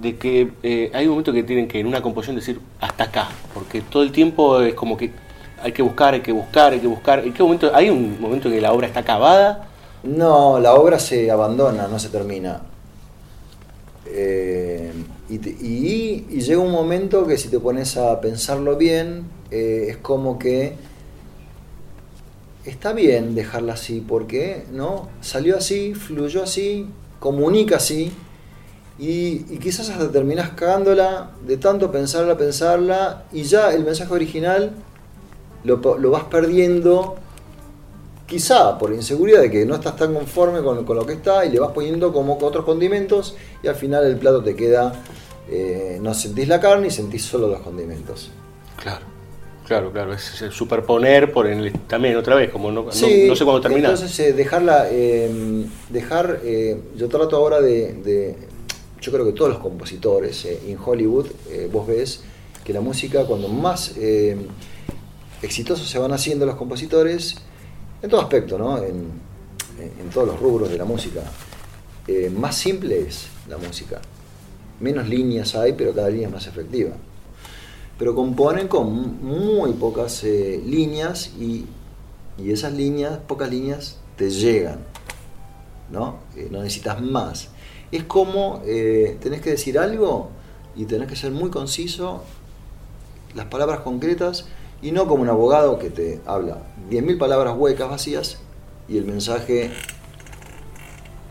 de 0.00 0.16
que 0.16 0.50
eh, 0.62 0.90
hay 0.94 1.04
un 1.06 1.10
momento 1.12 1.32
que 1.32 1.42
tienen 1.42 1.66
que 1.68 1.80
en 1.80 1.86
una 1.86 2.00
composición 2.02 2.36
decir 2.36 2.60
hasta 2.80 3.04
acá, 3.04 3.28
porque 3.54 3.80
todo 3.80 4.02
el 4.02 4.12
tiempo 4.12 4.60
es 4.60 4.74
como 4.74 4.96
que 4.96 5.10
hay 5.62 5.72
que 5.72 5.82
buscar, 5.82 6.14
hay 6.14 6.20
que 6.20 6.32
buscar, 6.32 6.72
hay 6.72 6.80
que 6.80 6.86
buscar. 6.86 7.20
¿En 7.24 7.32
qué 7.32 7.42
momento? 7.42 7.70
¿Hay 7.74 7.90
un 7.90 8.20
momento 8.20 8.48
en 8.48 8.54
que 8.54 8.60
la 8.60 8.72
obra 8.72 8.86
está 8.86 9.00
acabada? 9.00 9.68
No, 10.02 10.58
la 10.58 10.74
obra 10.74 10.98
se 10.98 11.30
abandona, 11.30 11.86
no 11.88 11.98
se 11.98 12.08
termina. 12.08 12.62
Eh, 14.06 14.92
y, 15.28 15.34
y- 15.48 16.40
llega 16.40 16.60
un 16.60 16.70
momento 16.72 17.26
que 17.26 17.36
si 17.36 17.48
te 17.48 17.58
pones 17.60 17.96
a 17.96 18.20
pensarlo 18.20 18.76
bien, 18.76 19.24
es 19.50 19.96
como 19.98 20.38
que 20.38 20.74
está 22.70 22.92
bien 22.92 23.34
dejarla 23.34 23.74
así, 23.74 24.04
porque 24.06 24.64
no 24.72 25.08
salió 25.20 25.56
así, 25.56 25.94
fluyó 25.94 26.42
así, 26.42 26.86
comunica 27.18 27.76
así, 27.76 28.12
y, 28.98 29.38
quizás 29.58 29.88
hasta 29.88 30.10
terminás 30.10 30.50
cagándola 30.50 31.30
de 31.46 31.56
tanto 31.56 31.90
pensarla, 31.90 32.36
pensarla, 32.36 33.24
y 33.32 33.42
ya 33.44 33.72
el 33.72 33.84
mensaje 33.84 34.12
original 34.12 34.72
lo, 35.64 35.80
vas 36.10 36.24
perdiendo 36.24 37.16
quizá 38.26 38.78
por 38.78 38.92
inseguridad 38.92 39.40
de 39.40 39.50
que 39.50 39.64
no 39.64 39.74
estás 39.74 39.96
tan 39.96 40.14
conforme 40.14 40.62
con, 40.62 40.84
lo 40.84 41.06
que 41.06 41.14
está 41.14 41.44
y 41.44 41.50
le 41.50 41.58
vas 41.58 41.72
poniendo 41.72 42.12
como 42.12 42.38
otros 42.40 42.64
condimentos 42.64 43.36
y 43.62 43.68
al 43.68 43.74
final 43.74 44.04
el 44.04 44.16
plato 44.16 44.42
te 44.42 44.54
queda, 44.54 44.92
eh, 45.48 45.98
no 46.00 46.14
sentís 46.14 46.46
la 46.46 46.60
carne 46.60 46.88
y 46.88 46.90
sentís 46.90 47.24
solo 47.24 47.48
los 47.48 47.60
condimentos. 47.60 48.30
Claro, 48.76 49.04
claro, 49.70 49.92
claro. 49.92 50.12
Es, 50.12 50.42
es 50.42 50.52
superponer 50.52 51.32
por 51.32 51.46
el, 51.46 51.72
también 51.86 52.16
otra 52.16 52.34
vez, 52.34 52.50
como 52.50 52.72
no, 52.72 52.82
no- 52.82 52.92
Sí, 52.92 53.26
no 53.28 53.36
sé 53.36 53.44
cuándo 53.44 53.60
termina. 53.60 53.90
Entonces 53.90 54.18
eh, 54.18 54.32
dejarla, 54.32 54.88
eh, 54.90 55.64
dejar, 55.90 56.40
eh, 56.42 56.76
yo 56.96 57.08
trato 57.08 57.36
ahora 57.36 57.60
de, 57.60 57.92
de- 57.94 58.36
yo 59.00 59.12
creo 59.12 59.24
que 59.24 59.32
todos 59.32 59.50
los 59.52 59.60
compositores 59.60 60.44
eh, 60.44 60.60
en 60.66 60.76
Hollywood, 60.84 61.26
eh, 61.50 61.68
vos 61.72 61.86
ves 61.86 62.22
que 62.64 62.72
la 62.72 62.80
música 62.80 63.24
cuando 63.26 63.46
más 63.48 63.94
eh, 63.96 64.36
exitosos 65.40 65.88
se 65.88 65.98
van 66.00 66.12
haciendo 66.12 66.46
los 66.46 66.56
compositores, 66.56 67.36
en 68.02 68.10
todo 68.10 68.20
aspecto, 68.22 68.58
¿no? 68.58 68.76
en, 68.78 68.86
en- 69.78 70.00
en 70.00 70.10
todos 70.12 70.26
los 70.26 70.40
rubros 70.40 70.68
de 70.68 70.78
la 70.78 70.84
música, 70.84 71.22
más 72.36 72.56
simple 72.56 72.98
es 73.06 73.28
la 73.48 73.56
música. 73.56 74.00
Menos 74.80 75.08
líneas 75.08 75.54
hay, 75.54 75.74
pero 75.74 75.94
cada 75.94 76.10
línea 76.10 76.26
es 76.26 76.32
más 76.34 76.46
efectiva. 76.48 76.90
Pero 78.00 78.14
componen 78.14 78.66
con 78.66 79.22
muy 79.22 79.74
pocas 79.74 80.24
eh, 80.24 80.58
líneas 80.64 81.32
y, 81.38 81.66
y 82.38 82.50
esas 82.50 82.72
líneas, 82.72 83.18
pocas 83.18 83.50
líneas, 83.50 83.98
te 84.16 84.30
llegan. 84.30 84.78
¿no? 85.90 86.20
Eh, 86.34 86.48
no 86.50 86.62
necesitas 86.62 87.02
más. 87.02 87.48
Es 87.92 88.04
como 88.04 88.62
eh, 88.64 89.18
tenés 89.20 89.42
que 89.42 89.50
decir 89.50 89.78
algo 89.78 90.30
y 90.74 90.86
tenés 90.86 91.08
que 91.08 91.14
ser 91.16 91.30
muy 91.30 91.50
conciso, 91.50 92.24
las 93.34 93.44
palabras 93.48 93.80
concretas, 93.80 94.46
y 94.80 94.92
no 94.92 95.06
como 95.06 95.20
un 95.20 95.28
abogado 95.28 95.78
que 95.78 95.90
te 95.90 96.22
habla 96.24 96.56
10.000 96.88 97.18
palabras 97.18 97.54
huecas, 97.54 97.90
vacías, 97.90 98.38
y 98.88 98.96
el 98.96 99.04
mensaje 99.04 99.72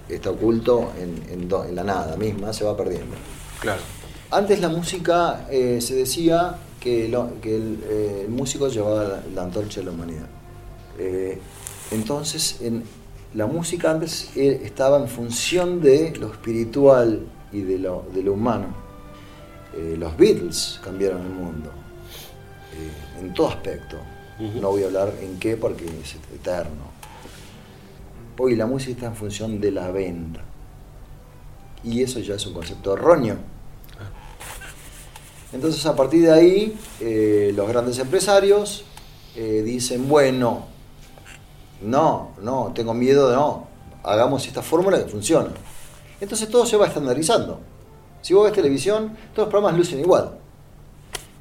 está 0.07 0.29
oculto 0.29 0.91
en, 0.99 1.49
en 1.49 1.75
la 1.75 1.83
nada 1.83 2.15
misma, 2.15 2.53
se 2.53 2.63
va 2.63 2.77
perdiendo. 2.77 3.15
Claro. 3.59 3.81
Antes 4.31 4.59
la 4.61 4.69
música 4.69 5.47
eh, 5.49 5.79
se 5.81 5.95
decía 5.95 6.57
que, 6.79 7.07
lo- 7.09 7.39
que 7.41 7.55
el, 7.55 7.79
eh, 7.89 8.21
el 8.25 8.29
músico 8.29 8.67
llevaba 8.67 9.03
la, 9.03 9.23
la 9.33 9.43
antorcha 9.43 9.79
de 9.79 9.85
la 9.87 9.91
humanidad. 9.91 10.27
Eh, 10.99 11.39
entonces, 11.91 12.61
en, 12.61 12.83
la 13.33 13.45
música 13.47 13.91
antes 13.91 14.35
estaba 14.35 14.97
en 14.99 15.07
función 15.07 15.81
de 15.81 16.15
lo 16.17 16.31
espiritual 16.31 17.27
y 17.51 17.61
de 17.61 17.79
lo, 17.79 18.05
de 18.13 18.23
lo 18.23 18.33
humano. 18.33 18.67
Los 19.97 20.17
Beatles 20.17 20.79
cambiaron 20.83 21.21
el 21.21 21.29
mundo, 21.31 21.69
en 23.19 23.33
todo 23.35 23.49
aspecto. 23.49 23.97
No 24.59 24.69
voy 24.69 24.81
a 24.83 24.87
hablar 24.87 25.13
en 25.21 25.37
qué 25.39 25.57
porque 25.57 25.85
es 25.85 26.15
eterno. 26.33 26.89
Hoy 28.39 28.55
la 28.55 28.65
música 28.65 28.91
está 28.93 29.05
en 29.07 29.15
función 29.15 29.61
de 29.61 29.71
la 29.71 29.91
venta. 29.91 30.41
Y 31.83 32.01
eso 32.01 32.19
ya 32.19 32.33
es 32.33 32.45
un 32.47 32.53
concepto 32.53 32.93
erróneo. 32.93 33.35
Entonces 35.51 35.85
a 35.85 35.95
partir 35.95 36.23
de 36.23 36.31
ahí 36.31 36.77
eh, 36.99 37.51
los 37.55 37.67
grandes 37.67 37.97
empresarios 37.99 38.83
eh, 39.35 39.61
dicen, 39.65 40.07
bueno, 40.07 40.65
no, 41.81 42.31
no, 42.41 42.71
tengo 42.75 42.93
miedo 42.93 43.29
de 43.29 43.35
no, 43.35 43.67
hagamos 44.03 44.45
esta 44.47 44.61
fórmula 44.61 45.03
que 45.03 45.09
funciona. 45.09 45.49
Entonces 46.21 46.49
todo 46.49 46.65
se 46.65 46.77
va 46.77 46.87
estandarizando. 46.87 47.59
Si 48.21 48.33
vos 48.33 48.43
ves 48.43 48.53
televisión, 48.53 49.15
todos 49.33 49.47
los 49.47 49.49
programas 49.49 49.77
lucen 49.77 49.99
igual. 49.99 50.37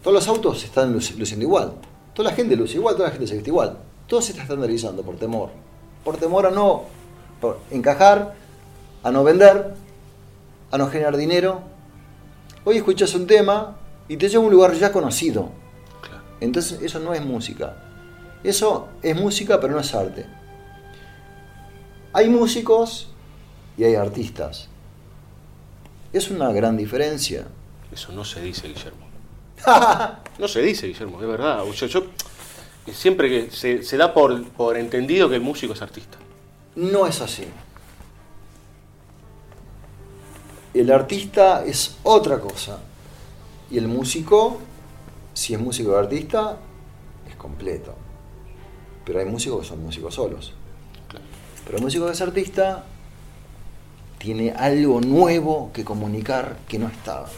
Todos 0.02 0.14
los 0.14 0.28
autos 0.28 0.62
están 0.64 0.94
luci- 0.94 1.16
luciendo 1.16 1.44
igual. 1.44 1.72
Toda 2.14 2.30
la 2.30 2.36
gente 2.36 2.56
luce 2.56 2.76
igual, 2.76 2.94
toda 2.94 3.08
la 3.08 3.12
gente 3.12 3.26
se 3.26 3.34
viste 3.34 3.50
igual. 3.50 3.78
Todo 4.06 4.22
se 4.22 4.30
está 4.30 4.42
estandarizando 4.42 5.02
por 5.02 5.16
temor. 5.16 5.50
Por 6.04 6.16
temor 6.16 6.46
a 6.46 6.50
no 6.50 6.84
por 7.40 7.58
encajar, 7.70 8.34
a 9.02 9.10
no 9.12 9.22
vender, 9.22 9.74
a 10.70 10.78
no 10.78 10.88
generar 10.88 11.16
dinero. 11.16 11.60
Hoy 12.64 12.76
escuchas 12.78 13.14
un 13.14 13.26
tema 13.26 13.76
y 14.08 14.16
te 14.16 14.28
lleva 14.28 14.42
a 14.42 14.46
un 14.46 14.52
lugar 14.52 14.74
ya 14.74 14.90
conocido. 14.90 15.50
Entonces 16.40 16.80
eso 16.82 16.98
no 16.98 17.14
es 17.14 17.24
música. 17.24 17.76
Eso 18.42 18.88
es 19.02 19.14
música 19.16 19.60
pero 19.60 19.74
no 19.74 19.80
es 19.80 19.94
arte. 19.94 20.26
Hay 22.12 22.28
músicos 22.28 23.08
y 23.76 23.84
hay 23.84 23.94
artistas. 23.94 24.68
Es 26.12 26.30
una 26.30 26.50
gran 26.52 26.76
diferencia. 26.76 27.46
Eso 27.92 28.12
no 28.12 28.24
se 28.24 28.40
dice, 28.40 28.68
Guillermo. 28.68 29.06
No 30.38 30.46
se 30.46 30.62
dice, 30.62 30.86
Guillermo, 30.86 31.20
es 31.20 31.28
verdad. 31.28 31.64
Yo 31.64 32.04
siempre 32.92 33.28
que 33.28 33.50
se, 33.50 33.82
se 33.82 33.96
da 33.96 34.14
por, 34.14 34.48
por 34.50 34.76
entendido 34.76 35.28
que 35.28 35.34
el 35.34 35.40
músico 35.40 35.72
es 35.74 35.82
artista. 35.82 36.16
No 36.76 37.06
es 37.06 37.20
así. 37.20 37.46
El 40.72 40.90
artista 40.92 41.64
es 41.64 41.96
otra 42.04 42.38
cosa. 42.38 42.78
Y 43.70 43.76
el 43.76 43.88
músico, 43.88 44.58
si 45.34 45.54
es 45.54 45.60
músico 45.60 45.92
o 45.92 45.96
artista, 45.96 46.58
es 47.28 47.36
completo. 47.36 47.94
Pero 49.04 49.20
hay 49.20 49.26
músicos 49.26 49.60
que 49.60 49.66
son 49.66 49.82
músicos 49.82 50.14
solos. 50.14 50.54
Pero 51.64 51.78
el 51.78 51.84
músico 51.84 52.06
que 52.06 52.12
es 52.12 52.20
artista 52.20 52.84
tiene 54.18 54.52
algo 54.52 55.00
nuevo 55.00 55.70
que 55.72 55.84
comunicar 55.84 56.56
que 56.66 56.78
no 56.78 56.88
estaba. 56.88 57.28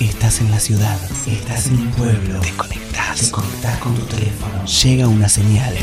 Estás 0.00 0.40
en 0.40 0.50
la 0.50 0.58
ciudad, 0.58 0.98
estás 1.26 1.66
en 1.66 1.80
un 1.80 1.90
pueblo, 1.90 2.40
te 2.40 2.93
conectás, 3.14 3.20
te 3.20 3.30
conectás 3.30 3.78
con 3.78 3.94
tu 3.94 4.02
teléfono, 4.06 4.64
llega 4.64 5.08
una 5.08 5.28
señal, 5.28 5.74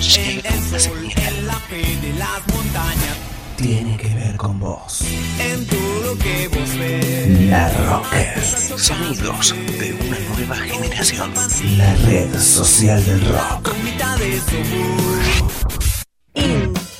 llega 0.00 0.50
una 0.68 0.78
señal, 0.78 1.34
tiene 3.56 3.96
que 3.96 4.14
ver 4.14 4.36
con 4.36 4.60
vos. 4.60 5.02
En 5.40 5.66
todo 5.66 6.02
lo 6.02 6.18
que 6.18 6.48
vos 6.48 6.78
ves. 6.78 7.40
La 7.50 7.68
Rocker, 7.70 8.40
Sonidos 8.78 9.54
de 9.78 9.92
una 9.94 10.18
nueva 10.36 10.56
generación. 10.56 11.32
la 11.76 11.94
red 11.96 12.38
social 12.38 13.04
del 13.04 13.20
rock. 13.28 13.68
Con 13.68 13.84
mitad 13.84 14.16
de 14.18 14.38
su 14.38 14.56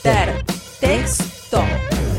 Intertexto. 0.03 1.65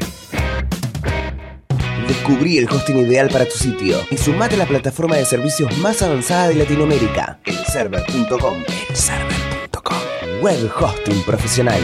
Descubrí 2.12 2.57
el 2.57 2.70
hosting 2.70 2.97
ideal 2.97 3.30
para 3.30 3.45
tu 3.45 3.57
sitio 3.57 3.97
y 4.12 4.18
sumate 4.18 4.55
a 4.55 4.57
la 4.57 4.66
plataforma 4.66 5.16
de 5.16 5.24
servicios 5.24 5.78
más 5.78 6.01
avanzada 6.01 6.49
de 6.49 6.55
Latinoamérica, 6.55 7.39
elserver.com. 7.45 8.66
Elserver.com. 8.89 9.97
web 10.41 10.70
hosting 10.78 11.24
profesional. 11.24 11.80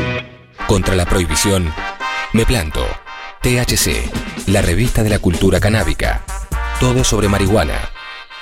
Contra 0.68 0.96
la 0.96 1.06
prohibición, 1.06 1.74
me 2.34 2.46
planto. 2.46 2.86
THC, 3.42 4.48
la 4.48 4.62
revista 4.62 5.02
de 5.02 5.12
la 5.12 5.20
cultura 5.20 5.62
canábica. 5.62 6.26
Todo 6.82 7.06
sobre 7.06 7.30
marihuana. 7.30 7.90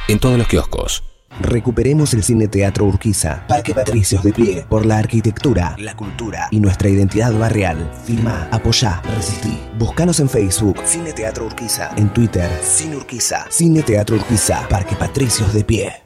En 0.08 0.18
todos 0.18 0.40
los 0.40 0.48
kioscos. 0.48 1.04
Recuperemos 1.40 2.14
el 2.14 2.24
Cine 2.24 2.48
Teatro 2.48 2.86
Urquiza, 2.86 3.46
Parque 3.48 3.74
Patricios 3.74 4.24
de 4.24 4.32
pie, 4.32 4.66
por 4.70 4.86
la 4.86 4.98
arquitectura, 4.98 5.76
la 5.78 5.96
cultura 5.96 6.48
y 6.50 6.60
nuestra 6.60 6.90
identidad 6.90 7.34
barrial. 7.38 7.92
Firma, 8.06 8.48
apoyá, 8.52 9.02
resistí. 9.16 9.60
Búscanos 9.78 10.20
en 10.20 10.30
Facebook, 10.30 10.80
Cine 10.86 11.12
Teatro 11.12 11.46
Urquiza, 11.46 11.92
en 11.98 12.10
Twitter, 12.10 12.50
Cine 12.64 12.96
Urquiza, 12.96 13.46
Cine 13.50 13.84
Teatro 13.84 14.16
Urquiza, 14.16 14.68
Parque 14.70 14.96
Patricios 14.96 15.54
de 15.54 15.64
pie. 15.64 16.05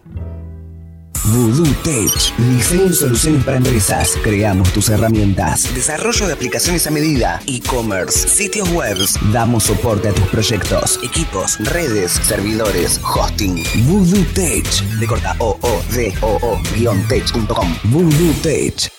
Voodoo 1.25 1.73
Tech. 1.83 2.35
Diseño 2.37 2.85
y 2.85 2.93
soluciones 2.93 3.43
para 3.43 3.57
empresas. 3.57 4.17
Creamos 4.23 4.71
tus 4.73 4.89
herramientas. 4.89 5.73
Desarrollo 5.73 6.27
de 6.27 6.33
aplicaciones 6.33 6.87
a 6.87 6.91
medida. 6.91 7.41
E-commerce. 7.45 8.27
Sitios 8.27 8.69
web. 8.71 8.97
Damos 9.31 9.63
soporte 9.63 10.09
a 10.09 10.13
tus 10.13 10.27
proyectos. 10.27 10.99
Equipos, 11.03 11.59
redes, 11.71 12.11
servidores, 12.23 12.99
hosting. 13.03 13.63
Voodoo 13.85 14.23
Tech. 14.33 14.65
De 14.99 15.07
corta 15.07 15.35
o 15.39 15.57
o 15.61 15.83
d 15.93 16.13
o 16.21 16.39
o 16.41 16.61
guion 16.73 17.05
tech.com. 17.07 17.75
Voodoo 17.83 18.33
Tech. 18.41 18.98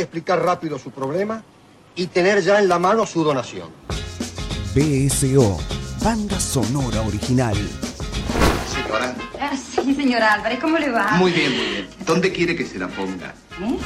Que 0.00 0.04
explicar 0.04 0.42
rápido 0.42 0.78
su 0.78 0.90
problema 0.90 1.42
y 1.94 2.06
tener 2.06 2.42
ya 2.42 2.58
en 2.58 2.68
la 2.70 2.78
mano 2.78 3.04
su 3.04 3.22
donación. 3.22 3.68
BSO. 4.74 5.58
Banda 6.02 6.40
sonora 6.40 7.02
original. 7.02 7.54
Señora, 8.72 9.14
Ah, 9.38 9.52
sí, 9.56 9.94
señor 9.94 10.22
Álvarez, 10.22 10.58
¿cómo 10.60 10.78
le 10.78 10.90
va? 10.90 11.12
muy 11.12 11.32
bien, 11.32 11.54
muy 11.54 11.66
bien. 11.66 11.88
¿Dónde 12.06 12.32
quiere 12.32 12.56
que 12.56 12.64
se 12.66 12.78
la 12.78 12.88
ponga? 12.88 13.34
¿Eh? 13.60 13.78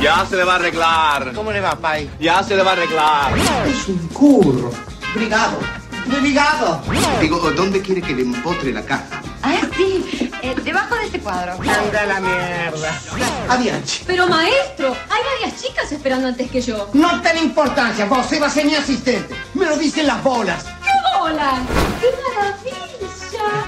Ya 0.00 0.26
se 0.28 0.36
le 0.36 0.42
va 0.44 0.54
a 0.54 0.56
arreglar. 0.56 1.32
¿Cómo 1.32 1.52
le 1.52 1.60
va, 1.60 1.76
Pai? 1.76 2.10
Ya 2.20 2.42
se 2.42 2.56
le 2.56 2.62
va 2.64 2.70
a 2.70 2.72
arreglar. 2.72 3.32
Es 3.68 3.86
un 3.88 4.08
curro. 4.08 4.72
Brigado. 5.14 5.58
Brigado. 6.06 6.82
Digo, 7.20 7.38
¿dónde 7.52 7.80
quiere 7.80 8.02
que 8.02 8.14
le 8.14 8.22
empotre 8.22 8.72
la 8.72 8.82
caja? 8.84 9.22
Ah, 9.42 9.60
sí, 9.76 10.30
eh, 10.42 10.54
debajo 10.64 10.94
de 10.96 11.01
este 11.12 11.20
cuadro. 11.20 11.52
Anda 11.52 12.06
la 12.06 12.20
mierda. 12.20 13.00
Adiante. 13.48 13.92
Pero 14.06 14.26
maestro, 14.28 14.96
hay 15.10 15.20
varias 15.34 15.62
chicas 15.62 15.92
esperando 15.92 16.28
antes 16.28 16.50
que 16.50 16.62
yo. 16.62 16.88
No 16.94 17.20
tiene 17.20 17.40
importancia, 17.40 18.06
vos 18.06 18.32
iba 18.32 18.46
a 18.46 18.50
ser 18.50 18.64
mi 18.64 18.74
asistente. 18.74 19.36
Me 19.52 19.66
lo 19.66 19.76
dicen 19.76 20.06
las 20.06 20.22
bolas. 20.22 20.64
¡Qué 20.64 21.18
bolas! 21.18 21.60
¡Qué 22.00 22.06
maravilla! 22.34 23.66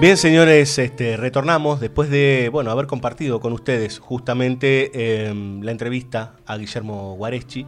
Bien, 0.00 0.16
señores, 0.16 0.78
este, 0.78 1.18
retornamos 1.18 1.78
después 1.78 2.08
de 2.08 2.48
bueno 2.50 2.70
haber 2.70 2.86
compartido 2.86 3.38
con 3.38 3.52
ustedes 3.52 3.98
justamente 3.98 4.90
eh, 4.94 5.58
la 5.60 5.70
entrevista 5.70 6.36
a 6.46 6.56
Guillermo 6.56 7.16
Guareschi. 7.16 7.66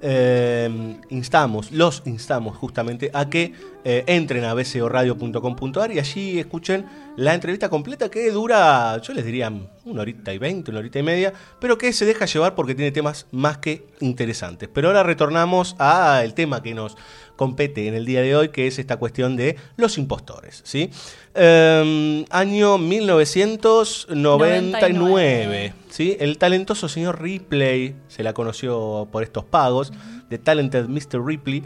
Eh, 0.00 0.98
instamos, 1.10 1.72
los 1.72 2.02
instamos 2.06 2.56
justamente 2.56 3.10
a 3.12 3.28
que 3.28 3.52
eh, 3.84 4.02
entren 4.06 4.44
a 4.44 4.54
bcoradio.com.ar 4.54 5.92
y 5.92 5.98
allí 5.98 6.38
escuchen 6.38 6.86
la 7.16 7.34
entrevista 7.34 7.68
completa 7.68 8.10
que 8.10 8.30
dura, 8.30 8.98
yo 9.02 9.12
les 9.12 9.24
diría, 9.24 9.52
una 9.84 10.02
horita 10.02 10.32
y 10.32 10.38
veinte, 10.38 10.70
una 10.70 10.80
horita 10.80 10.98
y 10.98 11.02
media, 11.02 11.32
pero 11.58 11.78
que 11.78 11.92
se 11.92 12.06
deja 12.06 12.24
llevar 12.24 12.54
porque 12.54 12.74
tiene 12.74 12.92
temas 12.92 13.26
más 13.30 13.58
que 13.58 13.86
interesantes. 14.00 14.68
Pero 14.72 14.88
ahora 14.88 15.02
retornamos 15.02 15.74
al 15.78 16.34
tema 16.34 16.62
que 16.62 16.74
nos 16.74 16.96
compete 17.36 17.86
en 17.88 17.94
el 17.94 18.06
día 18.06 18.22
de 18.22 18.36
hoy, 18.36 18.50
que 18.50 18.66
es 18.66 18.78
esta 18.78 18.96
cuestión 18.96 19.36
de 19.36 19.56
los 19.76 19.98
impostores. 19.98 20.62
¿sí? 20.64 20.90
Eh, 21.34 22.24
año 22.30 22.78
1999. 22.78 25.74
¿sí? 25.90 26.16
El 26.20 26.38
talentoso 26.38 26.88
señor 26.88 27.20
Ripley, 27.20 27.96
se 28.08 28.22
la 28.22 28.32
conoció 28.32 29.06
por 29.10 29.22
estos 29.22 29.44
pagos, 29.44 29.92
de 30.28 30.38
Talented 30.38 30.88
Mr. 30.88 31.22
Ripley, 31.24 31.62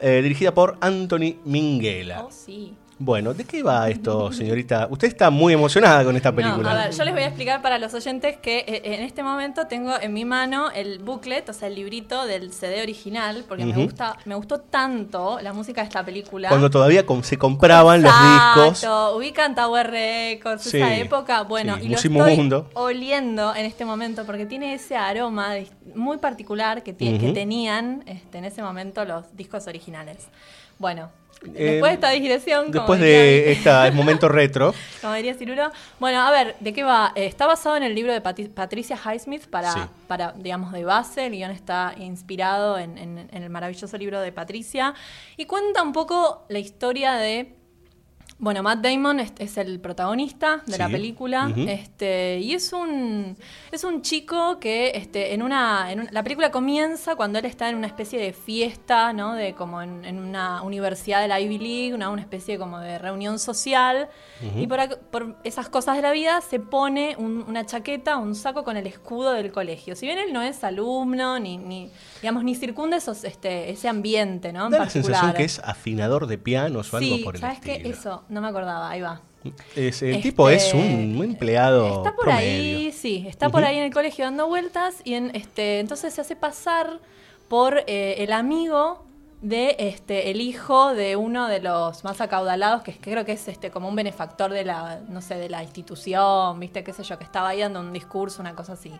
eh, 0.00 0.20
dirigida 0.22 0.52
por 0.52 0.76
Anthony 0.80 1.36
Minghella. 1.44 2.24
Oh, 2.24 2.30
sí. 2.30 2.74
Bueno, 2.98 3.34
¿de 3.34 3.44
qué 3.44 3.62
va 3.62 3.88
esto, 3.88 4.30
señorita? 4.32 4.86
Usted 4.90 5.08
está 5.08 5.28
muy 5.30 5.52
emocionada 5.54 6.04
con 6.04 6.14
esta 6.14 6.30
No, 6.30 6.36
película. 6.36 6.70
a 6.70 6.74
ver, 6.86 6.94
yo 6.94 7.04
les 7.04 7.14
voy 7.14 7.22
a 7.22 7.26
explicar 7.26 7.60
para 7.60 7.78
los 7.78 7.92
oyentes 7.94 8.36
que 8.36 8.58
eh, 8.60 8.82
en 8.84 9.02
este 9.02 9.22
momento 9.22 9.66
tengo 9.66 9.98
en 10.00 10.12
mi 10.12 10.24
mano 10.24 10.70
el 10.70 11.00
booklet, 11.00 11.48
o 11.48 11.52
sea, 11.52 11.68
el 11.68 11.74
librito 11.74 12.26
del 12.26 12.52
CD 12.52 12.80
original, 12.82 13.44
porque 13.48 13.64
me 13.64 13.72
gusta, 13.82 14.16
me 14.24 14.34
gustó 14.36 14.60
tanto 14.60 15.40
la 15.40 15.52
música 15.52 15.80
de 15.80 15.88
esta 15.88 16.04
película. 16.04 16.48
Cuando 16.48 16.70
todavía 16.70 17.04
se 17.22 17.38
compraban 17.38 18.02
los 18.02 18.12
discos. 18.12 18.86
Ubican 19.16 19.54
Tower 19.54 19.90
Records, 19.90 20.62
Sí, 20.62 20.76
esa 20.76 20.94
época. 20.96 21.42
Bueno, 21.42 21.76
sí, 21.78 21.86
y 21.86 21.88
lo 21.88 21.96
estoy 21.96 22.52
oliendo 22.74 23.54
en 23.54 23.66
este 23.66 23.84
momento 23.84 24.24
porque 24.24 24.46
tiene 24.46 24.74
ese 24.74 24.96
aroma 24.96 25.54
muy 25.94 26.18
particular 26.18 26.82
que, 26.82 26.92
Ujú. 26.92 27.18
que 27.26 27.32
tenían 27.32 28.04
este, 28.06 28.38
en 28.38 28.44
ese 28.44 28.62
momento 28.62 29.04
los 29.04 29.34
discos 29.36 29.66
originales. 29.66 30.28
Bueno, 30.82 31.10
Eh, 31.44 31.50
después 31.74 31.90
de 31.90 31.94
esta 31.94 32.10
digresión, 32.10 32.70
Después 32.72 32.98
diría- 33.00 33.18
de 33.20 33.52
este 33.52 33.90
momento 33.92 34.28
retro. 34.28 34.74
como 35.00 35.14
diría 35.14 35.32
Ciruro. 35.34 35.70
Bueno, 36.00 36.20
a 36.20 36.30
ver, 36.32 36.56
¿de 36.58 36.72
qué 36.72 36.82
va? 36.82 37.12
Eh, 37.14 37.26
está 37.26 37.46
basado 37.46 37.76
en 37.76 37.84
el 37.84 37.94
libro 37.94 38.12
de 38.12 38.20
Patricia 38.20 38.96
Highsmith 38.96 39.46
para, 39.46 39.72
Sí. 39.72 39.80
para, 40.08 40.32
digamos, 40.32 40.72
de 40.72 40.84
base. 40.84 41.26
El 41.26 41.32
guion 41.34 41.52
está 41.52 41.94
inspirado 41.98 42.78
en, 42.78 42.98
en- 42.98 43.28
en 43.32 43.42
el 43.44 43.48
maravilloso 43.50 43.96
libro 43.96 44.20
de 44.20 44.32
Patricia. 44.32 44.92
Y 45.36 45.46
cuenta 45.46 45.82
un 45.84 45.92
poco 45.92 46.44
la 46.48 46.58
historia 46.58 47.12
de 47.14 47.54
Bueno, 48.42 48.60
Matt 48.64 48.80
Damon 48.80 49.20
es, 49.20 49.32
es 49.38 49.56
el 49.56 49.78
protagonista 49.78 50.62
de 50.66 50.76
la 50.76 50.86
película, 50.92 51.46
este, 51.68 52.40
y 52.40 52.54
es 52.54 52.72
un 52.72 53.36
es 53.70 53.84
un 53.84 54.02
chico 54.02 54.58
que 54.58 54.90
este, 54.96 55.32
en 55.32 55.42
una, 55.42 55.92
en 55.92 56.00
un- 56.00 56.08
la 56.10 56.24
película 56.24 56.50
comienza 56.50 57.14
cuando 57.14 57.38
él 57.38 57.44
está 57.44 57.68
en 57.70 57.76
una 57.76 57.86
especie 57.86 58.18
de 58.18 58.32
fiesta, 58.32 59.12
¿no? 59.12 59.34
De 59.34 59.54
como 59.54 59.80
en, 59.80 60.04
en 60.04 60.18
una 60.18 60.60
universidad 60.62 61.22
de 61.22 61.28
la 61.28 61.38
Ivy 61.38 61.58
League, 61.58 61.94
una, 61.94 62.10
una 62.10 62.20
especie 62.20 62.58
como 62.58 62.80
de 62.80 62.98
reunión 62.98 63.38
social, 63.38 64.08
y 64.58 64.66
por, 64.66 64.98
por 65.12 65.36
esas 65.44 65.68
cosas 65.68 65.94
de 65.94 66.02
la 66.02 66.10
vida 66.10 66.40
se 66.40 66.58
pone 66.58 67.14
un- 67.18 67.44
una 67.46 67.64
chaqueta, 67.64 68.16
un 68.16 68.34
saco 68.34 68.64
con 68.64 68.76
el 68.76 68.88
escudo 68.88 69.34
del 69.34 69.52
colegio. 69.52 69.94
Si 69.94 70.04
bien 70.06 70.18
él 70.18 70.32
no 70.32 70.42
es 70.42 70.64
alumno 70.64 71.38
ni, 71.38 71.58
ni 71.58 71.92
digamos 72.22 72.42
ni 72.44 72.54
circunda 72.54 72.96
esos, 72.96 73.24
este, 73.24 73.68
ese 73.70 73.88
ambiente, 73.88 74.52
¿no? 74.52 74.66
En 74.66 74.70
Da 74.72 74.78
la 74.78 74.88
sensación 74.90 75.34
que 75.34 75.44
es 75.44 75.58
afinador 75.58 76.26
de 76.26 76.38
pianos 76.38 76.92
o 76.94 76.96
algo 76.96 77.16
por 77.22 77.34
el 77.34 77.40
¿sabes 77.42 77.60
qué? 77.60 77.72
estilo. 77.74 77.94
Eso, 77.94 78.24
no 78.30 78.40
me 78.40 78.48
acordaba, 78.48 78.88
ahí 78.88 79.00
va. 79.02 79.20
Es- 79.74 80.02
el 80.02 80.10
Este, 80.10 80.22
tipo 80.22 80.48
es 80.48 80.72
un, 80.72 81.16
un 81.18 81.24
empleado 81.24 81.96
Está 81.98 82.14
por 82.14 82.24
promedio. 82.26 82.78
ahí, 82.78 82.92
sí, 82.92 83.24
está 83.28 83.50
por 83.50 83.64
ahí 83.64 83.76
en 83.76 83.82
el 83.84 83.92
colegio 83.92 84.24
dando 84.24 84.46
vueltas 84.46 85.02
y 85.04 85.14
en, 85.14 85.34
este, 85.34 85.80
entonces 85.80 86.14
se 86.14 86.20
hace 86.20 86.36
pasar 86.36 87.00
por 87.48 87.82
eh, 87.88 88.14
el 88.18 88.32
amigo 88.32 89.04
de 89.42 89.74
este 89.80 90.30
el 90.30 90.40
hijo 90.40 90.94
de 90.94 91.16
uno 91.16 91.48
de 91.48 91.60
los 91.60 92.04
más 92.04 92.20
acaudalados 92.20 92.82
que, 92.82 92.92
es- 92.92 92.98
que 92.98 93.10
creo 93.10 93.24
que 93.24 93.32
es 93.32 93.48
este 93.48 93.70
como 93.72 93.88
un 93.88 93.96
benefactor 93.96 94.52
de 94.52 94.64
la 94.64 95.00
no 95.08 95.20
sé 95.20 95.34
de 95.34 95.48
la 95.50 95.64
institución 95.64 96.60
viste 96.60 96.84
qué 96.84 96.92
sé 96.92 97.02
yo 97.02 97.18
que 97.18 97.24
estaba 97.24 97.48
ahí 97.48 97.58
dando 97.60 97.80
un 97.80 97.92
discurso 97.92 98.40
una 98.40 98.54
cosa 98.54 98.74
así 98.74 98.92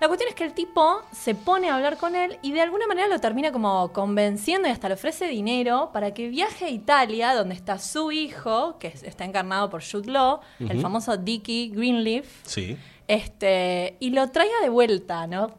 la 0.00 0.08
cuestión 0.08 0.30
es 0.30 0.34
que 0.34 0.44
el 0.44 0.54
tipo 0.54 1.02
se 1.12 1.34
pone 1.34 1.68
a 1.68 1.74
hablar 1.74 1.98
con 1.98 2.16
él 2.16 2.38
y 2.40 2.52
de 2.52 2.62
alguna 2.62 2.86
manera 2.86 3.06
lo 3.08 3.18
termina 3.20 3.52
como 3.52 3.92
convenciendo 3.92 4.66
y 4.66 4.70
hasta 4.70 4.88
le 4.88 4.94
ofrece 4.94 5.26
dinero 5.28 5.90
para 5.92 6.14
que 6.14 6.28
viaje 6.28 6.64
a 6.64 6.70
Italia, 6.70 7.34
donde 7.34 7.54
está 7.54 7.78
su 7.78 8.10
hijo, 8.12 8.78
que 8.78 8.88
es- 8.88 9.02
está 9.02 9.26
encarnado 9.26 9.68
por 9.68 9.82
Jude 9.84 10.10
Law, 10.10 10.40
el 10.58 10.80
famoso 10.80 11.18
Dickie 11.18 11.68
Greenleaf, 11.68 12.26
Sí. 12.46 12.78
este, 13.08 13.96
y 14.00 14.10
lo 14.10 14.28
traiga 14.30 14.54
de 14.62 14.70
vuelta, 14.70 15.26
¿no? 15.26 15.50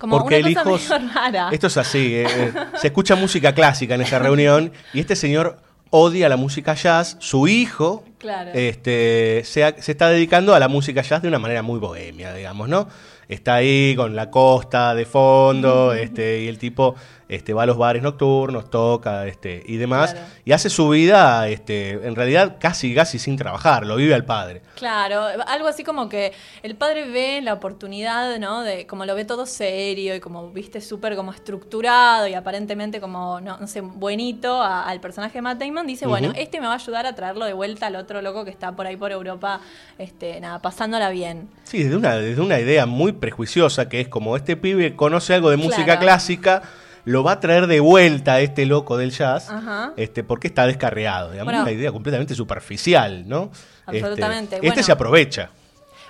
Como 0.00 0.18
Porque 0.18 0.38
el 0.38 0.54
cosa 0.54 0.60
hijo. 0.88 0.98
medio 0.98 1.12
rara. 1.14 1.48
Esto 1.52 1.66
es 1.68 1.76
así. 1.76 2.14
eh, 2.16 2.26
eh, 2.26 2.52
se 2.76 2.86
escucha 2.88 3.14
música 3.16 3.54
clásica 3.54 3.94
en 3.94 4.00
esa 4.00 4.18
reunión 4.18 4.72
y 4.94 5.00
este 5.00 5.14
señor 5.14 5.58
odia 5.90 6.28
la 6.28 6.36
música 6.38 6.74
jazz. 6.74 7.16
Su 7.20 7.46
hijo 7.46 8.04
Claro. 8.18 8.50
este, 8.54 9.42
se, 9.44 9.74
se 9.80 9.92
está 9.92 10.08
dedicando 10.08 10.54
a 10.54 10.58
la 10.58 10.68
música 10.68 11.02
jazz 11.02 11.20
de 11.22 11.28
una 11.28 11.38
manera 11.38 11.62
muy 11.62 11.78
bohemia, 11.78 12.32
digamos, 12.34 12.68
¿no? 12.68 12.88
Está 13.28 13.54
ahí 13.56 13.94
con 13.94 14.16
la 14.16 14.28
costa 14.30 14.94
de 14.94 15.04
fondo, 15.06 15.92
este, 15.92 16.40
y 16.42 16.48
el 16.48 16.58
tipo 16.58 16.96
este, 17.30 17.54
va 17.54 17.62
a 17.62 17.66
los 17.66 17.76
bares 17.78 18.02
nocturnos, 18.02 18.68
toca 18.70 19.26
este, 19.26 19.62
y 19.66 19.76
demás, 19.76 20.12
Claro. 20.12 20.26
y 20.44 20.52
hace 20.52 20.68
su 20.70 20.88
vida, 20.88 21.48
este, 21.48 21.92
en 22.06 22.14
realidad, 22.14 22.56
casi, 22.60 22.94
casi 22.94 23.18
sin 23.18 23.36
trabajar, 23.36 23.86
lo 23.86 23.96
vive 23.96 24.14
al 24.14 24.24
padre. 24.24 24.62
Claro, 24.76 25.22
algo 25.46 25.68
así 25.68 25.84
como 25.84 26.08
que 26.08 26.32
el 26.62 26.74
padre 26.76 27.08
ve 27.08 27.40
la 27.42 27.52
oportunidad, 27.54 28.38
¿no? 28.38 28.62
De 28.62 28.86
como 28.86 29.04
lo 29.06 29.14
ve 29.14 29.24
todo 29.24 29.46
serio 29.46 30.14
y 30.14 30.20
como 30.20 30.50
viste 30.50 30.80
súper 30.80 31.16
como 31.16 31.32
estructurado 31.32 32.26
y 32.26 32.34
aparentemente 32.34 33.00
como 33.00 33.40
no, 33.40 33.58
no 33.58 33.66
sé 33.66 33.80
buenito 33.80 34.60
a- 34.60 34.82
al 34.84 35.00
personaje 35.00 35.34
de 35.38 35.42
Matt 35.42 35.58
Damon 35.60 35.86
dice 35.86 36.06
bueno 36.06 36.32
este 36.36 36.60
me 36.60 36.66
va 36.66 36.72
a 36.72 36.76
ayudar 36.76 37.06
a 37.06 37.14
traerlo 37.14 37.44
de 37.44 37.52
vuelta 37.52 37.86
al 37.86 37.96
otro 37.96 38.22
loco 38.22 38.44
que 38.44 38.50
está 38.50 38.72
por 38.74 38.86
ahí 38.86 38.96
por 38.96 39.12
Europa, 39.12 39.60
este 39.98 40.40
nada 40.40 40.58
pasándola 40.60 41.10
bien. 41.10 41.48
Sí, 41.64 41.82
desde 41.82 41.96
una, 41.96 42.16
desde 42.16 42.40
una 42.40 42.58
idea 42.58 42.86
muy 42.86 43.12
prejuiciosa, 43.12 43.88
que 43.88 44.00
es 44.00 44.08
como 44.08 44.36
este 44.36 44.56
pibe 44.56 44.96
conoce 44.96 45.34
algo 45.34 45.50
de 45.50 45.56
música 45.56 45.84
Claro. 45.84 46.00
clásica, 46.00 46.62
lo 47.04 47.22
va 47.22 47.32
a 47.32 47.40
traer 47.40 47.66
de 47.66 47.80
vuelta 47.80 48.34
a 48.34 48.40
este 48.40 48.66
loco 48.66 48.96
del 48.96 49.10
jazz, 49.10 49.48
Ajá. 49.50 49.92
este, 49.96 50.22
porque 50.24 50.48
está 50.48 50.66
descarriado. 50.66 51.30
Digamos, 51.32 51.52
Bueno. 51.52 51.62
una 51.62 51.72
idea 51.72 51.92
completamente 51.92 52.34
superficial, 52.34 53.28
¿no? 53.28 53.50
Absolutamente. 53.86 54.56
Este, 54.56 54.66
este 54.66 54.68
Bueno. 54.68 54.82
se 54.82 54.92
aprovecha. 54.92 55.50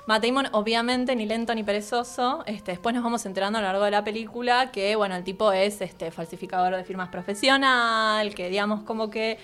Matt 0.06 0.24
Damon, 0.24 0.48
obviamente, 0.52 1.14
ni 1.14 1.26
lento 1.26 1.54
ni 1.54 1.62
perezoso. 1.62 2.42
Este, 2.46 2.72
después 2.72 2.94
nos 2.94 3.04
vamos 3.04 3.24
enterando 3.26 3.58
a 3.58 3.62
lo 3.62 3.68
largo 3.68 3.84
de 3.84 3.90
la 3.92 4.02
película 4.02 4.70
que, 4.72 4.96
bueno, 4.96 5.14
el 5.14 5.22
tipo 5.22 5.52
es 5.52 5.80
este 5.80 6.10
falsificador 6.10 6.74
de 6.74 6.82
firmas 6.84 7.08
profesional, 7.10 8.34
que 8.34 8.48
digamos 8.48 8.82
como 8.82 9.10
que. 9.10 9.38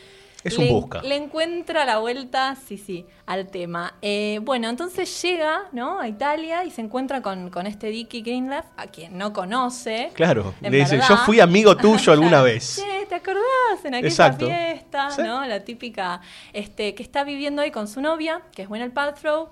Es 0.49 0.59
un 0.59 0.65
le, 0.65 0.73
busca. 0.73 1.03
le 1.03 1.17
encuentra 1.17 1.85
la 1.85 1.99
vuelta, 1.99 2.57
sí, 2.57 2.79
sí, 2.79 3.07
al 3.27 3.49
tema. 3.49 3.95
Eh, 4.03 4.41
bueno, 4.43 4.69
entonces 4.69 5.23
llega, 5.23 5.65
¿no? 5.73 6.01
A 6.01 6.09
Italia 6.09 6.65
y 6.65 6.71
se 6.71 6.81
encuentra 6.81 7.23
con, 7.23 7.51
con 7.51 7.67
este 7.67 7.89
Dickie 7.89 8.23
Greenleaf, 8.23 8.67
a 8.77 8.87
quien 8.87 9.17
no 9.19 9.33
conoce. 9.33 10.11
Claro, 10.15 10.55
le 10.61 10.71
dice, 10.71 11.01
yo 11.09 11.17
fui 11.19 11.41
amigo 11.41 11.77
tuyo 11.79 12.13
alguna 12.13 12.43
vez. 12.43 12.83
¿te 13.09 13.15
acordás 13.15 13.85
en 13.85 13.95
aquella 13.95 14.09
Exacto. 14.09 14.47
fiesta? 14.47 15.11
Sí. 15.11 15.23
¿No? 15.23 15.45
La 15.45 15.65
típica, 15.65 16.21
este, 16.53 16.95
que 16.95 17.03
está 17.03 17.25
viviendo 17.25 17.63
ahí 17.63 17.71
con 17.71 17.89
su 17.89 18.01
novia, 18.01 18.43
que 18.53 18.63
es 18.63 18.69
Gwyneth 18.69 18.93
Paltrow. 18.93 19.51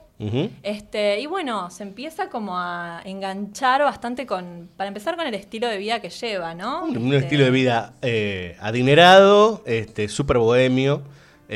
Este, 0.63 1.21
y 1.21 1.27
bueno, 1.27 1.71
se 1.71 1.83
empieza 1.83 2.29
como 2.29 2.59
a 2.59 3.01
enganchar 3.05 3.83
bastante 3.83 4.27
con, 4.27 4.69
para 4.77 4.89
empezar 4.89 5.17
con 5.17 5.27
el 5.27 5.35
estilo 5.35 5.69
de 5.69 5.77
vida 5.79 6.01
que 6.01 6.11
lleva, 6.11 6.55
¿no? 6.55 6.85
Un, 6.85 6.97
un 6.97 7.13
Este, 7.13 7.19
estilo 7.19 7.45
de 7.45 7.51
vida 7.51 7.95
eh, 8.03 8.57
adinerado, 8.61 9.63
este, 9.67 10.09
súper 10.09 10.39
bohemio, 10.39 11.03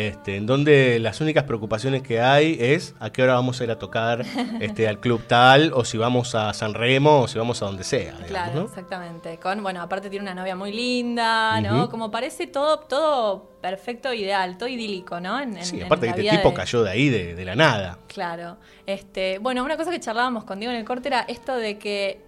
este, 0.07 0.36
en 0.36 0.46
donde 0.46 0.99
las 1.01 1.20
únicas 1.20 1.44
preocupaciones 1.44 2.03
que 2.03 2.20
hay 2.20 2.57
es 2.61 2.94
a 3.01 3.11
qué 3.11 3.22
hora 3.22 3.34
vamos 3.34 3.61
a 3.61 3.64
ir 3.64 3.70
a 3.70 3.78
tocar 3.78 4.24
este, 4.61 4.86
al 4.88 5.01
club 5.01 5.22
tal, 5.26 5.72
o 5.74 5.84
si 5.84 5.99
vamos 5.99 6.34
a 6.34 6.53
San 6.55 6.74
Remo, 6.74 7.22
o 7.22 7.28
si 7.28 7.38
vamos 7.38 7.61
a 7.62 7.66
donde 7.66 7.84
sea. 7.84 8.12
digamos, 8.12 8.26
Claro, 8.28 8.55
¿no? 8.61 8.62
exactamente. 8.66 9.38
Con, 9.38 9.62
bueno, 9.62 9.82
aparte 9.82 10.09
tiene 10.11 10.22
una 10.24 10.34
novia 10.34 10.55
muy 10.57 10.72
linda, 10.72 11.61
¿no? 11.61 11.88
Como 11.90 12.11
parece 12.11 12.46
todo, 12.46 12.78
todo 12.80 13.59
perfecto, 13.61 14.12
ideal, 14.12 14.57
todo 14.57 14.68
idílico, 14.68 15.20
¿no? 15.20 15.40
En, 15.40 15.62
Sí, 15.64 15.78
en 15.80 15.86
aparte 15.86 16.12
que 16.12 16.20
este 16.22 16.36
tipo 16.36 16.51
de- 16.51 16.55
cayó 16.55 16.82
de 16.84 16.90
ahí, 16.90 17.09
de, 17.09 17.34
de 17.34 17.44
la 17.44 17.57
nada. 17.57 17.99
Claro. 18.07 18.57
Este, 18.86 19.38
bueno, 19.38 19.64
una 19.64 19.76
cosa 19.76 19.90
que 19.90 19.99
charlábamos 20.01 20.44
con 20.44 20.61
Diego 20.61 20.72
en 20.72 20.78
el 20.78 20.84
corte 20.84 21.09
era 21.09 21.22
esto 21.28 21.57
de 21.57 21.78
que 21.78 22.20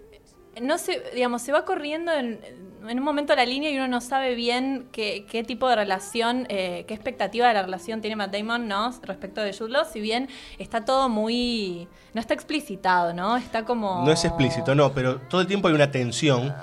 no 0.60 0.76
se, 0.78 1.00
digamos, 1.14 1.42
se 1.42 1.52
va 1.52 1.64
corriendo 1.64 2.12
en, 2.12 2.40
en 2.88 2.98
un 2.98 3.04
momento 3.04 3.34
la 3.34 3.44
línea 3.44 3.70
y 3.70 3.76
uno 3.76 3.88
no 3.88 4.00
sabe 4.00 4.34
bien 4.34 4.86
qué, 4.92 5.26
qué 5.28 5.44
tipo 5.44 5.68
de 5.68 5.76
relación, 5.76 6.46
eh, 6.48 6.84
qué 6.86 6.94
expectativa 6.94 7.48
de 7.48 7.54
la 7.54 7.62
relación 7.62 8.00
tiene 8.00 8.16
Matt 8.16 8.32
Damon, 8.32 8.68
¿no? 8.68 8.92
Respecto 9.02 9.40
de 9.40 9.52
Jude 9.52 9.70
Law, 9.70 9.84
si 9.90 10.00
bien 10.00 10.28
está 10.58 10.84
todo 10.84 11.08
muy, 11.08 11.88
no 12.14 12.20
está 12.20 12.34
explicitado, 12.34 13.12
¿no? 13.12 13.36
Está 13.36 13.64
como 13.64 14.04
No 14.04 14.12
es 14.12 14.24
explícito, 14.24 14.74
no, 14.74 14.92
pero 14.92 15.20
todo 15.28 15.40
el 15.40 15.46
tiempo 15.46 15.68
hay 15.68 15.74
una 15.74 15.90
tensión 15.90 16.54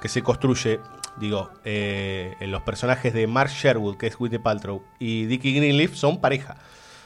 que 0.00 0.08
se 0.08 0.22
construye, 0.22 0.80
digo, 1.18 1.50
eh, 1.64 2.34
en 2.40 2.50
los 2.50 2.62
personajes 2.62 3.12
de 3.12 3.26
Mark 3.26 3.50
Sherwood, 3.50 3.96
que 3.96 4.06
es 4.06 4.18
Whitney 4.18 4.38
Paltrow, 4.38 4.82
y 4.98 5.26
Dickie 5.26 5.52
Greenleaf 5.52 5.94
son 5.94 6.20
pareja, 6.20 6.56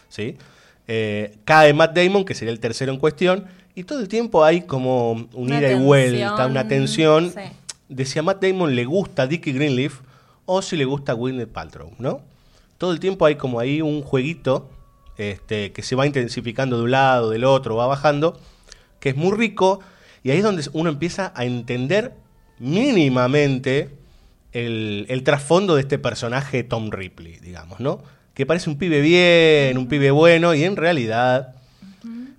¿sí? 0.08 0.36
Eh, 0.88 1.38
cae 1.44 1.72
Matt 1.72 1.96
Damon, 1.96 2.24
que 2.24 2.34
sería 2.34 2.52
el 2.52 2.60
tercero 2.60 2.92
en 2.92 2.98
cuestión, 2.98 3.46
y 3.74 3.84
todo 3.84 4.00
el 4.00 4.08
tiempo 4.08 4.44
hay 4.44 4.62
como 4.62 5.12
un 5.12 5.28
Una 5.32 5.58
ida 5.58 5.72
y 5.72 5.74
vuelta, 5.76 6.46
una 6.46 6.68
tensión 6.68 7.30
sí. 7.30 7.40
De 7.94 8.04
si 8.06 8.18
a 8.18 8.22
Matt 8.22 8.42
Damon 8.42 8.74
le 8.74 8.84
gusta 8.84 9.26
Dickie 9.26 9.52
Greenleaf 9.52 10.00
o 10.46 10.62
si 10.62 10.76
le 10.76 10.84
gusta 10.84 11.12
Gwyneth 11.12 11.50
Paltrow, 11.50 11.92
¿no? 11.98 12.22
Todo 12.78 12.92
el 12.92 13.00
tiempo 13.00 13.26
hay 13.26 13.36
como 13.36 13.60
ahí 13.60 13.80
un 13.80 14.02
jueguito 14.02 14.68
este, 15.18 15.72
que 15.72 15.82
se 15.82 15.94
va 15.94 16.06
intensificando 16.06 16.78
de 16.78 16.84
un 16.84 16.90
lado, 16.90 17.30
del 17.30 17.44
otro, 17.44 17.76
va 17.76 17.86
bajando, 17.86 18.40
que 18.98 19.10
es 19.10 19.16
muy 19.16 19.36
rico, 19.36 19.80
y 20.22 20.30
ahí 20.30 20.38
es 20.38 20.44
donde 20.44 20.64
uno 20.72 20.88
empieza 20.88 21.32
a 21.36 21.44
entender 21.44 22.14
mínimamente 22.58 23.90
el, 24.52 25.06
el 25.08 25.22
trasfondo 25.22 25.74
de 25.74 25.82
este 25.82 25.98
personaje 25.98 26.64
Tom 26.64 26.90
Ripley, 26.90 27.38
digamos, 27.40 27.78
¿no? 27.80 28.02
Que 28.34 28.46
parece 28.46 28.70
un 28.70 28.78
pibe 28.78 29.00
bien, 29.00 29.76
un 29.76 29.88
pibe 29.88 30.10
bueno, 30.10 30.54
y 30.54 30.64
en 30.64 30.76
realidad 30.76 31.54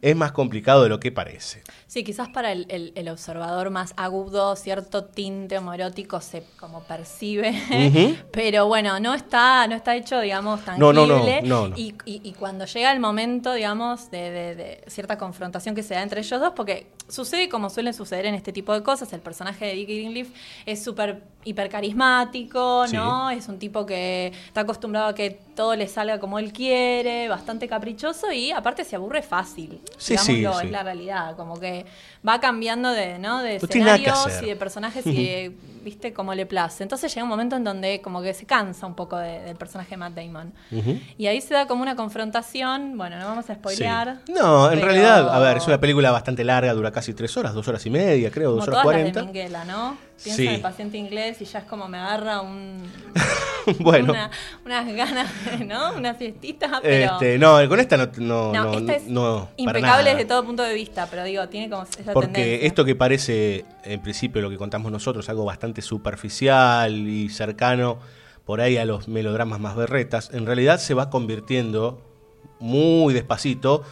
es 0.02 0.16
más 0.16 0.32
complicado 0.32 0.84
de 0.84 0.90
lo 0.90 1.00
que 1.00 1.12
parece. 1.12 1.62
Sí, 1.94 2.04
quizás 2.04 2.28
para 2.30 2.52
el, 2.52 2.66
el- 2.70 2.92
el 2.96 3.08
observador 3.08 3.70
más 3.70 3.94
agudo, 3.98 4.56
cierto 4.56 5.04
tinte 5.04 5.60
homoerótico 5.60 6.22
se 6.22 6.44
como 6.60 6.82
percibe, 6.82 7.54
pero 8.32 8.66
bueno, 8.66 9.00
no 9.00 9.14
está, 9.14 9.68
no 9.68 9.76
está 9.76 9.96
hecho, 9.96 10.20
digamos, 10.20 10.66
tangible. 10.66 10.92
no, 10.92 11.06
no, 11.06 11.18
no, 11.44 11.68
no. 11.70 11.78
Y, 11.78 11.94
y- 12.06 12.22
y 12.24 12.32
cuando 12.34 12.66
llega 12.66 12.92
el 12.92 13.00
momento, 13.00 13.54
digamos, 13.54 14.10
de, 14.10 14.32
de- 14.32 14.56
de 14.56 14.84
cierta 14.88 15.20
confrontación 15.20 15.76
que 15.76 15.84
se 15.84 15.94
da 15.94 16.02
entre 16.02 16.22
ellos 16.22 16.40
dos, 16.42 16.54
porque 16.56 16.88
sucede 17.14 17.48
como 17.48 17.70
suele 17.70 17.94
suceder 17.94 18.26
en 18.26 18.34
este 18.34 18.52
tipo 18.52 18.74
de 18.74 18.82
cosas, 18.82 19.14
el 19.14 19.22
personaje 19.22 19.66
de 19.66 19.74
Dickie 19.74 20.00
Greenleaf 20.00 20.28
es 20.66 20.84
súper 20.84 21.22
hipercarismático, 21.46 22.88
Sí. 22.88 22.96
¿no? 22.96 23.30
Es 23.30 23.48
un 23.48 23.60
tipo 23.60 23.86
que 23.86 24.34
está 24.48 24.62
acostumbrado 24.62 25.08
a 25.08 25.16
que 25.16 25.40
todo 25.56 25.76
le 25.76 25.88
salga 25.88 26.20
como 26.20 26.40
él 26.40 26.52
quiere, 26.52 27.28
bastante 27.28 27.68
caprichoso 27.68 28.32
y 28.32 28.52
aparte 28.52 28.84
se 28.84 28.96
aburre 28.96 29.22
fácil. 29.22 29.80
Sí, 29.98 30.18
sí, 30.18 30.36
digámoslo, 30.36 30.62
sí. 30.62 30.66
es 30.68 30.72
la 30.72 30.84
realidad, 30.84 31.36
como 31.36 31.60
que 31.60 31.86
va 32.28 32.40
cambiando 32.40 32.92
de, 32.92 33.20
¿no? 33.20 33.44
de 33.44 33.58
escenarios 33.58 34.42
y 34.42 34.48
de 34.48 34.56
personajes 34.56 35.06
y 35.06 35.14
de, 35.26 35.52
viste, 35.84 36.14
como 36.14 36.34
le 36.34 36.46
place. 36.46 36.82
Entonces 36.84 37.14
llega 37.14 37.24
un 37.24 37.30
momento 37.30 37.56
en 37.56 37.64
donde 37.64 38.02
como 38.02 38.22
que 38.22 38.34
se 38.34 38.46
cansa 38.46 38.88
un 38.88 38.96
poco 38.96 39.18
de- 39.18 39.42
del 39.42 39.56
personaje 39.58 39.92
de 39.92 39.98
Matt 39.98 40.14
Damon. 40.16 40.54
Y 41.18 41.28
ahí 41.28 41.42
se 41.42 41.54
da 41.54 41.68
como 41.68 41.82
una 41.82 41.96
confrontación, 41.96 42.98
bueno, 42.98 43.20
no 43.20 43.26
vamos 43.26 43.50
a 43.50 43.56
spoilear. 43.56 44.20
Sí. 44.26 44.34
No, 44.34 44.72
en 44.72 44.76
pero- 44.80 44.86
realidad, 44.92 45.30
a 45.36 45.40
ver, 45.40 45.58
es 45.58 45.68
una 45.68 45.80
película 45.80 46.12
bastante 46.12 46.44
larga, 46.44 46.74
dura 46.74 46.92
casi 46.92 47.14
tres 47.14 47.36
horas, 47.38 47.54
dos 47.54 47.68
horas 47.68 47.86
y 47.86 47.90
media, 47.90 48.32
creo, 48.32 48.52
Como 48.52 48.60
dos 48.62 48.68
horas 48.70 48.84
cuarenta. 48.84 49.22
¿no? 49.66 49.98
Piensa 50.22 50.38
Sí. 50.42 50.48
en 50.48 50.54
el 50.56 50.62
paciente 50.62 50.98
inglés 50.98 51.42
y 51.42 51.46
ya 51.46 51.60
es 51.60 51.66
como 51.66 51.88
me 51.88 51.98
agarra 51.98 52.42
un... 52.42 52.84
bueno. 53.80 54.12
Una- 54.14 54.30
unas 54.66 54.94
ganas, 54.96 55.32
¿no? 55.66 55.94
Una 55.96 56.14
fiestita, 56.14 56.80
pero... 56.82 57.14
Este, 57.14 57.38
no, 57.38 57.58
con 57.68 57.80
esta 57.80 57.98
no, 57.98 58.08
no, 58.18 58.54
No, 58.54 58.74
esta 58.74 58.96
es 58.96 59.08
no, 59.08 59.50
impecable 59.58 60.12
desde 60.12 60.26
todo 60.26 60.44
punto 60.46 60.64
de 60.64 60.74
vista, 60.74 61.08
pero 61.10 61.24
digo, 61.24 61.48
tiene 61.50 61.70
como 61.70 61.84
esa 61.84 62.14
Porque 62.14 62.28
tendencia. 62.34 62.68
esto 62.68 62.86
que 62.86 62.96
parece, 62.96 63.66
en 63.84 64.02
principio, 64.02 64.42
lo 64.42 64.50
que 64.50 64.58
contamos 64.58 64.92
nosotros, 64.92 65.28
algo 65.30 65.46
bastante 65.46 65.82
superficial 65.82 66.96
y 67.08 67.30
cercano 67.30 67.98
por 68.46 68.62
ahí 68.62 68.78
a 68.78 68.86
los 68.86 69.08
melodramas 69.08 69.60
más 69.60 69.76
berretas, 69.76 70.30
en 70.34 70.46
realidad 70.46 70.80
se 70.80 70.94
va 70.94 71.10
convirtiendo 71.10 72.02
muy 72.60 73.14
despacito 73.14 73.84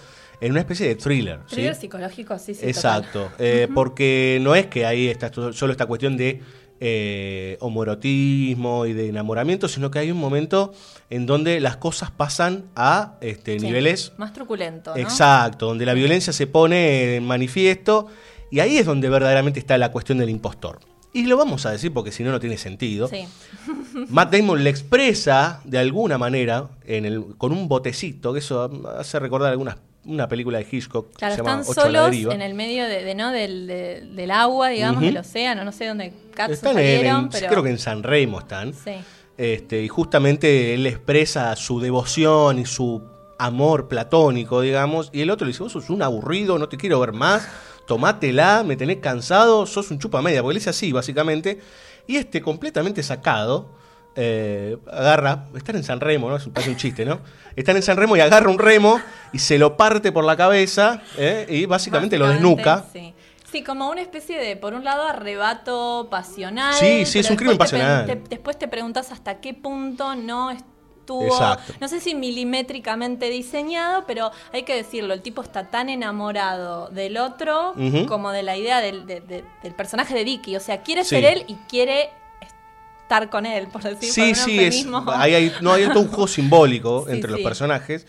en 0.41 0.51
una 0.51 0.59
especie 0.59 0.87
de 0.87 0.95
thriller. 0.95 1.39
¿sí? 1.45 1.55
Thriller 1.55 1.75
psicológico, 1.75 2.37
sí, 2.39 2.55
sí. 2.55 2.65
Exacto, 2.65 3.31
eh, 3.37 3.67
porque 3.73 4.39
no 4.41 4.55
es 4.55 4.65
que 4.65 4.85
ahí 4.85 5.07
está 5.07 5.31
solo 5.31 5.71
esta 5.71 5.85
cuestión 5.85 6.17
de 6.17 6.41
eh, 6.79 7.57
homoerotismo 7.59 8.87
y 8.87 8.93
de 8.93 9.09
enamoramiento, 9.09 9.67
sino 9.67 9.91
que 9.91 9.99
hay 9.99 10.09
un 10.09 10.17
momento 10.17 10.73
en 11.11 11.27
donde 11.27 11.59
las 11.59 11.77
cosas 11.77 12.09
pasan 12.09 12.65
a 12.75 13.17
este. 13.21 13.59
Sí, 13.59 13.65
niveles 13.67 14.13
Más 14.17 14.33
truculento, 14.33 14.95
¿no? 14.95 14.97
Exacto, 14.99 15.67
donde 15.67 15.85
la 15.85 15.93
violencia 15.93 16.33
se 16.33 16.47
pone 16.47 17.17
en 17.17 17.23
manifiesto 17.23 18.07
y 18.49 18.61
ahí 18.61 18.77
es 18.77 18.85
donde 18.87 19.09
verdaderamente 19.09 19.59
está 19.59 19.77
la 19.77 19.91
cuestión 19.91 20.17
del 20.17 20.31
impostor. 20.31 20.79
Y 21.13 21.25
lo 21.25 21.37
vamos 21.37 21.65
a 21.65 21.71
decir 21.71 21.93
porque 21.93 22.11
si 22.11 22.23
no, 22.23 22.31
no 22.31 22.39
tiene 22.39 22.57
sentido. 22.57 23.07
Sí. 23.07 23.27
Matt 24.09 24.33
Damon 24.33 24.63
le 24.63 24.71
expresa 24.71 25.61
de 25.65 25.77
alguna 25.77 26.17
manera 26.17 26.69
en 26.85 27.05
el, 27.05 27.35
con 27.37 27.51
un 27.51 27.67
botecito, 27.67 28.33
que 28.33 28.39
eso 28.39 28.71
hace 28.97 29.19
recordar 29.19 29.51
alguna 29.51 29.77
una 30.05 30.27
película 30.27 30.57
de 30.57 30.67
Hitchcock 30.71 31.15
Claro, 31.15 31.35
que 31.35 31.41
se 31.41 31.45
llama 31.47 31.61
están 31.61 31.71
Ocho 31.71 31.79
la 31.91 31.99
solos 31.99 32.11
deriva. 32.11 32.33
en 32.33 32.41
el 32.41 32.53
medio 32.53 32.83
de, 32.85 33.03
de, 33.03 33.15
¿no? 33.15 33.31
del, 33.31 33.67
de- 33.67 34.01
del 34.13 34.31
agua, 34.31 34.69
digamos, 34.69 35.01
del 35.01 35.17
océano, 35.17 35.63
no 35.63 35.71
sé 35.71 35.87
dónde 35.87 36.13
cazos 36.33 36.55
Están 36.55 36.73
salieron, 36.73 37.23
en- 37.25 37.29
pero... 37.29 37.47
creo 37.47 37.63
que 37.63 37.69
en 37.69 37.77
San 37.79 38.01
Remo 38.03 38.39
están. 38.39 38.73
Sí. 38.73 38.93
Este, 39.37 39.81
y 39.83 39.87
justamente 39.87 40.73
él 40.73 40.85
expresa 40.87 41.55
su 41.55 41.79
devoción 41.79 42.59
y 42.59 42.65
su 42.65 43.01
amor 43.39 43.87
platónico, 43.87 44.61
digamos, 44.61 45.09
y 45.13 45.21
el 45.21 45.29
otro 45.31 45.45
le 45.45 45.51
dice, 45.51 45.63
vos 45.63 45.71
sos 45.71 45.89
un 45.89 46.01
aburrido, 46.03 46.59
no 46.59 46.69
te 46.69 46.77
quiero 46.77 46.99
ver 46.99 47.11
más, 47.13 47.47
tomátela, 47.87 48.63
me 48.63 48.75
tenés 48.75 48.97
cansado, 48.97 49.65
sos 49.65 49.89
un 49.91 49.99
chupa 49.99 50.21
media, 50.21 50.41
porque 50.41 50.53
él 50.53 50.61
es 50.61 50.67
así, 50.67 50.91
básicamente. 50.91 51.59
Y 52.07 52.17
este, 52.17 52.41
completamente 52.41 53.01
sacado, 53.03 53.69
eh, 54.15 54.77
agarra, 54.91 55.45
están 55.55 55.75
en 55.77 55.83
San 55.83 55.99
Remo, 55.99 56.29
¿no? 56.29 56.35
Es 56.35 56.45
un, 56.45 56.75
chiste, 56.75 57.05
¿no? 57.05 57.19
Están 57.55 57.75
en 57.77 57.83
San 57.83 57.97
Remo 57.97 58.15
y 58.15 58.19
agarra 58.19 58.49
un 58.49 58.59
remo 58.59 58.99
y 59.33 59.39
se 59.39 59.57
lo 59.57 59.77
parte 59.77 60.11
por 60.11 60.23
la 60.25 60.35
cabeza 60.37 61.01
¿eh? 61.17 61.45
y 61.49 61.65
básicamente, 61.65 62.17
lo 62.17 62.27
desnuca. 62.27 62.85
Sí. 62.93 63.13
Sí, 63.51 63.63
como 63.63 63.89
una 63.89 64.01
especie 64.01 64.37
de, 64.39 64.55
por 64.55 64.73
un 64.73 64.85
lado, 64.85 65.03
arrebato 65.03 66.07
pasional. 66.09 66.73
Sí, 66.73 67.05
sí, 67.05 67.19
es 67.19 67.29
un 67.29 67.35
crimen 67.35 67.55
te 67.55 67.59
pasional. 67.59 68.05
te- 68.05 68.15
después 68.29 68.57
te 68.57 68.69
preguntas 68.69 69.11
hasta 69.11 69.41
qué 69.41 69.53
punto 69.53 70.15
no 70.15 70.51
estuvo, 70.51 71.25
Exacto. 71.25 71.73
no 71.81 71.89
sé 71.89 71.99
si 71.99 72.15
milimétricamente 72.15 73.29
diseñado, 73.29 74.05
pero 74.07 74.31
hay 74.53 74.63
que 74.63 74.73
decirlo, 74.75 75.13
el 75.13 75.21
tipo 75.21 75.41
está 75.41 75.69
tan 75.69 75.89
enamorado 75.89 76.87
del 76.91 77.17
otro 77.17 77.73
como 78.07 78.31
de 78.31 78.43
la 78.43 78.55
idea 78.55 78.79
del, 78.79 79.05
de- 79.05 79.19
de- 79.19 79.43
del 79.63 79.73
personaje 79.73 80.13
de 80.13 80.23
Vicky. 80.23 80.55
O 80.55 80.61
sea, 80.61 80.81
quiere 80.81 81.03
Sí. 81.03 81.09
ser 81.09 81.25
él 81.25 81.43
y 81.47 81.55
quiere 81.67 82.09
estar 83.11 83.29
con 83.29 83.45
él, 83.45 83.67
por 83.67 83.83
decir 83.83 84.09
Sí, 84.11 84.33
sí, 84.35 84.59
es, 84.59 84.85
hay, 85.07 85.33
hay- 85.35 85.51
no, 85.61 85.73
hay 85.73 85.85
todo 85.87 85.99
un 86.01 86.07
juego 86.07 86.27
simbólico 86.27 87.05
Sí, 87.07 87.13
entre 87.13 87.29
los 87.31 87.39
sí. 87.39 87.43
personajes. 87.43 88.07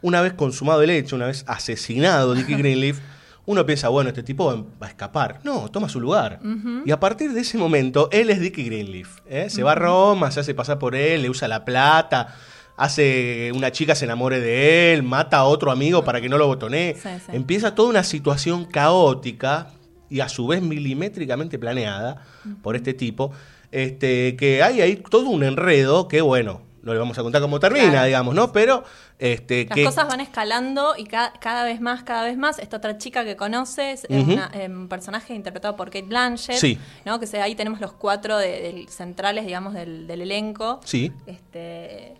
Una 0.00 0.20
vez 0.22 0.32
consumado 0.32 0.82
el 0.82 0.90
hecho, 0.90 1.16
una 1.16 1.26
vez 1.26 1.44
asesinado 1.46 2.34
Dickie 2.34 2.56
Greenleaf, 2.58 2.98
uno 3.46 3.64
piensa, 3.66 3.88
bueno, 3.88 4.08
este 4.10 4.22
tipo 4.22 4.66
va 4.80 4.86
a 4.86 4.90
escapar. 4.90 5.40
No, 5.42 5.70
toma 5.70 5.88
su 5.88 6.00
lugar. 6.00 6.38
Y 6.84 6.90
a 6.90 7.00
partir 7.00 7.32
de 7.32 7.40
ese 7.40 7.56
momento, 7.58 8.08
él 8.12 8.28
es 8.30 8.40
Dickie 8.40 8.62
Greenleaf. 8.64 9.18
¿eh? 9.28 9.48
Se 9.50 9.62
va 9.62 9.72
a 9.72 9.74
Roma, 9.74 10.30
se 10.30 10.40
hace 10.40 10.54
pasar 10.54 10.78
por 10.78 10.94
él, 10.94 11.22
le 11.22 11.30
usa 11.30 11.48
la 11.48 11.64
plata, 11.64 12.34
hace 12.76 13.50
una 13.54 13.72
chica 13.72 13.94
se 13.94 14.04
enamore 14.04 14.38
de 14.40 14.92
él, 14.92 15.02
mata 15.02 15.38
a 15.38 15.44
otro 15.44 15.70
amigo 15.70 16.04
para 16.04 16.20
que 16.20 16.28
no 16.28 16.36
lo 16.38 16.46
botonee. 16.46 16.94
Sí, 16.94 17.08
sí. 17.24 17.32
Empieza 17.32 17.74
toda 17.74 17.88
una 17.88 18.04
situación 18.04 18.66
caótica 18.66 19.68
y 20.10 20.20
a 20.20 20.28
su 20.28 20.46
vez 20.46 20.62
milimétricamente 20.62 21.58
planeada 21.58 22.22
por 22.62 22.76
este 22.76 22.94
tipo, 22.94 23.32
este, 23.72 24.36
que 24.36 24.62
hay 24.62 24.80
ahí 24.80 24.96
todo 24.96 25.28
un 25.28 25.42
enredo 25.44 26.08
que, 26.08 26.20
bueno, 26.20 26.62
no 26.82 26.92
le 26.94 26.98
vamos 27.00 27.18
a 27.18 27.22
contar 27.22 27.42
cómo 27.42 27.60
termina, 27.60 27.90
Claro. 27.90 28.06
digamos, 28.06 28.34
¿no? 28.34 28.50
Pero 28.52 28.82
este, 29.18 29.66
Las 29.66 29.74
que... 29.74 29.84
cosas 29.84 30.08
van 30.08 30.20
escalando 30.20 30.94
y 30.96 31.04
ca- 31.04 31.34
cada 31.40 31.64
vez 31.64 31.80
más, 31.80 32.02
cada 32.04 32.24
vez 32.24 32.38
más. 32.38 32.58
Esta 32.60 32.78
otra 32.78 32.96
chica 32.98 33.24
que 33.24 33.36
conoces, 33.36 34.06
es 34.08 34.24
una- 34.26 34.50
eh, 34.54 34.68
un 34.68 34.88
personaje 34.88 35.34
interpretado 35.34 35.76
por 35.76 35.88
Kate 35.88 36.02
Blanchett, 36.06 36.56
Sí. 36.56 36.78
¿no? 37.04 37.18
Que 37.20 37.26
se- 37.26 37.42
ahí 37.42 37.54
tenemos 37.56 37.80
los 37.80 37.92
cuatro 37.92 38.38
de- 38.38 38.62
del- 38.62 38.88
centrales, 38.88 39.44
digamos, 39.44 39.74
del, 39.74 40.06
del 40.06 40.22
elenco. 40.22 40.80
Sí. 40.84 41.12
Este, 41.26 42.14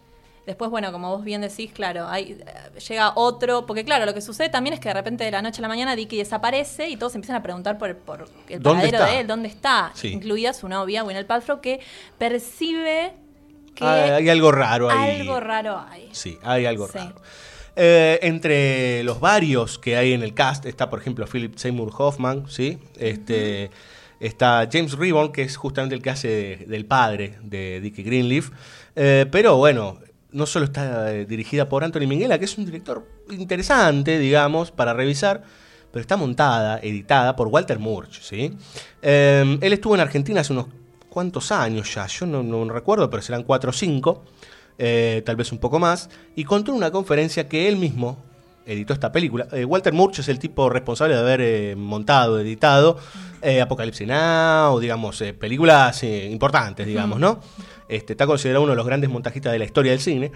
después, 0.49 0.71
bueno, 0.71 0.91
como 0.91 1.11
vos 1.17 1.23
bien 1.25 1.41
decís, 1.43 1.71
claro, 1.73 2.09
hay, 2.09 2.33
eh, 2.33 2.81
llega 2.89 3.13
otro, 3.15 3.65
porque 3.67 3.85
claro, 3.85 4.05
lo 4.07 4.15
que 4.15 4.21
sucede 4.21 4.49
también 4.49 4.75
es 4.75 4.81
que 4.81 4.89
de 4.89 4.95
repente 4.95 5.23
de 5.23 5.31
la 5.31 5.43
noche 5.43 5.61
a 5.61 5.63
la 5.63 5.69
mañana 5.69 5.95
Dicky 5.95 6.17
desaparece 6.17 6.89
y 6.89 6.97
todos 6.97 7.15
empiezan 7.15 7.37
a 7.37 7.43
preguntar 7.43 7.79
por, 7.79 7.95
por 7.99 8.29
el 8.49 8.61
¿Dónde 8.61 8.87
paradero 8.89 9.13
de 9.13 9.21
él, 9.21 9.27
dónde 9.29 9.49
está, 9.49 9.93
Sí. 9.95 10.09
incluida 10.09 10.53
su 10.53 10.69
novia, 10.69 11.03
Gwyneth 11.03 11.27
Paltrow, 11.29 11.61
que 11.61 11.79
percibe 12.19 13.13
que 13.75 13.85
hay, 13.85 14.11
hay 14.11 14.29
algo 14.29 14.51
raro 14.51 14.91
ahí. 14.91 15.21
algo 15.21 15.39
raro 15.39 15.79
hay. 15.89 16.09
Sí, 16.13 16.37
hay 16.43 16.67
algo 16.67 16.87
Sí. 16.89 16.99
raro. 16.99 17.15
Eh, 17.77 18.19
entre 18.23 19.05
los 19.05 19.21
varios 19.21 19.79
que 19.79 19.97
hay 19.97 20.13
en 20.13 20.23
el 20.25 20.35
cast 20.35 20.67
está, 20.67 20.91
por 20.91 20.99
ejemplo, 20.99 21.27
Philip 21.27 21.55
Seymour 21.57 21.93
Hoffman, 21.97 22.49
¿sí? 22.51 22.79
Este, 22.99 23.71
Está 24.21 24.69
James 24.69 24.95
Ribbon, 24.99 25.31
que 25.31 25.43
es 25.43 25.57
justamente 25.57 25.95
el 25.95 26.03
que 26.03 26.11
hace 26.11 26.27
de- 26.27 26.57
del 26.67 26.85
padre 26.87 27.39
de 27.41 27.81
Dickie 27.81 28.03
Greenleaf. 28.03 28.51
Eh, 28.97 29.27
pero 29.31 29.57
bueno, 29.59 30.01
no 30.33 30.47
solo 30.47 30.67
está 30.67 31.13
eh, 31.13 31.25
dirigida 31.25 31.69
por 31.69 31.85
Anthony 31.85 32.07
Minghella, 32.07 32.39
que 32.39 32.45
es 32.45 32.59
un 32.59 32.65
director 32.65 33.07
interesante, 33.31 34.19
digamos, 34.19 34.71
para 34.71 34.93
revisar, 34.93 35.43
pero 35.91 36.01
está 36.01 36.17
montada, 36.17 36.81
editada 36.83 37.35
por 37.35 37.49
Walter 37.49 37.79
Murch, 37.79 38.21
¿sí? 38.21 38.55
Eh, 39.01 39.59
él 39.61 39.73
estuvo 39.73 39.95
en 39.95 40.01
Argentina 40.01 40.41
hace 40.41 40.53
unos 40.53 40.67
cuantos 41.09 41.51
años 41.51 41.93
ya, 41.95 42.07
yo 42.07 42.27
no, 42.27 42.69
recuerdo, 42.69 43.09
pero 43.09 43.23
serán 43.23 43.43
cuatro 43.43 43.71
o 43.71 43.73
cinco, 43.73 44.25
eh, 44.77 45.23
tal 45.25 45.37
vez 45.37 45.51
un 45.51 45.59
poco 45.59 45.79
más, 45.79 46.11
y 46.37 46.45
contó 46.45 46.73
en 46.73 46.77
una 46.77 46.91
conferencia 46.91 47.49
que 47.49 47.67
él 47.67 47.77
mismo 47.77 48.23
editó 48.67 48.93
esta 48.93 49.11
película. 49.11 49.49
Walter 49.67 49.95
Murch 49.95 50.19
es 50.19 50.29
el 50.29 50.39
tipo 50.39 50.69
responsable 50.69 51.15
de 51.15 51.21
haber 51.21 51.75
montado, 51.79 52.39
editado 52.39 52.99
Apocalipsis 53.63 54.07
Now, 54.07 54.79
digamos, 54.79 55.25
películas 55.39 56.03
importantes, 56.03 56.87
digamos, 56.87 57.19
¿no? 57.19 57.41
Este, 57.89 58.13
está 58.13 58.27
considerado 58.27 58.63
uno 58.63 58.73
de 58.73 58.77
los 58.77 58.87
grandes 58.87 59.11
montajistas 59.11 59.53
de 59.53 59.59
la 59.59 59.65
historia 59.65 59.93
del 59.93 60.01
cine. 60.01 60.31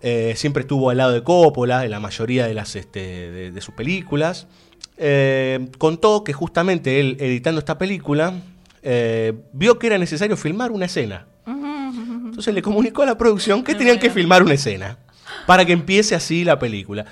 Eh, 0.00 0.34
siempre 0.36 0.60
estuvo 0.60 0.90
al 0.90 0.96
lado 0.96 1.12
de 1.12 1.22
Coppola 1.24 1.84
en 1.84 1.90
la 1.90 1.98
mayoría 1.98 2.46
de, 2.46 2.54
las, 2.54 2.76
este, 2.76 3.00
de, 3.00 3.50
de 3.50 3.60
sus 3.60 3.74
películas. 3.74 4.46
Eh, 4.96 5.68
contó 5.78 6.22
que 6.22 6.32
justamente 6.32 7.00
él, 7.00 7.16
editando 7.20 7.58
esta 7.58 7.78
película, 7.78 8.34
eh, 8.82 9.32
vio 9.52 9.78
que 9.78 9.88
era 9.88 9.98
necesario 9.98 10.36
filmar 10.36 10.70
una 10.70 10.86
escena. 10.86 11.26
Entonces 11.46 12.54
le 12.54 12.62
comunicó 12.62 13.02
a 13.02 13.06
la 13.06 13.18
producción 13.18 13.64
que 13.64 13.74
tenían 13.74 13.98
que 13.98 14.10
filmar 14.10 14.44
una 14.44 14.54
escena 14.54 14.98
para 15.44 15.64
que 15.64 15.72
empiece 15.72 16.14
así 16.14 16.44
la 16.44 16.56
película. 16.56 17.04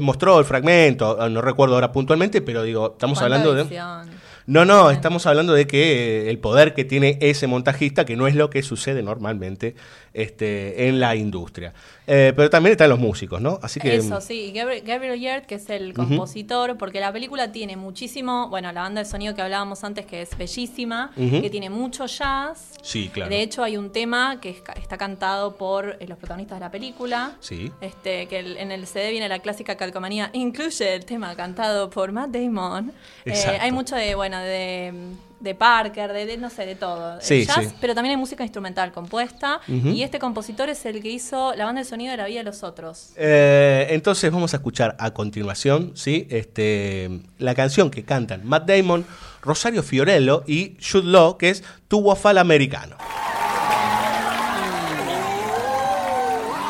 Mostró 0.00 0.38
el 0.38 0.46
fragmento, 0.46 1.28
no 1.28 1.42
recuerdo 1.42 1.74
ahora 1.74 1.92
puntualmente, 1.92 2.40
pero 2.40 2.62
digo, 2.62 2.92
estamos 2.92 3.18
¿Cuánta 3.18 3.36
hablando 3.36 3.54
de... 3.54 4.19
No, 4.46 4.64
no, 4.64 4.90
estamos 4.90 5.26
hablando 5.26 5.52
de 5.52 5.66
que 5.66 6.30
el 6.30 6.38
poder 6.38 6.74
que 6.74 6.84
tiene 6.84 7.18
ese 7.20 7.46
montajista, 7.46 8.04
que 8.04 8.16
no 8.16 8.26
es 8.26 8.34
lo 8.34 8.50
que 8.50 8.62
sucede 8.62 9.02
normalmente 9.02 9.74
este, 10.12 10.88
en 10.88 10.98
la 11.00 11.14
industria. 11.14 11.72
Eh, 12.06 12.32
pero 12.34 12.50
también 12.50 12.72
están 12.72 12.88
los 12.90 12.98
músicos, 12.98 13.40
¿no? 13.40 13.58
Así 13.62 13.78
que... 13.78 13.94
Eso, 13.96 14.20
sí. 14.20 14.50
Gabriel, 14.52 14.82
Gabriel 14.84 15.42
que 15.46 15.54
es 15.54 15.70
el 15.70 15.94
compositor, 15.94 16.76
porque 16.76 16.98
la 16.98 17.12
película 17.12 17.52
tiene 17.52 17.76
muchísimo, 17.76 18.48
bueno, 18.48 18.72
la 18.72 18.82
banda 18.82 19.02
de 19.02 19.08
sonido 19.08 19.34
que 19.34 19.42
hablábamos 19.42 19.84
antes, 19.84 20.06
que 20.06 20.22
es 20.22 20.36
bellísima, 20.36 21.12
que 21.16 21.48
tiene 21.50 21.70
mucho 21.70 22.06
jazz. 22.06 22.72
Sí, 22.82 23.10
claro. 23.12 23.30
De 23.30 23.42
hecho, 23.42 23.62
hay 23.62 23.76
un 23.76 23.90
tema 23.92 24.40
que 24.40 24.50
está 24.50 24.98
cantado 24.98 25.54
por 25.56 25.96
eh, 26.00 26.06
los 26.08 26.18
protagonistas 26.18 26.58
de 26.58 26.64
la 26.64 26.70
película. 26.70 27.36
Sí. 27.40 27.70
Este, 27.80 28.26
que 28.26 28.38
el- 28.40 28.56
en 28.56 28.72
el 28.72 28.86
CD 28.86 29.10
viene 29.12 29.28
la 29.28 29.38
clásica 29.38 29.76
calcomanía, 29.76 30.30
incluye 30.32 30.94
el 30.94 31.04
tema 31.04 31.36
cantado 31.36 31.90
por 31.90 32.10
Matt 32.10 32.30
Damon. 32.30 32.92
Eh, 33.24 33.58
hay 33.60 33.70
mucho 33.70 33.94
de, 33.94 34.14
bueno, 34.16 34.38
de, 34.40 34.92
de 35.40 35.54
Parker, 35.54 36.12
de, 36.12 36.26
de, 36.26 36.36
no 36.36 36.50
sé, 36.50 36.66
de 36.66 36.74
todo. 36.74 37.18
Sí, 37.20 37.44
jazz, 37.44 37.64
sí. 37.64 37.74
pero 37.80 37.94
también 37.94 38.12
hay 38.12 38.16
música 38.16 38.42
instrumental 38.42 38.92
compuesta. 38.92 39.60
Y 39.66 40.02
este 40.02 40.18
compositor 40.18 40.68
es 40.68 40.84
el 40.86 41.02
que 41.02 41.10
hizo 41.10 41.54
la 41.54 41.64
banda 41.64 41.80
de 41.80 41.84
sonido 41.84 42.10
de 42.10 42.18
la 42.18 42.26
vida 42.26 42.40
de 42.40 42.44
los 42.44 42.62
otros. 42.62 43.10
Eh, 43.16 43.88
entonces 43.90 44.30
vamos 44.30 44.52
a 44.54 44.58
escuchar 44.58 44.96
a 44.98 45.12
continuación, 45.12 45.92
¿sí? 45.94 46.26
Este, 46.30 47.20
la 47.38 47.54
canción 47.54 47.90
que 47.90 48.04
cantan 48.04 48.46
Matt 48.46 48.68
Damon, 48.68 49.06
Rosario 49.42 49.82
Fiorello 49.82 50.44
y 50.46 50.76
Jude 50.80 51.08
Law, 51.08 51.38
que 51.38 51.50
es 51.50 51.64
Tu 51.88 51.98
Wafal 51.98 52.38
Americano. 52.38 52.96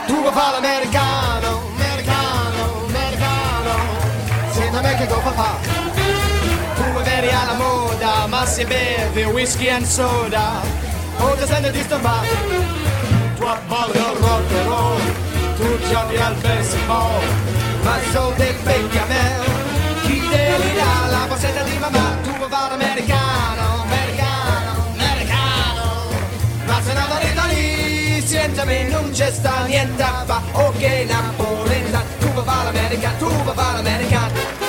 Tu 0.07 0.17
l'americano, 0.17 0.59
americano, 0.59 1.30
Se 8.61 8.67
beve 8.67 9.25
whisky 9.33 9.71
and 9.71 9.87
soda 9.87 10.61
o 11.19 11.35
ti 11.35 11.47
senti 11.47 11.71
disturbato. 11.71 12.27
Tu 13.39 13.47
balli 13.67 13.99
al 13.99 14.17
rock 14.21 14.53
and 14.53 14.69
roll, 14.69 15.01
tu 15.57 15.79
giochi 15.89 16.17
al 16.17 16.35
baseball, 16.43 17.23
ma 17.83 17.97
i 17.97 18.11
soldi 18.13 18.55
becchi 18.63 18.99
a 18.99 19.05
me. 19.07 19.39
Chi 20.03 20.29
te 20.29 20.59
li 20.59 20.75
dà 20.75 21.09
la 21.09 21.27
borsetta 21.27 21.63
di 21.63 21.79
mamma? 21.79 22.19
Tu 22.23 22.37
vuoi 22.37 22.51
fare 22.51 22.75
americano, 22.75 23.83
americano, 23.85 24.85
americano. 24.93 25.85
Ma 26.67 26.83
se 26.83 26.93
non 26.93 27.11
arriva 27.13 27.45
lì, 27.47 28.23
senza 28.27 28.65
me 28.65 28.83
non 28.91 29.11
c'è 29.11 29.31
sta 29.31 29.65
niente 29.65 30.05
fa. 30.27 30.43
Ok, 30.53 30.83
napoletano, 31.09 32.05
tu 32.19 32.27
vuoi 32.29 32.45
fare 32.45 32.65
l'America, 32.65 33.11
tu 33.19 33.27
vuoi 33.27 33.55
fare 33.55 33.77
l'Americano. 33.77 34.60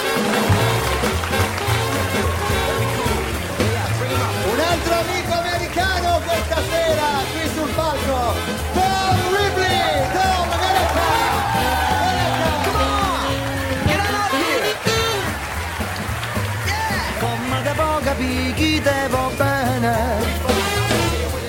Chi 18.62 18.80
te 18.80 19.08
va 19.10 19.30
bene. 19.38 19.96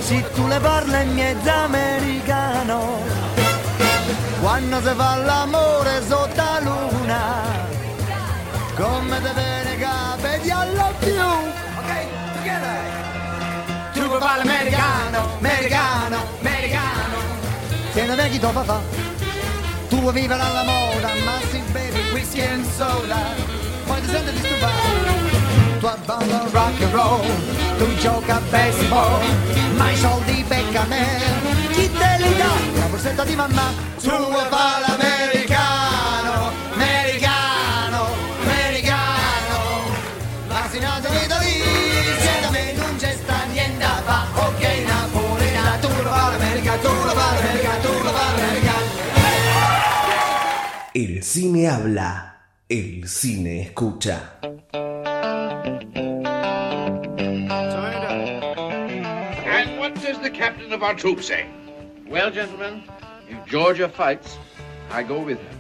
Se 0.01 0.25
tu 0.35 0.47
le 0.47 0.59
parli 0.59 1.03
in 1.03 1.15
mezzo 1.15 1.51
americano. 1.51 2.79
Quando 4.41 4.77
si 4.81 4.93
fa 4.97 5.17
l'amore 5.17 6.03
sotto 6.09 6.35
la 6.35 6.59
luna 6.61 7.21
Come 8.75 9.21
te 9.23 9.33
viene 9.39 9.73
capiti 9.79 10.51
alla 10.51 10.91
più. 10.99 11.27
Ok, 11.81 11.93
together. 12.35 12.81
Tu 13.93 14.01
vuoi 14.07 14.21
fare 14.21 14.45
l'americano, 14.45 15.19
americano, 15.39 16.19
americano. 16.41 17.17
Se 17.93 18.07
non 18.07 18.17
vedi 18.17 18.39
dopo 18.39 18.63
fa. 18.65 18.81
Tu 19.89 20.01
vuoi 20.01 20.15
vivere 20.15 20.41
alla 20.41 20.65
moda 20.65 21.09
Ma 21.25 21.37
si 21.51 21.63
bevi 21.71 22.01
whisky 22.13 22.41
and 22.41 22.67
soda. 22.77 23.21
Poi 23.87 24.01
ti 24.01 24.09
senti 24.09 24.33
disturbato 24.33 25.32
Abbanda 25.93 26.49
rock 26.55 26.81
and 26.81 26.95
roll. 26.95 27.21
Tu 27.77 27.87
gioca 27.97 28.37
a 28.37 28.41
baseball 28.51 29.21
Ma 29.77 29.91
i 29.91 29.97
soldi 29.97 30.43
becca 30.49 30.85
me. 30.85 31.05
Chi 31.73 31.91
te 31.93 32.17
li 32.19 32.35
dà? 32.35 32.81
La 32.81 32.87
borsetta 32.87 33.25
di 33.25 33.35
mamma. 33.35 33.75
Tu 34.01 34.09
vuoi 34.09 34.47
fare 34.49 34.85
l'americano 34.87 36.51
Americano 36.73 38.07
Americano. 38.41 39.59
Ti 40.71 40.79
vedo 40.79 41.37
lì 41.41 41.61
Se 42.25 42.41
da 42.41 42.51
me 42.51 42.73
non 42.73 42.97
c'è 42.97 43.13
sta 43.13 43.45
niente 43.53 43.85
a 43.85 44.01
fa. 44.07 44.27
Ok 44.47 44.63
Napoleona 44.87 45.77
Tu 45.79 45.89
lo 45.89 46.09
fai 46.09 46.31
l'America 46.33 46.77
Tu 46.77 46.89
lo 46.89 47.13
fai 47.13 47.35
l'America 47.35 47.71
Tu 47.83 47.93
lo 48.03 48.11
fai 48.13 48.37
l'America. 48.37 48.73
El 50.95 51.23
cine 51.23 51.69
habla, 51.69 52.35
el 52.67 53.07
cine 53.07 53.61
escucha. 53.61 54.39
Captain 60.73 60.75
of 60.75 60.83
our 60.83 60.95
troop 60.95 61.23
say? 61.23 61.43
Eh? 61.43 62.09
Well, 62.09 62.31
gentlemen, 62.31 62.83
if 63.29 63.47
Georgia 63.47 63.89
fights, 63.89 64.39
I 64.91 65.03
go 65.03 65.21
with 65.21 65.39
her. 65.39 65.59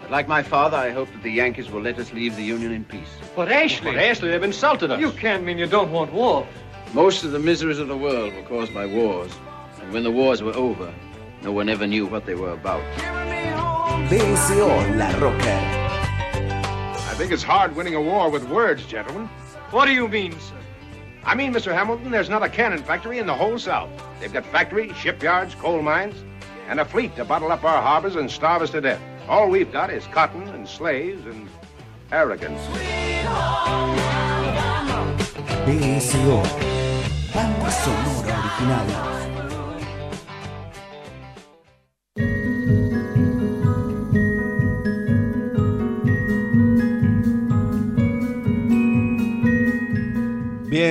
But 0.00 0.10
like 0.10 0.28
my 0.28 0.42
father, 0.42 0.76
I 0.76 0.90
hope 0.90 1.10
that 1.12 1.22
the 1.22 1.30
Yankees 1.30 1.70
will 1.70 1.82
let 1.82 1.98
us 1.98 2.12
leave 2.12 2.36
the 2.36 2.42
Union 2.42 2.72
in 2.72 2.84
peace. 2.84 3.08
But 3.34 3.50
Ashley, 3.50 3.92
But 3.92 4.00
Ashley, 4.00 4.30
they've 4.30 4.42
insulted 4.42 4.90
us. 4.90 5.00
You 5.00 5.10
can't 5.12 5.44
mean 5.44 5.58
you 5.58 5.66
don't 5.66 5.90
want 5.90 6.12
war. 6.12 6.46
Most 6.92 7.24
of 7.24 7.32
the 7.32 7.38
miseries 7.38 7.78
of 7.78 7.88
the 7.88 7.96
world 7.96 8.34
were 8.34 8.42
caused 8.42 8.72
by 8.72 8.86
wars. 8.86 9.32
And 9.80 9.92
when 9.92 10.04
the 10.04 10.12
wars 10.12 10.42
were 10.42 10.54
over, 10.54 10.94
no 11.42 11.50
one 11.50 11.68
ever 11.68 11.86
knew 11.86 12.06
what 12.06 12.24
they 12.24 12.34
were 12.36 12.52
about. 12.52 12.82
BSO 14.08 14.96
La 14.96 15.10
Roca. 15.18 15.56
I 17.10 17.14
think 17.16 17.32
it's 17.32 17.42
hard 17.42 17.74
winning 17.74 17.94
a 17.94 18.00
war 18.00 18.30
with 18.30 18.44
words, 18.48 18.86
gentlemen. 18.86 19.26
What 19.70 19.86
do 19.86 19.92
you 19.92 20.06
mean, 20.06 20.32
sir? 20.32 20.63
I 21.26 21.34
mean, 21.34 21.54
Mr. 21.54 21.72
Hamilton, 21.72 22.10
there's 22.10 22.28
not 22.28 22.42
a 22.42 22.48
cannon 22.48 22.82
factory 22.82 23.18
in 23.18 23.26
the 23.26 23.34
whole 23.34 23.58
South. 23.58 23.90
They've 24.20 24.32
got 24.32 24.44
factories, 24.46 24.94
shipyards, 24.96 25.54
coal 25.54 25.80
mines, 25.80 26.22
and 26.68 26.80
a 26.80 26.84
fleet 26.84 27.16
to 27.16 27.24
bottle 27.24 27.50
up 27.50 27.64
our 27.64 27.80
harbors 27.80 28.16
and 28.16 28.30
starve 28.30 28.60
us 28.60 28.70
to 28.70 28.80
death. 28.80 29.00
All 29.26 29.48
we've 29.48 29.72
got 29.72 29.90
is 29.90 30.06
cotton 30.08 30.46
and 30.48 30.68
slaves 30.68 31.24
and 31.24 31.48
arrogance. 32.12 32.60
BSO. 35.64 36.42
Banda 37.32 37.70
sonora 37.70 38.44
original. 38.60 39.23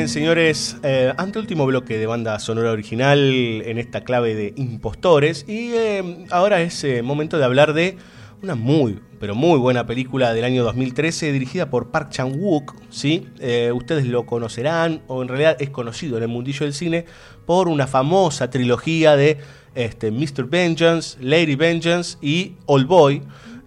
Señores, 0.07 0.75
eh, 0.83 1.13
anteúltimo 1.17 1.65
bloque 1.65 1.97
de 1.97 2.07
banda 2.07 2.37
sonora 2.39 2.71
original 2.71 3.19
en 3.19 3.77
esta 3.77 4.03
clave 4.03 4.35
de 4.35 4.53
impostores 4.57 5.45
y 5.47 5.71
eh, 5.73 6.25
ahora 6.29 6.61
es 6.61 6.83
eh, 6.83 7.01
momento 7.01 7.37
de 7.37 7.45
hablar 7.45 7.73
de 7.73 7.97
una 8.41 8.55
muy, 8.55 8.99
pero 9.19 9.33
muy 9.33 9.57
buena 9.59 9.85
película 9.85 10.33
del 10.33 10.43
año 10.43 10.63
2013 10.65 11.31
dirigida 11.31 11.69
por 11.69 11.89
Park 11.89 12.09
Chan-wook, 12.09 12.75
¿sí? 12.89 13.29
Eh, 13.39 13.71
ustedes 13.73 14.05
lo 14.05 14.25
conocerán 14.25 15.01
o 15.07 15.21
en 15.21 15.29
realidad 15.29 15.55
es 15.59 15.69
conocido 15.69 16.17
en 16.17 16.23
el 16.23 16.29
mundillo 16.29 16.65
del 16.65 16.73
cine 16.73 17.05
por 17.45 17.69
una 17.69 17.87
famosa 17.87 18.49
trilogía 18.49 19.15
de 19.15 19.37
este, 19.73 20.11
Mr. 20.11 20.45
Vengeance, 20.49 21.17
Lady 21.21 21.55
Vengeance 21.55 22.17
y 22.21 22.55
Old 22.65 22.87
Boy. 22.87 23.21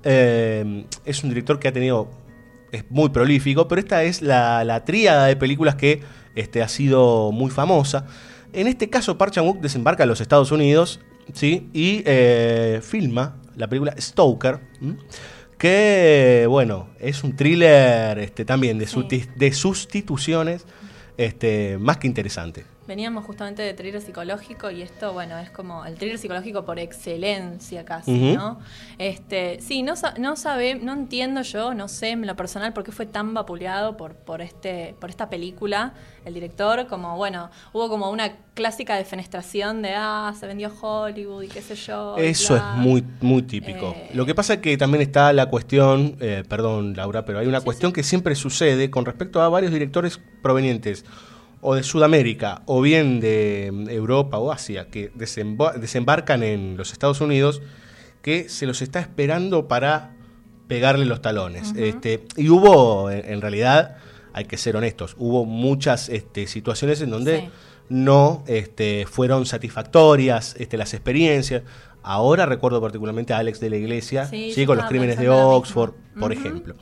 Es 0.05 1.25
un 1.25 1.31
director 1.31 1.59
que 1.59 1.69
ha 1.69 1.73
tenido 1.73 2.11
es 2.73 2.85
muy 2.91 3.09
prolífico, 3.09 3.69
pero 3.69 3.81
esta 3.81 4.03
es 4.05 4.23
la, 4.23 4.65
la 4.65 4.85
tríada 4.85 5.27
de 5.27 5.37
películas 5.37 5.77
que 5.77 6.03
este, 6.37 6.63
ha 6.63 6.69
sido 6.69 7.33
muy 7.33 7.51
famosa. 7.51 8.07
En 8.53 8.69
este 8.69 8.89
caso, 8.89 9.19
Park 9.19 9.33
Chan-wook 9.33 9.61
desembarca 9.61 10.05
en 10.05 10.09
los 10.09 10.21
Estados 10.21 10.53
Unidos 10.53 11.01
¿sí? 11.33 11.69
y 11.73 12.03
eh, 12.07 12.81
filma 12.83 13.37
la 13.57 13.69
película 13.69 13.95
Stoker, 13.99 14.61
¿m? 14.81 14.97
que, 15.59 16.47
bueno, 16.49 16.89
es 17.01 17.25
un 17.25 17.35
thriller 17.35 18.19
este, 18.19 18.45
también 18.45 18.79
de, 18.79 19.29
de 19.35 19.53
sustituciones 19.53 20.65
este, 21.17 21.79
más 21.79 21.97
que 21.97 22.07
interesante. 22.07 22.76
Veníamos 22.87 23.25
justamente 23.25 23.63
de 23.63 23.75
thriller 23.75 24.01
psicológico 24.01 24.71
y 24.71 24.83
esto, 24.83 25.13
bueno, 25.13 25.39
es 25.39 25.51
como 25.51 25.85
el 25.85 25.97
thriller 25.97 26.19
psicológico 26.19 26.65
por 26.65 26.79
excelencia 26.79 27.85
casi. 27.85 28.35
¿no? 28.35 28.59
Este, 28.99 29.59
sí, 29.61 29.83
no, 29.83 29.95
no 30.19 30.37
sabe, 30.37 30.77
no 30.77 30.93
entiendo 30.93 31.43
yo, 31.43 31.75
no 31.75 31.89
sé 31.89 32.11
en 32.11 32.27
lo 32.27 32.37
personal 32.37 32.73
por 32.73 32.85
qué 32.85 32.93
fue 32.93 33.07
tan 33.07 33.35
vapuleado 33.35 33.97
por, 33.97 34.15
por 34.15 34.41
este, 34.41 34.95
por 35.01 35.11
esta 35.11 35.29
película, 35.29 35.95
el 36.25 36.35
director, 36.35 36.87
como 36.87 37.17
bueno, 37.17 37.51
hubo 37.73 37.89
como 37.89 38.11
una 38.11 38.37
clásica 38.55 38.97
defenestración 38.97 39.83
de 39.83 39.95
ah, 39.95 40.33
se 40.39 40.47
vendió 40.47 40.73
Hollywood 40.81 41.43
y 41.43 41.49
qué 41.49 41.63
sé 41.63 41.75
yo. 41.75 42.17
Eso 42.17 42.57
es 42.57 42.63
muy, 42.77 43.05
muy 43.21 43.43
típico. 43.43 43.95
Eh, 43.97 44.11
Lo 44.15 44.25
que 44.27 44.35
pasa 44.35 44.55
es 44.55 44.61
que 44.61 44.77
también 44.77 45.03
está 45.03 45.33
la 45.33 45.47
cuestión, 45.47 46.17
eh, 46.21 46.43
perdón 46.49 46.95
Laura, 46.97 47.25
pero 47.25 47.39
hay 47.39 47.47
una 47.47 47.61
cuestión 47.61 47.93
que 47.93 48.03
siempre 48.03 48.35
sucede 48.35 48.91
con 48.91 49.05
respecto 49.05 49.43
a 49.43 49.49
varios 49.49 49.73
directores 49.73 50.21
provenientes 50.43 51.05
o 51.69 51.75
de 51.75 51.83
Sudamérica 51.83 52.63
o 52.67 52.81
bien 52.81 53.21
de 53.21 53.71
mm, 53.73 53.89
Europa 53.91 54.39
o 54.39 54.53
Asia 54.53 54.89
que 54.89 55.13
desemba- 55.15 55.75
desembarcan 55.75 56.43
en 56.43 56.77
los 56.77 56.93
Estados 56.93 57.21
Unidos 57.21 57.61
que 58.23 58.49
se 58.49 58.67
los 58.67 58.83
está 58.83 59.01
esperando 59.01 59.69
para 59.69 60.15
pegarle 60.69 61.05
los 61.05 61.21
talones. 61.23 61.73
este, 61.77 62.25
y 62.37 62.49
hubo, 62.49 63.11
en, 63.11 63.25
en 63.33 63.41
realidad, 63.41 63.97
hay 64.33 64.45
que 64.47 64.57
ser 64.57 64.77
honestos, 64.77 65.15
hubo 65.19 65.45
muchas 65.45 66.09
este, 66.09 66.47
situaciones 66.47 67.01
en 67.01 67.11
donde 67.11 67.41
Sí. 67.41 67.49
no 67.89 68.43
este, 68.49 69.07
fueron 69.07 69.47
satisfactorias 69.47 70.55
este, 70.59 70.77
las 70.77 70.93
experiencias. 70.95 71.63
Ahora 72.03 72.47
recuerdo 72.47 72.81
particularmente 72.81 73.33
a 73.33 73.39
Alex 73.39 73.59
de 73.61 73.71
la 73.71 73.77
Iglesia, 73.77 74.27
Sí, 74.27 74.65
con 74.67 74.77
los 74.77 74.87
crímenes 74.87 75.19
de. 75.19 75.29
Oxford, 75.29 75.93
por 76.19 76.33
ejemplo. 76.33 76.75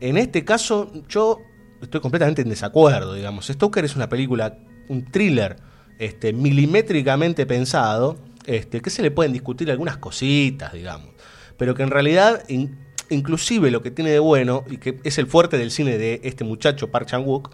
En 0.00 0.16
este 0.16 0.44
caso, 0.44 0.90
yo 1.08 1.38
estoy 1.82 2.00
completamente 2.00 2.42
en 2.42 2.48
desacuerdo, 2.48 3.14
digamos. 3.14 3.46
Stoker 3.46 3.84
es 3.84 3.96
una 3.96 4.08
película, 4.08 4.58
un 4.88 5.04
thriller 5.10 5.56
este, 5.98 6.32
milimétricamente 6.32 7.46
pensado, 7.46 8.18
este, 8.46 8.80
que 8.80 8.90
se 8.90 9.02
le 9.02 9.10
pueden 9.10 9.32
discutir 9.32 9.70
algunas 9.70 9.96
cositas, 9.98 10.72
digamos, 10.72 11.08
pero 11.56 11.74
que 11.74 11.82
en 11.82 11.90
realidad, 11.90 12.44
in- 12.48 12.78
inclusive 13.10 13.70
lo 13.70 13.82
que 13.82 13.90
tiene 13.90 14.10
de 14.10 14.18
bueno, 14.18 14.64
y 14.70 14.78
que 14.78 14.98
es 15.04 15.18
el 15.18 15.26
fuerte 15.26 15.58
del 15.58 15.70
cine 15.70 15.98
de 15.98 16.20
este 16.24 16.44
muchacho, 16.44 16.90
Park 16.90 17.06
Chan-wook, 17.08 17.50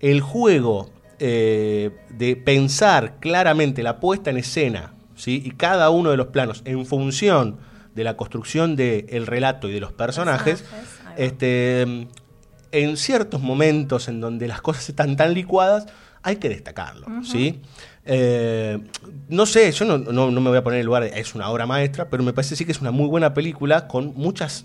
el 0.00 0.20
juego 0.20 0.90
eh, 1.18 1.90
de 2.10 2.36
pensar 2.36 3.18
claramente 3.20 3.82
la 3.82 4.00
puesta 4.00 4.30
en 4.30 4.36
escena, 4.38 4.94
¿sí? 5.14 5.42
y 5.44 5.50
cada 5.52 5.90
uno 5.90 6.10
de 6.10 6.16
los 6.16 6.26
planos 6.28 6.62
en 6.66 6.84
función 6.86 7.58
de 7.94 8.04
la 8.04 8.16
construcción 8.16 8.76
del 8.76 9.26
relato 9.26 9.68
y 9.68 9.72
de 9.72 9.80
los 9.80 9.92
personajes, 9.92 10.64
este, 11.16 12.06
en 12.82 12.96
ciertos 12.96 13.40
momentos 13.40 14.08
en 14.08 14.20
donde 14.20 14.48
las 14.48 14.60
cosas 14.60 14.88
están 14.88 15.16
tan 15.16 15.34
licuadas, 15.34 15.86
hay 16.22 16.36
que 16.36 16.48
destacarlo, 16.48 17.06
¿sí? 17.24 17.60
Eh, 18.04 18.78
no 19.28 19.46
sé, 19.46 19.70
yo 19.72 19.84
no, 19.84 19.98
no- 19.98 20.30
no 20.30 20.40
me 20.40 20.48
voy 20.50 20.58
a 20.58 20.62
poner 20.64 20.78
en 20.78 20.80
el 20.80 20.86
lugar, 20.86 21.04
de- 21.04 21.18
es 21.20 21.34
una 21.34 21.48
obra 21.50 21.66
maestra, 21.66 22.08
pero 22.08 22.22
me 22.22 22.32
parece 22.32 22.56
sí 22.56 22.64
que 22.64 22.72
es 22.72 22.80
una 22.80 22.90
muy 22.90 23.06
buena 23.08 23.32
película 23.34 23.86
con 23.88 24.12
muchas, 24.14 24.64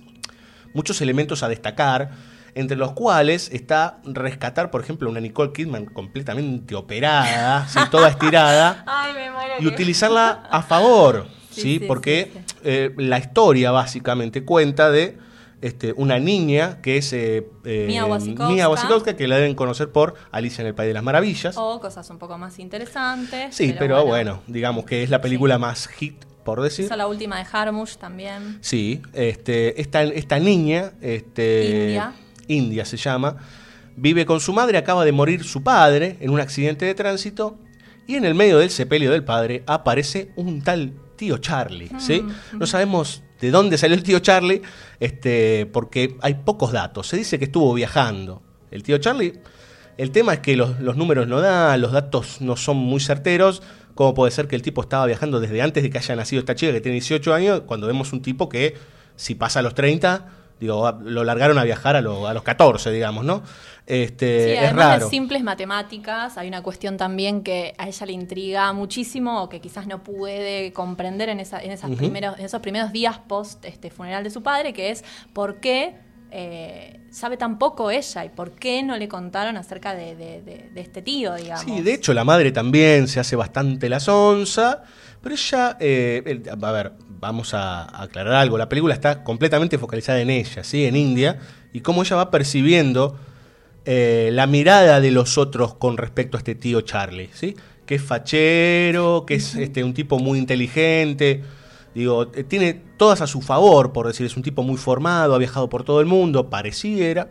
muchos 0.74 1.02
elementos 1.02 1.44
a 1.44 1.50
destacar, 1.50 2.12
entre 2.54 2.76
los 2.78 2.92
cuales 2.92 3.50
está 3.54 4.00
rescatar, 4.04 4.72
por 4.72 4.82
ejemplo, 4.82 5.10
una 5.10 5.20
Nicole 5.22 5.54
Kidman 5.54 5.86
completamente 5.86 6.76
operada, 6.76 7.68
¿sí? 7.68 7.80
toda 7.90 8.10
estirada, 8.10 8.84
Ay, 8.88 9.14
me 9.14 9.64
y 9.64 9.68
utilizarla 9.68 10.44
a 10.52 10.62
favor, 10.62 11.28
¿sí? 11.52 11.62
Sí, 11.62 11.80
sí, 11.80 11.86
porque 11.88 12.32
eh, 12.64 12.94
la 12.98 13.20
historia 13.20 13.72
básicamente 13.72 14.44
cuenta 14.44 14.90
de 14.92 15.18
este, 15.62 15.94
una 15.94 16.20
niña 16.20 16.82
que 16.82 16.98
es 16.98 17.14
eh, 17.14 17.48
eh, 17.64 17.86
Mia 17.88 18.06
Wasikowska. 18.06 18.50
Mia 18.50 18.68
Wasikowska, 18.68 19.16
que 19.16 19.28
la 19.28 19.38
deben 19.38 19.56
conocer 19.56 19.92
por 19.92 20.16
Alicia 20.32 20.62
en 20.62 20.68
el 20.68 20.76
País 20.76 20.88
de 20.90 20.94
las 20.96 21.04
Maravillas. 21.04 21.56
O 21.58 21.80
cosas 21.80 22.10
un 22.10 22.18
poco 22.18 22.38
más 22.38 22.60
interesantes. 22.60 23.56
sí, 23.56 23.76
pero, 23.78 24.06
bueno. 24.06 24.42
digamos 24.48 24.86
que 24.86 25.04
es 25.04 25.10
la 25.10 25.22
película 25.22 25.58
más 25.60 25.88
hit, 25.88 26.26
por 26.44 26.62
decir. 26.62 26.86
Hizo 26.86 26.96
la 26.96 27.08
última 27.08 27.38
de 27.38 27.46
Harmush 27.52 27.96
también. 27.98 28.58
Sí, 28.62 29.02
este, 29.14 29.80
esta, 29.80 30.04
esta 30.04 30.40
niña, 30.40 30.94
este, 31.02 31.86
India. 31.86 32.14
India 32.48 32.86
se 32.86 32.98
llama, 32.98 33.38
vive 33.96 34.26
con 34.26 34.40
su 34.40 34.54
madre, 34.54 34.78
acaba 34.78 35.06
de 35.06 35.12
morir 35.12 35.44
su 35.44 35.64
padre 35.64 36.18
en 36.22 36.32
un 36.32 36.40
accidente 36.40 36.86
de 36.86 36.96
tránsito 36.96 37.58
y 38.08 38.16
en 38.16 38.26
el 38.26 38.34
medio 38.34 38.58
del 38.58 38.72
sepelio 38.72 39.12
del 39.12 39.24
padre 39.24 39.64
aparece 39.68 40.32
un 40.36 40.62
tal 40.64 40.94
tío 41.16 41.38
Charlie, 41.38 41.92
¿sí? 42.00 42.26
No 42.54 42.66
sabemos 42.66 43.22
de 43.42 43.52
dónde 43.52 43.78
salió 43.78 43.96
el 43.96 44.04
tío 44.04 44.20
Charlie, 44.20 44.62
este, 45.00 45.66
porque 45.66 46.16
hay 46.22 46.36
pocos 46.36 46.72
datos. 46.72 47.08
Se 47.08 47.18
dice 47.18 47.40
que 47.40 47.46
estuvo 47.46 47.74
viajando. 47.74 48.42
El 48.70 48.84
tío 48.84 49.00
Charlie, 49.00 49.34
el 49.98 50.12
tema 50.12 50.34
es 50.34 50.40
que 50.40 50.56
los, 50.56 50.80
los 50.80 50.96
números 50.96 51.28
no 51.28 51.42
dan, 51.42 51.82
los 51.82 51.92
datos 51.92 52.40
no 52.40 52.56
son 52.56 52.78
muy 52.78 53.02
certeros. 53.02 53.62
¿Cómo 53.96 54.14
puede 54.14 54.32
ser 54.32 54.48
que 54.48 54.56
el 54.56 54.62
tipo 54.62 54.82
estaba 54.82 55.06
viajando 55.06 55.40
desde 55.40 55.62
antes 55.62 55.84
de 55.84 55.90
que 55.90 55.98
haya 55.98 56.16
nacido 56.16 56.40
esta 56.40 56.56
chica 56.56 56.72
que 56.72 56.82
tiene 56.82 56.94
18 56.94 57.34
años, 57.34 57.62
cuando 57.66 57.88
vemos 57.88 58.14
un 58.14 58.22
tipo 58.22 58.48
que 58.48 58.76
si 59.16 59.36
pasa 59.36 59.60
a 59.60 59.62
los 59.64 59.76
30, 59.76 60.28
digo, 60.62 60.90
lo 61.04 61.24
largaron 61.26 61.58
a 61.58 61.64
viajar 61.66 61.96
a, 61.98 62.02
lo- 62.02 62.28
a 62.28 62.34
los 62.34 62.44
14, 62.44 62.92
digamos, 62.92 63.26
¿no? 63.26 63.42
Este, 63.88 64.56
Sí, 64.58 64.64
es 64.66 64.74
raro. 64.74 65.06
de 65.06 65.10
simples 65.10 65.44
matemáticas, 65.44 66.38
hay 66.38 66.48
una 66.48 66.62
cuestión 66.64 66.96
también 66.98 67.42
que 67.44 67.74
a 67.78 67.88
ella 67.88 68.06
le 68.06 68.14
intriga 68.14 68.72
muchísimo 68.72 69.42
o 69.42 69.50
que 69.50 69.60
quizás 69.60 69.88
no 69.88 70.04
puede 70.04 70.72
comprender 70.72 71.28
en, 71.30 71.40
esa- 71.42 71.60
en, 71.62 71.72
esas 71.72 71.90
primeros, 71.92 72.40
en 72.40 72.46
esos 72.46 72.62
primeros 72.62 72.92
días 72.94 73.18
post 73.28 73.66
este 73.66 73.90
funeral 73.90 74.24
de 74.24 74.30
su 74.30 74.44
padre, 74.44 74.72
que 74.72 74.92
es 74.92 75.04
por 75.34 75.60
qué 75.60 75.96
eh, 76.34 77.02
sabe 77.12 77.36
tan 77.36 77.58
poco 77.60 77.92
ella 77.92 78.24
y 78.24 78.30
por 78.30 78.52
qué 78.52 78.84
no 78.84 78.96
le 78.96 79.10
contaron 79.10 79.58
acerca 79.58 79.94
de, 79.96 80.16
de- 80.16 80.42
de- 80.44 80.70
de 80.74 80.82
este 80.82 81.02
tío, 81.02 81.34
digamos. 81.36 81.66
Sí, 81.66 81.82
de 81.82 81.94
hecho 81.96 82.14
la 82.14 82.24
madre 82.24 82.52
también 82.54 83.08
se 83.10 83.20
hace 83.20 83.36
bastante 83.36 83.90
la 83.90 84.00
sonza, 84.00 84.84
pero 85.22 85.36
ella, 85.36 85.78
eh, 85.80 86.22
el- 86.26 86.44
a 86.50 86.72
ver, 86.72 86.94
vamos 87.20 87.54
a, 87.54 87.84
a 87.84 88.04
aclarar 88.04 88.34
algo, 88.34 88.58
la 88.58 88.70
película 88.70 88.94
está 88.94 89.24
completamente 89.24 89.78
focalizada 89.78 90.20
en 90.22 90.30
ella, 90.30 90.64
¿sí? 90.64 90.86
En 90.86 90.96
India, 90.96 91.40
y 91.74 91.82
cómo 91.82 92.02
ella 92.04 92.16
va 92.16 92.32
percibiendo 92.32 93.18
eh, 93.86 94.30
la 94.34 94.46
mirada 94.48 95.00
de 95.02 95.12
los 95.12 95.38
otros 95.38 95.74
con 95.76 95.98
respecto 95.98 96.38
a 96.38 96.40
este 96.40 96.56
tío 96.56 96.82
Charlie, 96.82 97.30
¿sí? 97.34 97.56
Que 97.86 97.96
es 97.96 98.02
fachero, 98.02 99.26
que 99.26 99.36
es 99.36 99.56
este, 99.56 99.84
un 99.84 99.94
tipo 99.94 100.20
muy 100.20 100.38
inteligente, 100.40 101.42
digo, 101.96 102.32
eh, 102.36 102.44
tiene 102.44 102.74
todas 102.98 103.22
a 103.22 103.28
su 103.28 103.42
favor, 103.42 103.92
por 103.92 104.08
decir, 104.08 104.26
es 104.26 104.38
un 104.38 104.44
tipo 104.44 104.64
muy 104.64 104.78
formado, 104.78 105.34
ha 105.36 105.38
viajado 105.40 105.68
por 105.70 105.84
todo 105.84 106.00
el 106.00 106.06
mundo, 106.06 106.50
pareciera, 106.50 107.30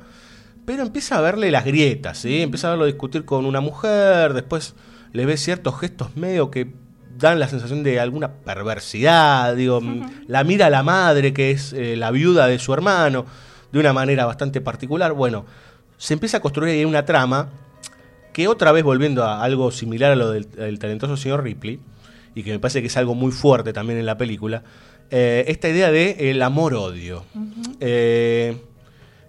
pero 0.66 0.82
empieza 0.82 1.18
a 1.18 1.20
verle 1.20 1.50
las 1.50 1.64
grietas, 1.64 2.18
¿sí? 2.18 2.42
Empieza 2.42 2.68
a 2.68 2.70
verlo 2.72 2.86
discutir 2.86 3.24
con 3.24 3.46
una 3.46 3.60
mujer, 3.60 4.34
después 4.34 4.74
le 5.12 5.26
ve 5.26 5.36
ciertos 5.36 5.78
gestos 5.80 6.16
medio 6.16 6.50
que 6.50 6.72
dan 7.20 7.38
la 7.38 7.48
sensación 7.48 7.82
de 7.82 8.00
alguna 8.00 8.32
perversidad, 8.32 9.54
digo, 9.54 9.80
la 10.26 10.42
mira 10.44 10.66
a 10.66 10.70
la 10.70 10.82
madre, 10.82 11.32
que 11.32 11.50
es 11.50 11.72
eh, 11.72 11.96
la 11.96 12.10
viuda 12.10 12.46
de 12.46 12.58
su 12.58 12.72
hermano, 12.72 13.26
de 13.70 13.78
una 13.78 13.92
manera 13.92 14.26
bastante 14.26 14.60
particular. 14.60 15.12
Bueno, 15.12 15.44
se 15.98 16.14
empieza 16.14 16.38
a 16.38 16.40
construir 16.40 16.72
ahí 16.72 16.84
una 16.84 17.04
trama 17.04 17.48
que 18.32 18.48
otra 18.48 18.72
vez 18.72 18.82
volviendo 18.84 19.24
a 19.24 19.42
algo 19.42 19.70
similar 19.70 20.12
a 20.12 20.16
lo 20.16 20.30
del, 20.30 20.50
del 20.50 20.78
talentoso 20.78 21.16
señor 21.16 21.42
Ripley, 21.44 21.80
y 22.34 22.42
que 22.42 22.52
me 22.52 22.58
parece 22.58 22.80
que 22.80 22.86
es 22.86 22.96
algo 22.96 23.14
muy 23.14 23.32
fuerte 23.32 23.72
también 23.72 23.98
en 23.98 24.06
la 24.06 24.16
película, 24.16 24.62
eh, 25.10 25.44
esta 25.48 25.68
idea 25.68 25.90
de 25.90 26.30
el 26.30 26.40
amor-odio. 26.42 27.24
Eh, 27.80 28.56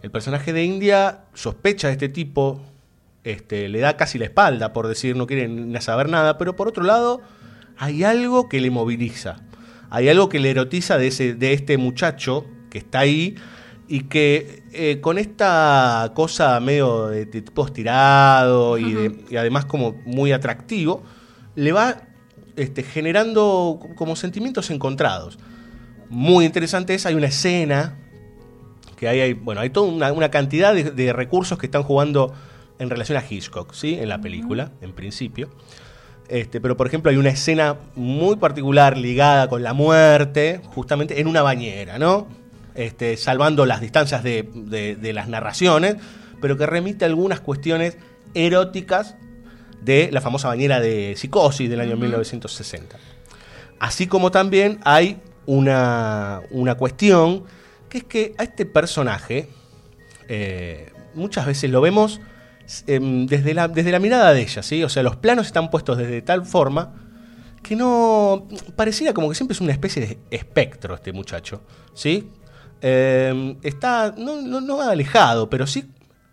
el 0.03 0.11
personaje 0.11 0.53
de 0.53 0.63
India 0.63 1.21
sospecha 1.33 1.87
de 1.87 1.93
este 1.93 2.09
tipo, 2.09 2.61
este, 3.23 3.69
le 3.69 3.79
da 3.79 3.97
casi 3.97 4.19
la 4.19 4.25
espalda, 4.25 4.73
por 4.73 4.87
decir, 4.87 5.15
no 5.15 5.25
quiere 5.27 5.47
ni 5.47 5.81
saber 5.81 6.09
nada, 6.09 6.37
pero 6.37 6.55
por 6.55 6.67
otro 6.67 6.83
lado, 6.83 7.21
hay 7.77 8.03
algo 8.03 8.49
que 8.49 8.59
le 8.61 8.69
moviliza. 8.71 9.41
Hay 9.89 10.07
algo 10.09 10.29
que 10.29 10.39
le 10.39 10.51
erotiza 10.51 10.97
de, 10.97 11.07
ese, 11.07 11.33
de 11.33 11.53
este 11.53 11.77
muchacho 11.77 12.45
que 12.69 12.77
está 12.77 12.99
ahí 12.99 13.35
y 13.87 14.01
que 14.05 14.63
eh, 14.71 14.99
con 15.01 15.17
esta 15.17 16.11
cosa 16.15 16.59
medio 16.61 17.07
de, 17.07 17.25
de 17.25 17.41
tipo 17.41 17.65
estirado 17.65 18.77
y, 18.77 18.93
de- 18.93 19.25
y 19.29 19.35
además 19.35 19.65
como 19.65 19.93
muy 20.05 20.31
atractivo, 20.31 21.03
le 21.55 21.73
va 21.73 22.03
este, 22.55 22.83
generando 22.83 23.79
como 23.95 24.15
sentimientos 24.15 24.69
encontrados. 24.69 25.37
Muy 26.09 26.45
interesante 26.45 26.93
es, 26.93 27.05
hay 27.05 27.15
una 27.15 27.27
escena 27.27 27.97
que 28.95 29.09
hay, 29.09 29.19
hay- 29.19 29.33
bueno, 29.33 29.59
hay 29.59 29.71
toda 29.71 29.91
una, 29.91 30.11
una 30.13 30.31
cantidad 30.31 30.73
de, 30.73 30.91
de 30.91 31.11
recursos 31.11 31.57
que 31.57 31.65
están 31.65 31.83
jugando 31.83 32.33
en 32.79 32.89
relación 32.89 33.17
a 33.17 33.23
Hitchcock, 33.29 33.73
¿sí? 33.73 33.95
En 33.95 34.07
la 34.07 34.21
película, 34.21 34.71
en 34.81 34.93
principio. 34.93 35.49
Este, 36.31 36.61
pero, 36.61 36.77
por 36.77 36.87
ejemplo, 36.87 37.11
hay 37.11 37.17
una 37.17 37.29
escena 37.29 37.75
muy 37.95 38.37
particular 38.37 38.97
ligada 38.97 39.49
con 39.49 39.63
la 39.63 39.73
muerte, 39.73 40.61
justamente 40.73 41.19
en 41.19 41.27
una 41.27 41.41
bañera, 41.41 41.99
¿no? 41.99 42.25
Este, 42.73 43.17
salvando 43.17 43.65
las 43.65 43.81
distancias 43.81 44.23
de, 44.23 44.47
de- 44.53 44.95
de 44.95 45.13
las 45.13 45.27
narraciones, 45.27 45.97
pero 46.39 46.57
que 46.57 46.65
remite 46.65 47.03
a 47.03 47.09
algunas 47.09 47.41
cuestiones 47.41 47.97
eróticas 48.33 49.15
de 49.81 50.09
la 50.13 50.21
famosa 50.21 50.47
bañera 50.47 50.79
de 50.79 51.15
Psicosis 51.17 51.69
del 51.69 51.81
año 51.81 51.97
1960. 51.97 52.95
Así 53.79 54.07
como 54.07 54.31
también 54.31 54.79
hay 54.85 55.17
una, 55.45 56.39
una 56.49 56.75
cuestión 56.75 57.43
que 57.89 57.97
es 57.97 58.03
que 58.05 58.33
a 58.37 58.43
este 58.43 58.65
personaje 58.65 59.49
eh, 60.29 60.91
muchas 61.13 61.45
veces 61.45 61.69
lo 61.69 61.81
vemos 61.81 62.21
em, 62.87 63.25
desde, 63.25 63.53
la, 63.53 63.67
desde 63.67 63.91
la 63.91 63.99
mirada 63.99 64.33
de 64.33 64.41
ella, 64.41 64.63
¿sí? 64.63 64.83
O 64.83 64.89
sea, 64.89 65.03
los 65.03 65.15
planos 65.15 65.47
están 65.47 65.69
puestos 65.69 65.97
desde 65.97 66.21
tal 66.21 66.45
forma 66.45 66.93
que 67.61 67.75
no 67.75 68.47
pareciera 68.75 69.13
como 69.13 69.29
que 69.29 69.35
siempre 69.35 69.53
es 69.53 69.61
una 69.61 69.71
especie 69.71 70.05
de 70.05 70.19
espectro 70.31 70.95
este 70.95 71.13
muchacho, 71.13 71.61
¿sí? 71.93 72.29
Eh, 72.81 73.57
está 73.61 74.13
no, 74.17 74.41
no, 74.41 74.59
no 74.61 74.81
alejado, 74.81 75.49
pero 75.49 75.67
sí 75.67 75.89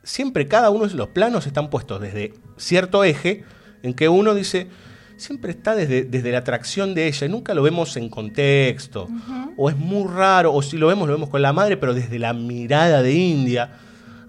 siempre 0.09 0.49
cada 0.49 0.71
uno 0.71 0.87
de 0.87 0.95
los 0.95 1.09
planos 1.09 1.47
están 1.47 1.69
puestos 1.69 2.01
desde 2.01 2.33
cierto 2.57 3.05
eje 3.05 3.45
en 3.83 3.93
que 3.93 4.09
uno 4.09 4.35
dice 4.35 4.69
siempre 5.19 5.51
está 5.51 5.75
desde, 5.75 6.05
desde 6.05 6.33
la 6.33 6.39
atracción 6.39 6.95
de 6.95 7.09
ella 7.09 7.27
y 7.27 7.31
nunca 7.31 7.53
lo 7.53 7.63
vemos 7.63 7.97
en 7.97 8.09
contexto 8.09 9.09
o 9.57 9.69
es 9.69 9.77
muy 9.77 10.09
raro 10.09 10.55
o 10.55 10.63
si 10.63 10.79
lo 10.79 10.87
vemos 10.87 11.09
lo 11.09 11.15
vemos 11.15 11.29
con 11.29 11.43
la 11.43 11.53
madre 11.53 11.77
pero 11.77 11.93
desde 11.93 12.19
la 12.19 12.33
mirada 12.33 13.03
de 13.03 13.13
India 13.13 13.71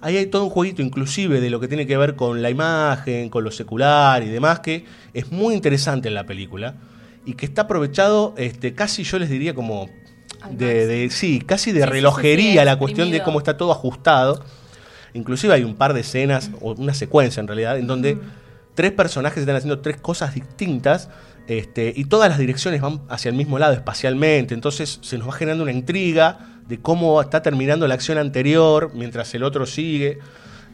ahí 0.02 0.18
hay 0.18 0.26
todo 0.28 0.43
un 0.45 0.50
jueguito 0.50 0.82
inclusive 0.82 1.41
de 1.41 1.50
lo 1.50 1.60
que 1.60 1.68
tiene 1.68 1.86
que 1.88 1.97
ver 1.97 2.16
con 2.16 2.41
la 2.41 2.50
imagen 2.50 3.30
con 3.30 3.43
lo 3.43 3.52
secular 3.52 4.24
y 4.24 4.30
demás 4.30 4.60
que 4.62 4.86
es 5.14 5.32
muy 5.32 5.54
interesante 5.54 6.08
en 6.08 6.14
la 6.14 6.26
película 6.26 6.76
y 7.26 7.34
que 7.34 7.45
está 7.45 7.64
aprovechado 7.64 8.34
este 8.38 8.74
casi 8.74 9.04
yo 9.04 9.20
les 9.20 9.30
diría 9.30 9.54
como 9.54 9.89
de, 10.52 10.88
de- 10.88 11.10
sí 11.10 11.41
casi 11.45 11.72
de 11.72 11.84
Sí, 11.84 11.89
relojería 11.89 12.62
sí, 12.62 12.66
la 12.66 12.78
cuestión 12.80 13.12
de 13.12 13.22
cómo 13.24 13.39
está 13.39 13.58
todo 13.58 13.72
ajustado. 13.72 14.43
Inclusive 15.14 15.54
hay 15.54 15.64
un 15.64 15.76
par 15.76 15.93
de 15.93 16.02
escenas 16.02 16.52
o 16.62 16.74
una 16.76 16.93
secuencia 16.93 17.41
en 17.41 17.47
realidad 17.47 17.78
en 17.78 17.88
donde 17.88 18.18
tres 18.76 18.91
personajes 18.91 19.39
están 19.39 19.56
haciendo 19.56 19.80
tres 19.80 19.97
cosas 19.97 20.34
distintas 20.36 21.10
este, 21.50 21.91
y 21.95 22.06
todas 22.06 22.30
las 22.30 22.38
direcciones 22.38 22.80
van 22.80 23.02
hacia 23.10 23.30
el 23.30 23.36
mismo 23.36 23.58
lado 23.58 23.74
espacialmente 23.74 24.54
entonces 24.54 25.00
se 25.02 25.18
nos 25.18 25.28
va 25.28 25.32
generando 25.32 25.64
una 25.64 25.74
intriga 25.74 26.62
de 26.68 26.80
cómo 26.80 27.20
está 27.20 27.41
terminando 27.41 27.88
la 27.88 27.95
acción 27.95 28.19
anterior 28.19 28.91
mientras 28.94 29.34
el 29.34 29.41
otro 29.41 29.65
sigue 29.65 30.19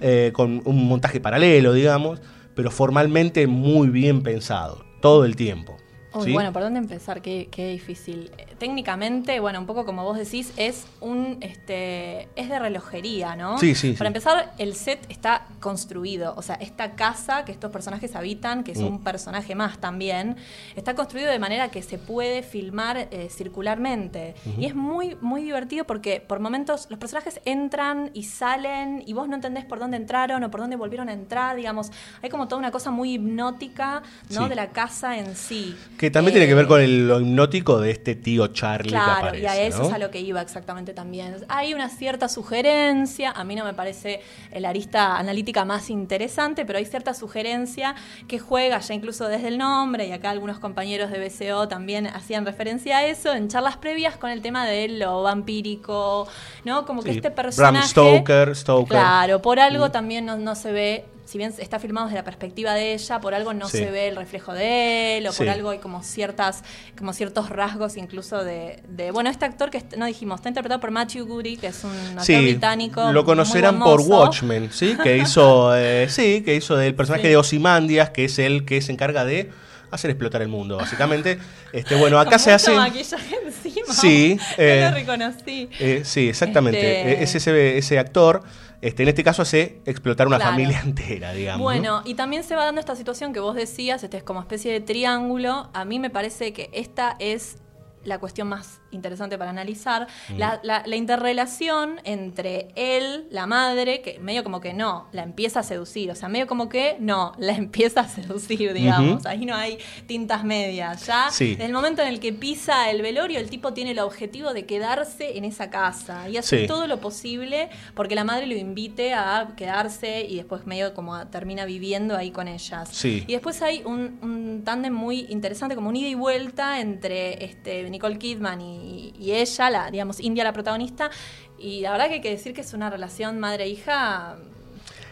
eh, 0.01 0.31
con 0.33 0.61
un 0.65 0.85
montaje 0.85 1.21
paralelo 1.21 1.71
digamos 1.71 2.19
pero 2.55 2.71
formalmente 2.71 3.47
muy 3.47 3.87
bien 3.87 4.21
pensado 4.21 4.83
todo 5.01 5.23
el 5.23 5.37
tiempo 5.37 5.77
Uy, 6.13 6.23
¿sí? 6.23 6.33
Bueno, 6.33 6.53
¿por 6.53 6.61
dónde 6.61 6.79
empezar? 6.79 7.21
Qué, 7.21 7.49
qué 7.51 7.71
difícil. 7.71 8.31
Eh, 8.55 8.65
Técnicamente, 8.65 9.39
bueno, 9.39 9.59
un 9.59 9.65
poco 9.65 9.85
como 9.85 10.03
vos 10.03 10.17
decís, 10.17 10.51
es 10.57 10.85
un 11.01 11.37
este 11.41 12.27
es 12.35 12.49
de 12.49 12.59
relojería, 12.59 13.35
¿no? 13.35 13.57
Sí, 13.57 13.75
sí, 13.75 13.93
Para 13.93 14.07
sí. 14.07 14.11
empezar, 14.11 14.53
el 14.57 14.75
set 14.75 15.05
está 15.09 15.45
construido. 15.59 16.33
O 16.37 16.41
sea, 16.41 16.55
esta 16.55 16.95
casa 16.95 17.45
que 17.45 17.51
estos 17.51 17.71
personajes 17.71 18.15
habitan, 18.15 18.63
que 18.63 18.71
es 18.71 18.79
Mm. 18.79 18.85
un 18.87 19.03
personaje 19.03 19.55
más 19.55 19.77
también, 19.79 20.35
está 20.75 20.93
construido 20.95 21.29
de 21.31 21.39
manera 21.39 21.69
que 21.69 21.81
se 21.83 21.97
puede 21.97 22.43
filmar 22.43 23.07
eh, 23.11 23.27
circularmente. 23.29 24.35
Y 24.57 24.65
es 24.65 24.75
muy, 24.75 25.15
muy 25.21 25.43
divertido 25.43 25.85
porque 25.85 26.21
por 26.25 26.39
momentos 26.39 26.87
los 26.89 26.99
personajes 26.99 27.39
entran 27.45 28.11
y 28.13 28.23
salen 28.23 29.03
y 29.05 29.13
vos 29.13 29.27
no 29.27 29.35
entendés 29.35 29.65
por 29.65 29.79
dónde 29.79 29.97
entraron 29.97 30.43
o 30.43 30.51
por 30.51 30.61
dónde 30.61 30.75
volvieron 30.75 31.09
a 31.09 31.13
entrar, 31.13 31.55
digamos. 31.55 31.91
Hay 32.21 32.29
como 32.29 32.47
toda 32.47 32.59
una 32.59 32.71
cosa 32.71 32.91
muy 32.91 33.13
hipnótica, 33.13 34.01
¿no? 34.31 34.43
Sí. 34.43 34.49
De 34.49 34.55
la 34.55 34.69
casa 34.71 35.17
en 35.17 35.35
sí. 35.35 35.75
Que 35.97 36.09
también 36.11 36.33
tiene 36.33 36.47
que 36.47 36.55
ver 36.55 36.67
con 36.67 36.81
el, 36.81 37.07
lo 37.07 37.19
hipnótico 37.19 37.79
de 37.79 37.91
este 37.91 38.15
tío 38.15 38.44
Charlie 38.47 38.89
Claro, 38.91 39.11
aparece. 39.27 39.43
y 39.43 39.45
a 39.47 39.57
eso 39.61 39.79
¿no? 39.83 39.87
es 39.89 39.93
a 39.93 39.97
lo 39.97 40.11
que 40.11 40.19
iba 40.21 40.41
exactamente 40.41 40.93
también. 40.93 41.35
Hay 41.49 41.73
una 41.73 41.89
cierta 41.89 42.27
sugerencia, 42.29 43.31
a 43.31 43.43
mí 43.43 43.55
no 43.55 43.63
me 43.65 43.73
parece 43.73 44.21
el 44.51 44.65
arista 44.65 45.17
analítica 45.17 45.65
más 45.65 45.89
interesante, 45.89 46.65
pero 46.65 46.79
hay 46.79 46.85
cierta 46.85 47.13
sugerencia 47.13 47.95
que 48.27 48.39
juega 48.39 48.79
ya 48.79 48.93
incluso 48.93 49.27
desde 49.27 49.47
el 49.49 49.57
nombre, 49.57 50.07
y 50.07 50.11
acá 50.11 50.29
algunos 50.29 50.59
compañeros 50.59 51.11
de 51.11 51.19
BCO 51.19 51.67
también 51.67 52.07
hacían 52.07 52.45
referencia 52.45 52.97
a 52.99 53.05
eso 53.05 53.33
en 53.33 53.47
charlas 53.47 53.77
previas 53.77 54.17
con 54.17 54.29
el 54.29 54.41
tema 54.41 54.65
de 54.65 54.87
lo 54.87 55.23
vampírico, 55.23 56.27
¿no? 56.63 56.85
Como 56.85 57.01
que 57.01 57.11
Sí, 57.11 57.15
este 57.17 57.29
Bram 57.29 57.35
personaje... 57.45 57.87
Stoker, 57.87 58.55
Stoker. 58.55 58.87
Claro, 58.89 59.41
por 59.41 59.59
algo 59.59 59.87
Mm. 59.87 59.91
también 59.91 60.25
no, 60.25 60.37
no 60.37 60.55
se 60.55 60.71
ve, 60.71 61.05
si 61.25 61.37
bien 61.37 61.53
está 61.57 61.79
filmado 61.79 62.07
desde 62.07 62.17
la 62.19 62.23
perspectiva 62.23 62.73
de 62.73 62.93
ella, 62.93 63.19
por 63.19 63.33
algo 63.33 63.53
no 63.53 63.67
Sí. 63.67 63.79
se 63.79 63.91
ve 63.91 64.07
el 64.07 64.15
reflejo 64.15 64.53
de 64.53 65.17
él, 65.17 65.27
o 65.27 65.33
por 65.33 65.49
algo 65.49 65.71
hay 65.71 65.79
como 65.79 66.03
ciertas, 66.03 66.63
como 66.97 67.13
ciertos 67.13 67.49
rasgos 67.49 67.97
incluso 67.97 68.43
de, 68.43 68.81
de- 68.87 69.11
bueno, 69.11 69.29
este 69.29 69.45
actor 69.45 69.69
que 69.71 69.83
no 69.97 70.05
dijimos, 70.05 70.37
está 70.39 70.49
interpretado 70.49 70.79
por 70.79 70.91
Matthew 70.91 71.25
Goody, 71.25 71.57
que 71.57 71.67
es 71.67 71.83
un 71.83 71.91
actor 71.95 72.23
Sí, 72.25 72.35
británico. 72.41 73.11
lo 73.11 73.25
conocerán 73.25 73.79
por. 73.79 74.01
Watchmen, 74.01 74.69
¿sí? 74.71 74.95
Que 75.01 75.17
hizo, 75.17 75.75
eh, 75.77 76.07
sí, 76.09 76.41
que 76.45 76.55
hizo 76.55 76.75
del 76.77 76.93
personaje 76.95 77.27
de 77.27 77.37
Ozymandias, 77.37 78.11
que 78.11 78.25
es 78.25 78.37
el 78.39 78.65
que 78.65 78.81
se 78.81 78.91
encarga 78.91 79.25
de 79.25 79.51
hacer 79.91 80.11
explotar 80.11 80.41
el 80.41 80.47
mundo, 80.49 80.77
básicamente. 80.77 81.39
Este, 81.73 81.95
bueno, 81.95 82.19
acá 82.19 82.31
Con 82.31 82.39
se 82.39 82.51
hace... 82.51 82.71
maquillaje 82.75 83.35
encima. 83.45 83.93
Sí, 83.93 84.37
no 84.57 84.63
eh, 84.63 84.87
lo 84.89 84.95
reconocí. 84.95 85.69
Eh, 85.79 86.01
sí, 86.03 86.29
exactamente. 86.29 86.79
Este- 86.99 87.11
Eh, 87.13 87.23
Es 87.23 87.35
ese, 87.35 87.77
ese 87.77 87.97
actor, 87.99 88.43
este, 88.81 89.03
en 89.03 89.09
este 89.09 89.23
caso 89.23 89.41
hace 89.41 89.81
explotar 89.85 90.27
una 90.27 90.37
Claro. 90.37 90.51
familia 90.51 90.79
entera, 90.85 91.31
digamos. 91.33 91.59
¿no? 91.59 91.63
Bueno, 91.63 92.01
y 92.05 92.15
también 92.15 92.43
se 92.43 92.55
va 92.55 92.65
dando 92.65 92.79
esta 92.79 92.95
situación 92.95 93.33
que 93.33 93.39
vos 93.39 93.55
decías, 93.55 94.03
este 94.03 94.17
es 94.17 94.23
como 94.23 94.39
especie 94.39 94.71
de 94.71 94.81
triángulo. 94.81 95.69
A 95.73 95.85
mí 95.85 95.99
me 95.99 96.09
parece 96.09 96.53
que 96.53 96.69
esta 96.73 97.15
es 97.19 97.57
la 98.03 98.19
cuestión 98.19 98.47
más 98.47 98.81
interesante 98.95 99.37
para 99.37 99.51
analizar, 99.51 100.07
Mm. 100.29 100.37
la, 100.37 100.59
la- 100.63 100.83
la 100.85 100.95
interrelación 100.95 101.99
entre 102.03 102.69
él, 102.75 103.27
la 103.29 103.45
madre, 103.45 104.01
que 104.01 104.19
medio 104.19 104.43
como 104.43 104.61
que 104.61 104.73
no, 104.73 105.07
la 105.11 105.23
empieza 105.23 105.59
a 105.59 105.63
seducir, 105.63 106.09
o 106.11 106.15
sea, 106.15 106.29
medio 106.29 106.47
como 106.47 106.69
que 106.69 106.95
no, 106.99 107.33
la 107.37 107.53
empieza 107.55 108.01
a 108.01 108.07
seducir, 108.07 108.73
digamos, 108.73 109.25
ahí 109.25 109.45
no 109.45 109.55
hay 109.55 109.77
tintas 110.07 110.43
medias, 110.43 111.05
ya 111.05 111.29
Sí. 111.31 111.51
desde 111.51 111.65
el 111.65 111.73
momento 111.73 112.01
en 112.01 112.07
el 112.07 112.19
que 112.19 112.33
pisa 112.33 112.89
el 112.89 113.01
velorio, 113.01 113.39
el 113.39 113.49
tipo 113.49 113.73
tiene 113.73 113.91
el 113.91 113.99
objetivo 113.99 114.53
de 114.53 114.65
quedarse 114.65 115.37
en 115.37 115.45
esa 115.45 115.69
casa 115.69 116.29
y 116.29 116.37
hace 116.37 116.61
Sí. 116.61 116.67
todo 116.67 116.87
lo 116.87 116.99
posible 116.99 117.69
porque 117.95 118.15
la 118.15 118.23
madre 118.23 118.45
lo 118.47 118.55
invite 118.55 119.13
a 119.13 119.49
quedarse 119.57 120.25
y 120.27 120.37
después 120.37 120.65
medio 120.65 120.93
como 120.93 121.27
termina 121.27 121.65
viviendo 121.65 122.15
ahí 122.15 122.31
con 122.31 122.47
ellas. 122.47 122.89
Sí. 122.91 123.23
Y 123.27 123.33
después 123.33 123.61
hay 123.61 123.81
un, 123.85 124.19
un 124.21 124.63
tándem 124.63 124.93
muy 124.93 125.25
interesante, 125.29 125.75
como 125.75 125.89
un 125.89 125.95
ida 125.95 126.07
y 126.07 126.15
vuelta 126.15 126.79
entre 126.79 127.43
este, 127.45 127.89
Nicole 127.89 128.17
Kidman 128.17 128.61
y, 128.61 128.84
y 129.19 129.31
ella, 129.31 129.69
la, 129.69 129.91
digamos, 129.91 130.19
India 130.19 130.43
la 130.43 130.53
protagonista. 130.53 131.09
Y 131.57 131.81
la 131.81 131.91
verdad 131.91 132.07
que 132.07 132.15
hay 132.15 132.21
que 132.21 132.31
decir 132.31 132.53
que 132.53 132.61
es 132.61 132.73
una 132.73 132.89
relación 132.89 133.39
madre-hija 133.39 134.35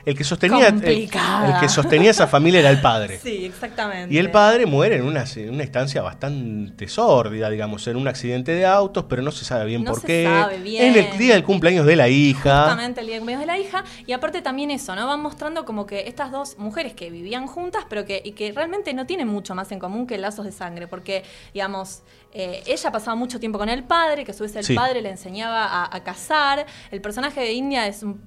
El 0.05 0.17
que 0.17 0.25
sostenía, 0.25 0.67
el, 0.67 0.81
que 0.81 1.69
sostenía 1.69 2.11
esa 2.11 2.27
familia 2.27 2.59
era 2.59 2.69
el 2.69 2.81
padre. 2.81 3.17
Sí, 3.19 3.45
exactamente. 3.45 4.13
Y 4.13 4.17
el 4.17 4.29
padre 4.29 4.65
muere 4.65 4.97
en 4.97 5.03
una, 5.05 5.23
en 5.37 5.53
una 5.53 5.63
instancia 5.63 6.01
bastante 6.01 6.89
sórdida, 6.89 7.49
digamos, 7.49 7.87
en 7.87 7.95
un 7.95 8.09
accidente 8.09 8.51
de 8.51 8.65
autos, 8.65 9.05
pero 9.07 9.21
no 9.21 9.31
se 9.31 9.45
sabe 9.45 9.63
bien 9.63 9.85
No 9.85 9.91
por 9.91 10.01
se 10.01 10.07
qué. 10.07 10.23
sabe 10.25 10.57
bien. 10.59 10.83
En 10.83 11.05
el 11.05 11.17
día 11.17 11.35
del 11.35 11.45
cumpleaños 11.45 11.85
de 11.85 11.95
la 11.95 12.09
hija. 12.09 12.63
Justamente 12.63 12.99
el 12.99 13.07
día 13.07 13.15
de 13.15 13.19
cumpleaños 13.21 13.47
de 13.47 13.53
la 13.53 13.57
hija. 13.57 13.85
Y 14.05 14.11
aparte 14.11 14.41
también 14.41 14.69
eso, 14.71 14.93
¿no? 14.95 15.07
Van 15.07 15.21
mostrando 15.21 15.63
como 15.63 15.85
que 15.85 16.09
estas 16.09 16.29
dos 16.29 16.57
mujeres 16.57 16.93
que 16.93 17.09
vivían 17.09 17.47
juntas, 17.47 17.85
pero 17.87 18.03
que, 18.03 18.21
y 18.25 18.33
que 18.33 18.51
realmente 18.51 18.93
no 18.93 19.05
tienen 19.05 19.29
mucho 19.29 19.55
más 19.55 19.71
en 19.71 19.79
común 19.79 20.05
que 20.05 20.17
lazos 20.17 20.43
de 20.43 20.51
sangre. 20.51 20.87
Porque, 20.89 21.23
digamos, 21.53 22.01
eh, 22.33 22.63
ella 22.65 22.91
pasaba 22.91 23.15
mucho 23.15 23.39
tiempo 23.39 23.57
con 23.59 23.69
el 23.69 23.83
padre, 23.83 24.25
que 24.25 24.31
a 24.31 24.33
su 24.33 24.43
vez 24.43 24.55
el 24.55 24.63
Sí. 24.63 24.73
padre 24.75 25.01
le 25.01 25.09
enseñaba 25.09 25.65
a, 25.65 25.95
a 25.95 26.03
cazar. 26.03 26.65
El 26.91 26.99
personaje 27.01 27.39
de 27.41 27.53
India 27.53 27.85
es 27.87 28.01
un, 28.03 28.21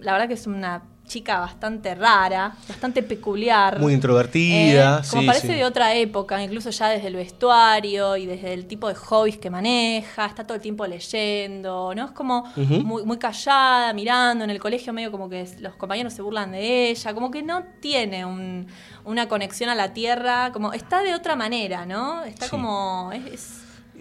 la 0.00 0.12
verdad 0.12 0.28
que 0.28 0.34
es 0.34 0.46
una 0.46 0.82
chica 1.10 1.40
bastante 1.40 1.94
rara, 1.96 2.54
bastante 2.68 3.02
peculiar. 3.02 3.80
Muy 3.80 3.92
introvertida, 3.94 5.00
Eh, 5.00 5.08
como 5.10 5.22
sí, 5.22 5.26
parece 5.26 5.46
sí. 5.48 5.54
de 5.54 5.64
otra 5.64 5.94
época, 5.94 6.40
incluso 6.42 6.70
ya 6.70 6.88
desde 6.88 7.08
el 7.08 7.16
vestuario 7.16 8.16
y 8.16 8.26
desde 8.26 8.52
el 8.54 8.66
tipo 8.66 8.86
de 8.86 8.94
hobbies 8.94 9.36
que 9.38 9.50
maneja, 9.50 10.24
está 10.26 10.44
todo 10.46 10.54
el 10.54 10.60
tiempo 10.62 10.86
leyendo, 10.86 11.92
¿no? 11.96 12.04
Es 12.06 12.10
como 12.12 12.44
muy, 12.56 13.02
muy 13.04 13.18
callada, 13.18 13.92
mirando 13.92 14.44
en 14.44 14.50
el 14.50 14.60
colegio, 14.60 14.92
medio 14.92 15.10
como 15.10 15.28
que 15.28 15.46
los 15.58 15.74
compañeros 15.74 16.12
se 16.12 16.22
burlan 16.22 16.52
de 16.52 16.90
ella, 16.90 17.12
como 17.12 17.30
que 17.30 17.42
no 17.42 17.64
tiene 17.80 18.24
un- 18.24 18.68
una 19.04 19.28
conexión 19.28 19.68
a 19.70 19.74
la 19.74 19.92
tierra, 19.92 20.50
como 20.52 20.72
está 20.72 21.02
de 21.02 21.14
otra 21.14 21.34
manera, 21.34 21.86
¿no? 21.86 22.22
Está 22.22 22.44
Sí. 22.46 22.50
como... 22.52 23.10
es- 23.12 23.26
es- 23.34 23.60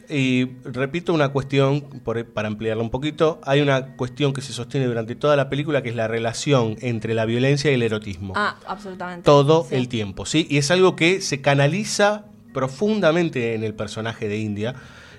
Y 0.10 0.45
repito 0.64 1.14
una 1.14 1.30
cuestión, 1.30 1.81
por- 2.03 2.26
para 2.26 2.48
ampliarla 2.48 2.81
un 2.81 2.90
poquito, 2.90 3.40
hay 3.44 3.61
una 3.61 3.95
cuestión 3.95 4.34
que 4.34 4.41
se 4.41 4.53
sostiene 4.53 4.88
durante 4.88 5.15
toda 5.15 5.36
la 5.36 5.49
película, 5.49 5.84
que 5.84 5.90
es 5.90 5.95
la 5.95 6.07
relación 6.07 6.77
entre 6.81 7.14
la 7.14 7.26
violencia 7.26 7.69
y 7.69 7.76
el 7.76 7.84
erotismo. 7.84 8.34
ah, 8.36 8.57
absolutamente. 8.68 9.23
todo 9.23 9.65
Sí. 9.69 9.76
el 9.76 9.88
tiempo, 9.88 10.26
¿sí? 10.26 10.48
Y 10.49 10.57
es 10.57 10.72
algo 10.72 10.95
que 10.95 11.22
se 11.22 11.41
canaliza 11.41 12.26
profundamente 12.53 13.53
en 13.53 13.64
el 13.64 13.73
personaje 13.76 14.27
de 14.27 14.38
India, 14.40 14.73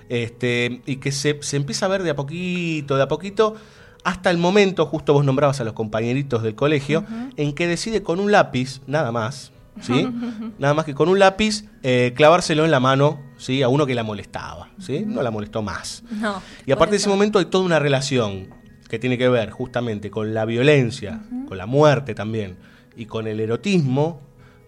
este, 0.09 0.81
y 0.85 0.97
que 0.97 1.11
se, 1.13 1.37
se 1.41 1.55
empieza 1.55 1.85
a 1.85 1.89
ver 1.89 2.03
de 2.03 2.09
a 2.09 2.15
poquito, 2.15 2.97
de 2.97 3.03
a 3.03 3.07
poquito, 3.07 3.55
hasta 4.03 4.29
el 4.29 4.37
momento, 4.37 4.85
justo 4.85 5.13
vos 5.13 5.23
nombrabas 5.23 5.61
a 5.61 5.63
los 5.63 5.73
compañeritos 5.73 6.43
del 6.43 6.55
colegio, 6.55 7.05
en 7.37 7.53
que 7.53 7.67
decide 7.67 8.03
con 8.03 8.19
un 8.19 8.31
lápiz, 8.31 8.81
nada 8.87 9.11
más, 9.13 9.51
¿sí? 9.79 10.07
nada 10.59 10.73
más 10.73 10.85
que 10.85 10.93
con 10.93 11.09
un 11.09 11.19
lápiz, 11.19 11.65
eh, 11.83 12.13
clavárselo 12.15 12.65
en 12.65 12.71
la 12.71 12.79
mano, 12.79 13.19
¿sí? 13.37 13.63
A 13.63 13.69
uno 13.69 13.85
que 13.85 13.95
la 13.95 14.03
molestaba, 14.03 14.69
¿sí? 14.79 15.03
No 15.05 15.21
la 15.21 15.31
molestó 15.31 15.61
más. 15.61 16.03
No. 16.11 16.41
Y 16.65 16.71
aparte 16.71 16.91
de 16.91 16.97
ese 16.97 17.09
momento 17.09 17.39
hay 17.39 17.45
toda 17.45 17.63
una 17.63 17.79
relación 17.79 18.49
que 18.89 18.99
tiene 18.99 19.17
que 19.17 19.29
ver 19.29 19.51
justamente 19.51 20.11
con 20.11 20.33
la 20.33 20.45
violencia, 20.45 21.21
con 21.47 21.57
la 21.57 21.65
muerte 21.65 22.13
también, 22.13 22.57
y 22.95 23.05
con 23.05 23.27
el 23.27 23.39
erotismo 23.39 24.21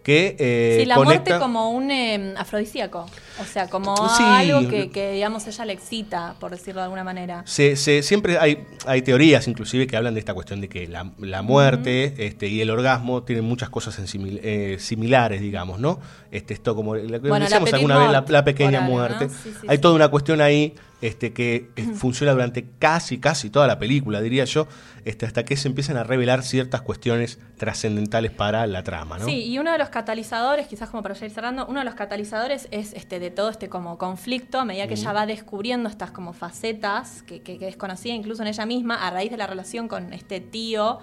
que 0.04 0.36
eh, 0.38 0.78
sí, 0.82 0.86
la 0.86 0.96
conecta... 0.96 1.30
muerte 1.32 1.44
como 1.44 1.72
un 1.72 1.90
eh, 1.90 2.34
afrodisíaco. 2.38 3.06
O 3.42 3.46
sea, 3.46 3.68
como 3.70 3.96
Sí. 4.10 4.24
algo 4.24 4.70
que, 4.70 4.92
que, 4.92 5.14
digamos, 5.14 5.48
ella 5.48 5.66
le 5.66 5.74
excita, 5.74 6.36
por 6.40 6.52
decirlo 6.52 6.82
de 6.82 6.84
alguna 6.86 7.04
manera. 7.04 7.42
Se, 7.48 7.76
se- 7.76 8.04
siempre 8.04 8.38
hay, 8.38 8.66
hay 8.86 9.02
teorías 9.02 9.48
inclusive 9.48 9.88
que 9.88 9.96
hablan 9.98 10.14
de 10.14 10.20
esta 10.20 10.34
cuestión 10.34 10.62
de 10.62 10.70
que 10.70 10.88
la, 10.88 11.12
la 11.20 11.42
muerte 11.42 12.14
este, 12.18 12.48
y 12.48 12.62
el 12.62 12.70
orgasmo 12.70 13.24
tienen 13.24 13.46
muchas 13.46 13.70
cosas 13.70 13.98
en 13.98 14.06
simil- 14.06 14.40
eh, 14.44 14.78
similares, 14.80 15.42
digamos, 15.42 15.80
¿no? 15.80 16.00
Este, 16.32 16.54
esto 16.54 16.76
como 16.76 16.96
la 16.96 17.18
Bueno, 17.20 17.40
la 17.40 17.40
decíamos 17.46 17.70
petite 17.72 17.76
alguna 17.92 17.98
vez, 18.00 18.12
la, 18.12 18.26
la 18.28 18.44
pequeña 18.44 18.82
muerte. 18.82 19.26
¿no? 19.28 19.32
Sí, 19.34 19.52
sí, 19.62 19.68
hay 19.68 19.78
toda 19.78 19.96
una 19.96 20.10
cuestión 20.10 20.42
ahí 20.42 20.76
este, 21.02 21.34
que 21.34 21.70
funciona 21.96 22.34
durante 22.34 22.66
casi, 22.78 23.20
casi 23.20 23.50
toda 23.50 23.68
la 23.68 23.80
película, 23.80 24.22
diría 24.22 24.46
yo, 24.46 24.68
este, 25.06 25.26
hasta 25.26 25.44
que 25.44 25.58
se 25.58 25.68
empiezan 25.68 25.98
a 25.98 26.04
revelar 26.04 26.44
ciertas 26.44 26.82
cuestiones 26.82 27.40
trascendentales 27.58 28.32
para 28.32 28.66
la 28.68 28.84
trama, 28.84 29.18
¿no? 29.18 29.26
Sí, 29.26 29.46
y 29.46 29.58
uno 29.60 29.72
de 29.72 29.78
los 29.78 29.90
catalizadores, 29.94 30.68
quizás 30.68 30.90
como 30.90 31.02
para 31.03 31.15
ya 31.15 31.26
ir 31.26 31.32
cerrando, 31.32 31.65
uno 31.68 31.80
de 31.80 31.86
los 31.86 31.95
catalizadores 31.95 32.68
es 32.72 32.91
este 32.94 33.20
de 33.20 33.32
todo 33.32 33.49
este 33.49 33.70
como 33.70 33.98
conflicto, 33.98 34.60
a 34.60 34.65
medida 34.65 34.88
que 34.88 34.95
ella 34.95 35.14
va 35.14 35.26
descubriendo 35.26 35.88
estas 35.88 36.11
como 36.11 36.34
facetas 36.34 37.24
que, 37.24 37.41
que- 37.41 37.57
que 37.57 37.65
desconocía 37.65 38.14
incluso 38.14 38.41
en 38.41 38.49
ella 38.49 38.65
misma, 38.65 38.95
a 39.07 39.10
raíz 39.11 39.32
de 39.32 39.38
la 39.38 39.48
relación 39.48 39.88
con 39.88 40.11
este 40.11 40.41
tío, 40.41 40.99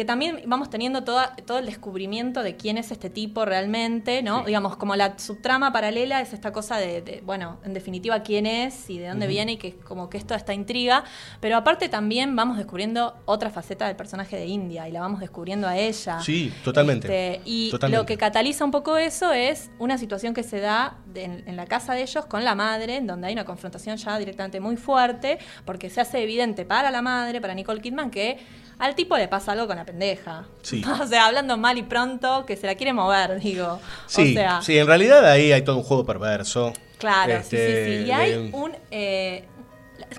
que 0.00 0.06
también 0.06 0.40
vamos 0.46 0.70
teniendo 0.70 1.04
toda, 1.04 1.36
todo 1.44 1.58
el 1.58 1.66
descubrimiento 1.66 2.42
de 2.42 2.56
quién 2.56 2.78
es 2.78 2.90
este 2.90 3.10
tipo 3.10 3.44
realmente, 3.44 4.22
¿no? 4.22 4.44
Digamos, 4.46 4.78
como 4.78 4.96
la 4.96 5.18
subtrama 5.18 5.72
paralela 5.74 6.22
es 6.22 6.32
esta 6.32 6.52
cosa 6.52 6.78
de, 6.78 7.02
de, 7.02 7.20
bueno, 7.22 7.58
en 7.64 7.74
definitiva, 7.74 8.22
quién 8.22 8.46
es 8.46 8.88
y 8.88 8.98
de 8.98 9.08
dónde 9.08 9.26
viene 9.26 9.52
y 9.52 9.56
que 9.58 9.76
como 9.76 10.08
que 10.08 10.16
esto 10.16 10.34
esta 10.34 10.54
intriga, 10.54 11.04
pero 11.40 11.58
aparte 11.58 11.90
también 11.90 12.34
vamos 12.34 12.56
descubriendo 12.56 13.14
otra 13.26 13.50
faceta 13.50 13.86
del 13.88 13.96
personaje 13.96 14.36
de 14.36 14.46
India 14.46 14.88
y 14.88 14.92
la 14.92 15.00
vamos 15.02 15.20
descubriendo 15.20 15.68
a 15.68 15.76
ella. 15.76 16.18
Sí, 16.20 16.50
totalmente. 16.64 17.06
Este, 17.34 17.42
y 17.44 17.70
Totalmente. 17.70 18.00
lo 18.00 18.06
que 18.06 18.16
cataliza 18.16 18.64
un 18.64 18.70
poco 18.70 18.96
eso 18.96 19.32
es 19.34 19.70
una 19.78 19.98
situación 19.98 20.32
que 20.32 20.42
se 20.44 20.60
da 20.60 20.96
de- 21.12 21.24
en, 21.24 21.44
en 21.46 21.56
la 21.56 21.66
casa 21.66 21.92
de 21.92 22.00
ellos 22.00 22.24
con 22.24 22.42
la 22.42 22.54
madre, 22.54 22.96
en 22.96 23.06
donde 23.06 23.26
hay 23.26 23.34
una 23.34 23.44
confrontación 23.44 23.98
ya 23.98 24.18
directamente 24.18 24.60
muy 24.60 24.78
fuerte, 24.78 25.38
porque 25.66 25.90
se 25.90 26.00
hace 26.00 26.22
evidente 26.22 26.64
para 26.64 26.90
la 26.90 27.02
madre, 27.02 27.38
para 27.42 27.52
Nicole 27.52 27.82
Kidman, 27.82 28.10
que 28.10 28.38
al 28.80 28.94
tipo 28.96 29.16
le 29.16 29.28
pasa 29.28 29.52
algo 29.52 29.66
con 29.66 29.76
una 29.76 29.84
pendeja. 29.86 30.46
Sí. 30.62 30.82
O 31.00 31.06
sea, 31.06 31.26
hablando 31.26 31.56
mal 31.56 31.78
y 31.78 31.82
pronto, 31.82 32.44
que 32.46 32.56
se 32.56 32.66
la 32.66 32.74
quiere 32.74 32.92
mover, 32.92 33.38
digo. 33.40 33.78
Sí, 34.06 34.32
o 34.32 34.34
sea, 34.34 34.62
sí, 34.62 34.76
en 34.78 34.86
realidad 34.86 35.24
ahí 35.24 35.52
hay 35.52 35.62
todo 35.62 35.76
un 35.76 35.82
juego 35.84 36.04
perverso. 36.04 36.72
Claro, 36.98 37.34
Este, 37.34 37.56
sí, 37.56 37.92
sí, 37.98 37.98
sí. 38.02 38.08
Y 38.08 38.10
hay 38.10 38.30
de- 38.32 38.50
un. 38.52 38.72
eh, 38.90 39.44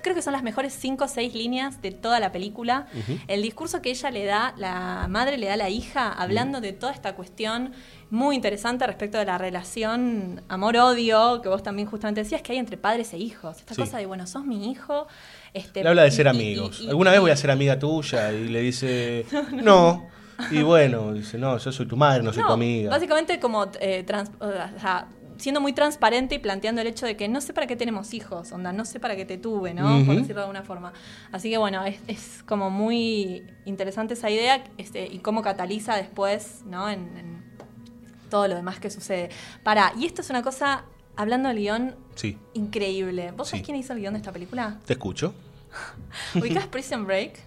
creo 0.00 0.14
que 0.14 0.22
son 0.22 0.32
las 0.32 0.42
mejores 0.42 0.72
cinco 0.72 1.04
o 1.04 1.08
seis 1.08 1.34
líneas 1.34 1.82
de 1.82 1.90
toda 1.92 2.18
la 2.20 2.32
película. 2.32 2.86
El 3.28 3.42
discurso 3.42 3.82
que 3.82 3.90
ella 3.90 4.10
le 4.10 4.24
da, 4.24 4.54
la 4.56 5.06
madre 5.08 5.36
le 5.38 5.46
da 5.46 5.54
a 5.54 5.56
la 5.56 5.68
hija, 5.68 6.10
hablando 6.12 6.60
de 6.60 6.72
toda 6.72 6.92
esta 6.92 7.14
cuestión 7.14 7.72
muy 8.10 8.34
interesante 8.36 8.86
respecto 8.86 9.18
de 9.18 9.24
la 9.24 9.38
relación 9.38 10.42
amor-odio, 10.48 11.40
que 11.42 11.48
vos 11.48 11.62
también 11.62 11.88
justamente 11.88 12.22
decías 12.22 12.42
que 12.42 12.52
hay 12.52 12.58
entre 12.58 12.76
padres 12.76 13.12
e 13.12 13.18
hijos. 13.18 13.58
Esta 13.58 13.74
Sí. 13.74 13.80
cosa 13.80 13.98
de, 13.98 14.06
bueno, 14.06 14.26
sos 14.26 14.44
mi 14.44 14.70
hijo. 14.70 15.06
Este, 15.54 15.82
Le 15.82 15.88
habla 15.90 16.02
de 16.04 16.10
ser 16.10 16.26
y- 16.26 16.28
amigos. 16.30 16.80
y- 16.80 16.84
y- 16.84 16.88
Alguna 16.88 17.10
vez 17.10 17.20
voy 17.20 17.30
a 17.30 17.36
ser 17.36 17.50
amiga 17.50 17.78
tuya 17.78 18.32
y 18.32 18.48
le 18.48 18.60
dice, 18.60 19.26
no. 19.52 20.08
Y 20.50 20.62
bueno, 20.62 21.12
dice, 21.12 21.38
no, 21.38 21.56
yo 21.58 21.70
soy 21.72 21.86
tu 21.86 21.96
madre, 21.96 22.22
no 22.22 22.32
soy 22.32 22.42
tu 22.42 22.52
amiga. 22.52 22.90
Básicamente 22.90 23.38
como 23.38 23.70
eh, 23.80 24.02
trans- 24.04 24.30
o 24.40 24.50
sea, 24.80 25.06
siendo 25.36 25.60
muy 25.60 25.72
transparente 25.72 26.36
y 26.36 26.38
planteando 26.38 26.80
el 26.80 26.86
hecho 26.86 27.04
de 27.06 27.16
que 27.16 27.28
no 27.28 27.40
sé 27.40 27.52
para 27.52 27.66
qué 27.66 27.76
tenemos 27.76 28.12
hijos, 28.14 28.50
onda, 28.52 28.72
no 28.72 28.84
sé 28.84 28.98
para 28.98 29.14
qué 29.14 29.24
te 29.24 29.38
tuve, 29.38 29.74
¿no? 29.74 30.04
Por 30.06 30.14
decirlo 30.16 30.36
de 30.36 30.40
alguna 30.42 30.62
forma. 30.62 30.92
Así 31.32 31.50
que 31.50 31.58
bueno, 31.58 31.84
es, 31.84 32.00
es 32.08 32.42
como 32.44 32.70
muy 32.70 33.44
interesante 33.66 34.14
esa 34.14 34.30
idea 34.30 34.64
este, 34.78 35.06
y 35.06 35.18
cómo 35.18 35.42
cataliza 35.42 35.96
después, 35.96 36.62
¿no? 36.66 36.88
En, 36.88 37.00
en 37.18 37.42
todo 38.30 38.48
lo 38.48 38.54
demás 38.54 38.80
que 38.80 38.90
sucede. 38.90 39.28
Para, 39.62 39.92
y 39.98 40.06
esto 40.06 40.22
es 40.22 40.30
una 40.30 40.42
cosa, 40.42 40.84
hablando 41.16 41.48
del 41.48 41.58
guion, 41.58 41.94
Sí, 42.14 42.36
increíble. 42.54 43.32
¿Vos 43.36 43.48
Sí. 43.48 43.52
sabés 43.52 43.64
quién 43.66 43.76
hizo 43.78 43.92
el 43.94 44.00
guion 44.00 44.14
de 44.14 44.18
esta 44.18 44.32
película? 44.32 44.78
te 44.84 44.92
escucho. 44.94 45.34
¿Ubicás 46.34 46.66
Prison 46.66 47.06
Break? 47.06 47.38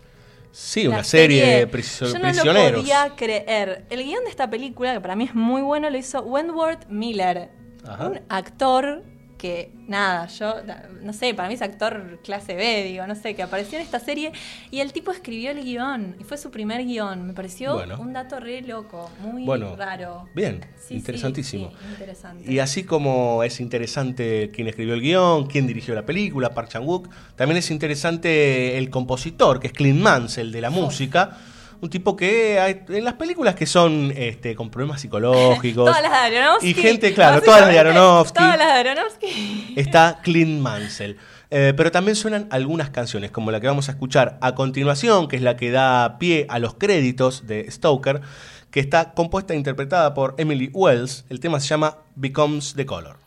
Sí, 0.51 0.87
una 0.87 1.03
serie, 1.03 1.45
de 1.45 1.67
priso- 1.67 2.05
Yo 2.07 2.13
no 2.17 2.21
prisioneros. 2.29 2.71
lo 2.71 2.77
podía 2.79 3.11
creer. 3.15 3.85
El 3.89 4.03
guion 4.03 4.23
de 4.23 4.29
esta 4.29 4.49
película, 4.49 4.93
que 4.93 5.01
para 5.01 5.15
mí 5.15 5.25
es 5.25 5.35
muy 5.35 5.61
bueno, 5.61 5.89
lo 5.89 5.97
hizo 5.97 6.21
Wentworth 6.21 6.87
Miller. 6.87 7.49
Ajá. 7.85 8.07
Un 8.07 8.21
actor 8.29 9.03
que, 9.37 9.71
nada, 9.87 10.27
yo, 10.27 10.55
no 11.01 11.13
sé, 11.13 11.33
para 11.33 11.47
mí 11.47 11.53
es 11.55 11.61
actor 11.61 12.19
clase 12.23 12.55
B, 12.55 12.83
digo, 12.85 13.05
no 13.07 13.15
sé, 13.15 13.35
que 13.35 13.43
apareció 13.43 13.77
en 13.77 13.83
esta 13.83 13.99
serie 13.99 14.31
y 14.71 14.79
el 14.79 14.93
tipo 14.93 15.11
escribió 15.11 15.51
el 15.51 15.63
guion 15.63 16.15
y 16.19 16.23
fue 16.23 16.37
su 16.37 16.51
primer 16.51 16.85
guion. 16.85 17.27
Me 17.27 17.33
pareció 17.33 17.73
Bueno. 17.73 17.97
un 17.99 18.13
dato 18.13 18.39
re 18.39 18.61
loco, 18.61 19.09
muy 19.21 19.43
Bueno, 19.43 19.75
raro. 19.75 20.27
bien, 20.33 20.61
Sí, 20.77 20.87
sí, 20.89 20.93
interesantísimo. 20.95 21.69
sí, 21.71 21.75
interesante. 21.91 22.51
Y 22.51 22.59
así 22.59 22.83
como 22.83 23.43
es 23.43 23.59
interesante 23.59 24.51
quién 24.53 24.67
escribió 24.67 24.93
el 24.93 25.01
guion, 25.01 25.47
quién 25.47 25.67
dirigió 25.67 25.93
la 25.95 26.05
película, 26.05 26.53
Park 26.53 26.69
Chan-wook, 26.69 27.09
también 27.35 27.57
es 27.57 27.69
interesante 27.71 28.77
el 28.77 28.89
compositor, 28.89 29.59
que 29.59 29.67
es 29.67 29.73
Clint 29.73 29.99
Mansell, 30.01 30.51
de 30.51 30.61
la 30.61 30.69
música. 30.69 31.37
Un 31.81 31.89
tipo 31.89 32.15
que 32.15 32.59
hay- 32.59 32.81
en 32.89 33.03
las 33.03 33.13
películas 33.15 33.55
que 33.55 33.65
son 33.65 34.11
este, 34.15 34.55
con 34.55 34.69
problemas 34.69 35.01
psicológicos. 35.01 35.85
Todas 35.85 36.01
las 36.01 36.11
de 36.31 36.37
Aronofsky. 36.39 36.69
Y 36.69 36.73
gente, 36.73 37.13
claro, 37.13 37.41
todas 37.41 37.61
las 37.61 37.69
de 37.71 37.79
Aronofsky. 37.79 38.33
Todas 38.39 38.57
las 38.57 38.83
de 38.83 38.89
Aronofsky. 38.89 39.73
está 39.75 40.19
Clint 40.23 40.61
Mansell. 40.61 41.17
Eh, 41.51 41.73
pero 41.77 41.91
también 41.91 42.15
suenan 42.15 42.47
algunas 42.49 42.89
canciones, 42.89 43.29
como 43.31 43.51
la 43.51 43.61
que 43.61 43.67
vamos 43.67 43.87
a 43.87 43.91
escuchar 43.91 44.37
a 44.41 44.55
continuación, 44.55 45.27
que 45.27 45.35
es 45.35 45.41
la 45.41 45.55
que 45.55 45.69
da 45.71 46.17
pie 46.17 46.47
a 46.49 46.57
los 46.59 46.73
créditos 46.73 47.45
de 47.45 47.69
Stoker, 47.69 48.21
que 48.71 48.79
está 48.79 49.13
compuesta 49.13 49.53
e 49.53 49.57
interpretada 49.57 50.13
por 50.13 50.33
Emily 50.37 50.69
Wells. 50.73 51.23
El 51.29 51.39
tema 51.39 51.59
se 51.59 51.67
llama 51.67 51.97
Becomes 52.15 52.73
the 52.75 52.85
Color. 52.85 53.17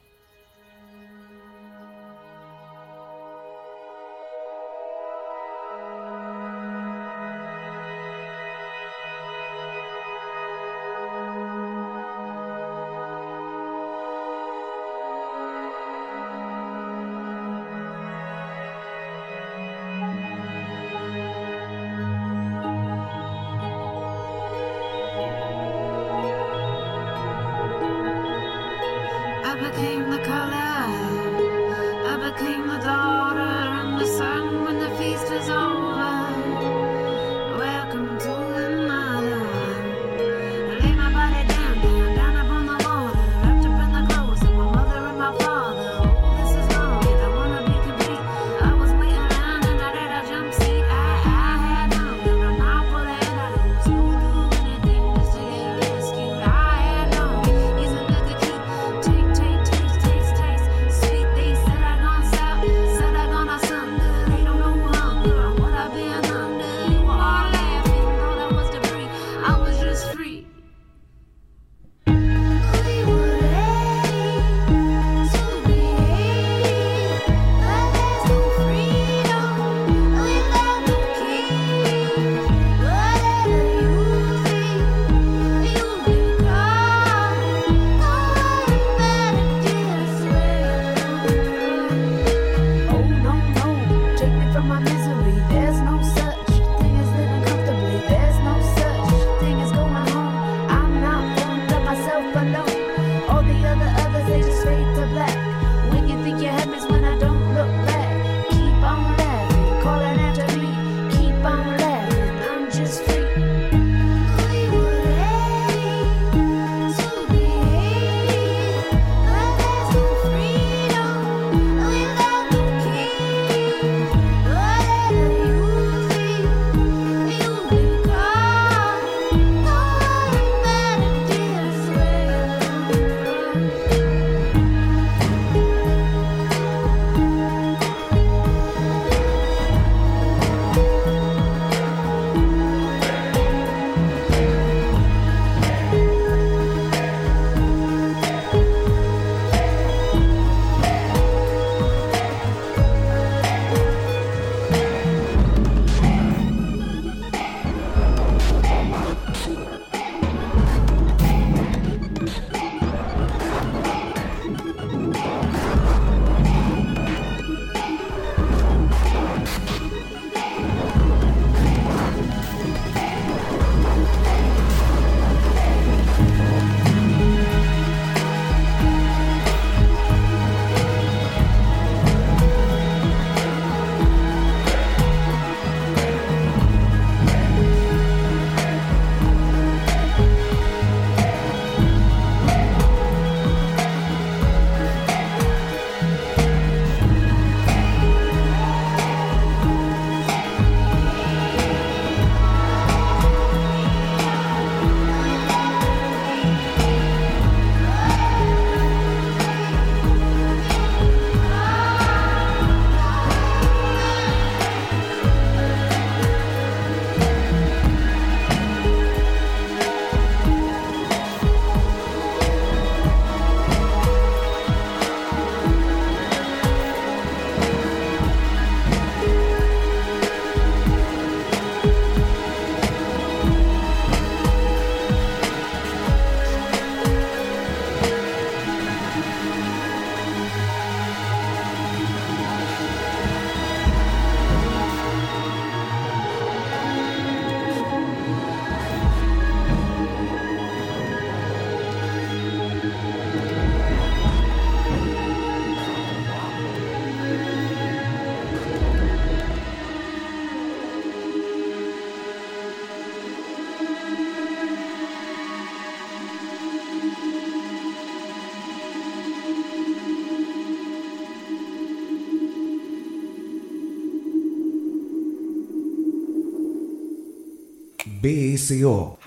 BSO. 278.49 279.19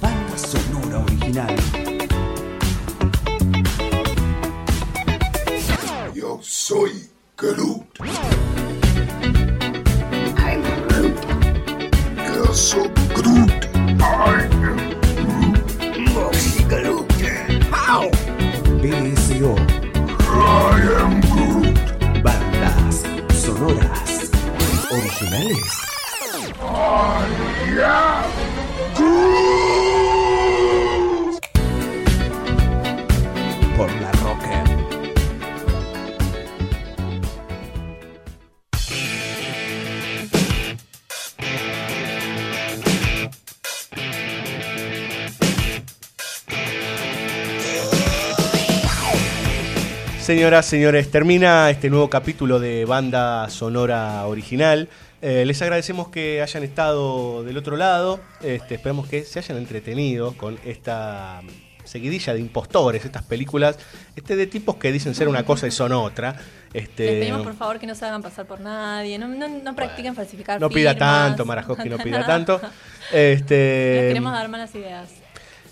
Banda 0.00 0.36
sonora 0.36 0.98
original. 0.98 1.56
Yo 6.14 6.38
soy 6.42 6.92
Groot. 7.38 7.86
I'm 10.36 10.62
Groot. 10.88 11.16
Yo 12.34 12.52
soy 12.52 12.90
Groot. 13.14 13.68
I 14.02 14.46
am 14.60 14.76
Moxie 16.12 16.64
Groot. 16.64 17.10
How? 17.72 18.10
BSO. 18.82 19.56
I 20.20 20.82
am 21.00 21.20
Groot. 21.32 22.22
Bandas 22.22 23.04
sonoras 23.32 24.30
originales. 24.90 25.87
Por 33.76 33.90
la 34.00 34.10
Rocker. 34.12 34.64
Señoras, 50.20 50.66
señores, 50.66 51.10
termina 51.10 51.70
este 51.70 51.88
nuevo 51.88 52.10
capítulo 52.10 52.58
de 52.58 52.84
Banda 52.84 53.48
Sonora 53.48 54.26
Original. 54.26 54.88
Eh, 55.20 55.44
les 55.44 55.60
agradecemos 55.62 56.08
que 56.08 56.40
hayan 56.42 56.62
estado 56.62 57.42
del 57.42 57.56
otro 57.56 57.76
lado. 57.76 58.20
Este, 58.42 58.76
esperamos 58.76 59.08
que 59.08 59.24
se 59.24 59.40
hayan 59.40 59.58
entretenido 59.58 60.32
con 60.34 60.58
esta 60.64 61.40
seguidilla 61.84 62.34
de 62.34 62.40
impostores, 62.40 63.04
estas 63.04 63.24
películas 63.24 63.78
este, 64.14 64.36
de 64.36 64.46
tipos 64.46 64.76
que 64.76 64.92
dicen 64.92 65.14
ser 65.14 65.26
una 65.26 65.44
cosa 65.44 65.66
y 65.66 65.70
son 65.70 65.92
otra. 65.92 66.36
Este, 66.72 67.06
Les 67.06 67.20
pedimos 67.20 67.42
por 67.42 67.54
favor 67.54 67.78
que 67.78 67.86
no 67.86 67.94
se 67.94 68.04
hagan 68.04 68.22
pasar 68.22 68.46
por 68.46 68.60
nadie, 68.60 69.18
no, 69.18 69.26
no, 69.26 69.48
no 69.48 69.74
practiquen 69.74 70.14
falsificar 70.14 70.60
no 70.60 70.68
pida 70.68 70.94
tanto, 70.96 71.46
Marajowski, 71.46 71.88
no 71.88 71.96
pida 71.98 72.26
tanto. 72.26 72.60
Este, 73.12 73.94
Les 73.94 74.08
queremos 74.08 74.32
dar 74.32 74.48
malas 74.48 74.74
ideas. 74.74 75.08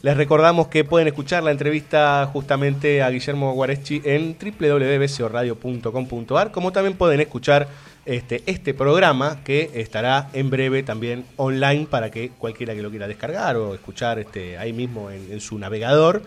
Les 0.03 0.17
recordamos 0.17 0.69
que 0.69 0.85
pueden 0.85 1.09
escuchar 1.09 1.43
la 1.43 1.51
entrevista 1.51 2.29
justamente 2.33 3.03
a 3.03 3.11
Guillermo 3.11 3.53
Guareschi 3.55 4.01
en 4.05 4.37
www.bcoradio.com.ar, 4.39 6.53
como 6.53 6.73
también 6.73 6.97
pueden 6.97 7.21
escuchar 7.21 7.67
este, 8.07 8.43
este 8.47 8.73
programa 8.73 9.43
que 9.45 9.71
estará 9.75 10.31
en 10.33 10.49
breve 10.49 10.83
también 10.83 11.25
online 11.37 11.87
para 11.91 12.11
que 12.11 12.31
cualquiera 12.31 12.75
que 12.75 12.83
lo 12.83 12.91
quiera 12.91 13.07
descargar 13.09 13.57
o 13.57 13.75
escuchar 13.75 14.19
este, 14.19 14.57
ahí 14.59 14.73
mismo 14.73 15.11
en, 15.11 15.31
en 15.33 15.41
su 15.41 15.59
navegador 15.59 16.23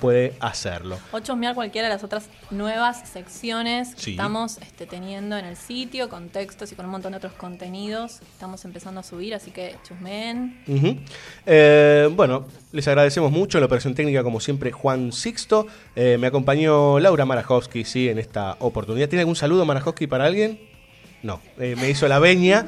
puede 0.00 0.34
hacerlo. 0.40 0.98
O 1.12 1.20
chusmear 1.20 1.54
cualquiera 1.54 1.88
de 1.88 1.94
las 1.94 2.04
otras 2.04 2.28
nuevas 2.50 3.08
secciones 3.08 3.94
que 3.94 4.00
Sí. 4.02 4.10
estamos 4.10 4.58
este, 4.58 4.86
teniendo 4.86 5.38
en 5.38 5.46
el 5.46 5.56
sitio, 5.56 6.08
con 6.10 6.28
textos 6.28 6.70
y 6.72 6.74
con 6.74 6.84
un 6.84 6.90
montón 6.92 7.12
de 7.12 7.18
otros 7.18 7.32
contenidos. 7.34 8.18
que 8.18 8.26
Estamos 8.26 8.64
empezando 8.66 9.00
a 9.00 9.02
subir, 9.02 9.34
así 9.34 9.50
que 9.50 9.76
chusmeen. 9.88 10.60
Ujú. 10.66 10.98
Eh, 11.46 12.10
bueno, 12.12 12.44
les 12.72 12.86
agradecemos 12.88 13.30
mucho. 13.30 13.56
En 13.56 13.62
la 13.62 13.66
operación 13.66 13.94
técnica, 13.94 14.22
como 14.22 14.40
siempre, 14.40 14.72
Juan 14.72 15.10
Sixto. 15.12 15.66
Eh, 15.96 16.18
me 16.20 16.26
acompañó 16.26 16.98
Laura 17.00 17.24
Marajowski, 17.24 17.84
sí, 17.84 18.08
en 18.08 18.18
esta 18.18 18.56
oportunidad. 18.58 19.08
¿Tiene 19.08 19.20
algún 19.20 19.36
saludo, 19.36 19.64
Marajowski, 19.64 20.06
para 20.06 20.26
alguien? 20.26 20.60
No, 21.24 21.40
eh, 21.58 21.74
me 21.80 21.88
hizo 21.88 22.06
la 22.06 22.18
veña. 22.18 22.66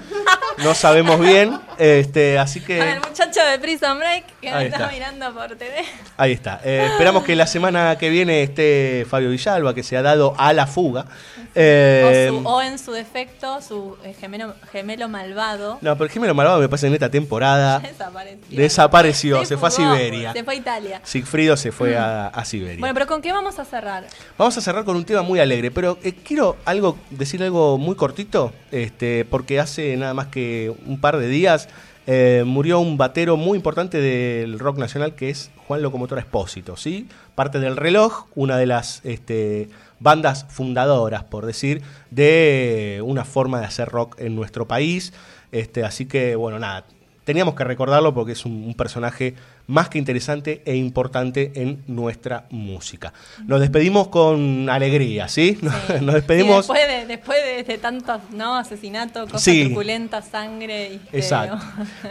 No 0.65 0.75
sabemos 0.75 1.21
bien. 1.21 1.61
Este, 1.77 2.39
así 2.39 2.61
que. 2.61 2.81
Al 2.81 3.01
muchacho 3.01 3.45
de 3.45 3.59
Prison 3.59 3.99
Break 3.99 4.25
que 4.47 4.51
nos 4.53 4.61
Ahí 4.61 4.67
está 4.67 4.77
está. 4.79 4.93
mirando 4.93 5.35
por 5.35 5.57
TV. 5.57 5.75
Ahí 6.17 6.33
está. 6.33 6.61
Eh, 6.65 6.87
esperamos 6.93 7.25
que 7.25 7.35
la 7.35 7.47
semana 7.49 7.97
que 7.99 8.09
viene 8.11 8.43
esté 8.45 9.05
Fabio 9.11 9.31
Villalba, 9.31 9.75
que 9.75 9.83
se 9.83 9.97
ha 9.97 10.03
dado 10.03 10.35
a 10.39 10.53
la 10.53 10.67
fuga. 10.69 11.07
Eh, 11.55 12.29
o, 12.33 12.41
su- 12.43 12.49
o 12.49 12.63
en 12.63 12.79
su 12.79 12.93
defecto, 12.93 13.61
su 13.61 13.97
eh, 14.05 14.15
gemelo, 14.19 14.55
gemelo 14.71 15.09
malvado. 15.09 15.79
no, 15.81 15.97
pero 15.99 16.09
Jimeno 16.11 16.35
Malvado 16.35 16.61
me 16.61 16.69
parece 16.69 16.87
en 16.87 16.95
esta 16.95 17.11
temporada. 17.11 17.79
Desapareció. 17.81 18.57
Desapareció, 18.59 19.45
se 19.45 19.57
fue 19.57 19.69
a 19.69 19.73
fugó, 19.73 19.95
Siberia. 19.97 20.33
Se 20.33 20.45
fue 20.45 20.55
a 20.55 20.57
Italia. 20.57 21.01
Sigfrido 21.03 21.57
se 21.57 21.73
fue 21.73 21.97
a, 21.97 22.29
a 22.29 22.45
Siberia. 22.45 22.79
Bueno, 22.79 22.95
pero 22.95 23.07
¿con 23.07 23.21
qué 23.23 23.33
vamos 23.33 23.59
a 23.59 23.65
cerrar? 23.65 24.05
Vamos 24.39 24.57
a 24.57 24.61
cerrar 24.61 24.85
con 24.85 24.97
un 24.97 25.05
tema 25.05 25.23
muy 25.23 25.41
alegre, 25.41 25.71
pero 25.71 25.99
eh, 26.03 26.13
quiero 26.13 26.57
algo, 26.65 26.97
decir 27.11 27.43
algo 27.43 27.79
muy 27.79 27.97
cortito, 27.97 28.53
este, 28.71 29.25
porque 29.25 29.59
hace 29.59 29.97
nada 29.97 30.15
más 30.15 30.29
que 30.29 30.73
un 30.87 31.01
par 31.01 31.17
de 31.17 31.27
días 31.29 31.69
eh, 32.07 32.45
murió 32.47 32.79
un 32.79 32.97
batero 32.97 33.37
muy 33.37 33.57
importante 33.57 34.01
del 34.01 34.59
rock 34.59 34.79
nacional 34.79 35.15
que 35.15 35.29
es 35.29 35.51
Juan 35.67 35.83
Locomotora 35.83 36.21
Espósito, 36.21 36.77
¿sí? 36.77 37.09
Parte 37.35 37.59
del 37.59 37.77
reloj, 37.77 38.27
una 38.37 38.57
de 38.57 38.67
las 38.67 39.01
este, 39.05 39.69
bandas 39.99 40.47
fundadoras, 40.49 41.25
por 41.25 41.47
decir, 41.47 41.83
de 42.13 43.03
una 43.05 43.25
forma 43.25 43.59
de 43.59 43.67
hacer 43.67 43.89
rock 43.89 44.21
en 44.21 44.37
nuestro 44.37 44.69
país. 44.69 45.13
Este, 45.51 45.85
así 45.85 46.07
que, 46.07 46.37
bueno, 46.37 46.61
nada, 46.61 46.85
teníamos 47.25 47.57
que 47.57 47.65
recordarlo 47.65 48.15
porque 48.15 48.33
es 48.33 48.45
un, 48.45 48.53
un 48.65 48.75
personaje 48.75 49.35
más 49.69 49.89
que 49.89 49.99
interesante 49.99 50.63
e 50.65 50.77
importante 50.77 51.53
en 51.57 51.83
nuestra 51.87 52.47
música. 52.51 53.13
Nos 53.47 53.61
despedimos 53.61 54.09
con 54.09 54.69
alegría, 54.71 55.29
¿sí? 55.29 55.59
Nos, 55.63 55.75
Sí, 55.87 56.05
despedimos. 56.07 56.67
después 56.69 56.87
de, 56.89 57.07
después 57.07 57.39
de, 57.45 57.63
de 57.65 57.79
tantos 57.79 58.21
¿no? 58.33 58.57
asesinatos, 58.57 59.25
cosas 59.25 59.43
Sí. 59.43 59.65
truculentas, 59.67 60.29
sangre 60.29 60.93
y 61.13 61.17
Exacto. 61.17 61.59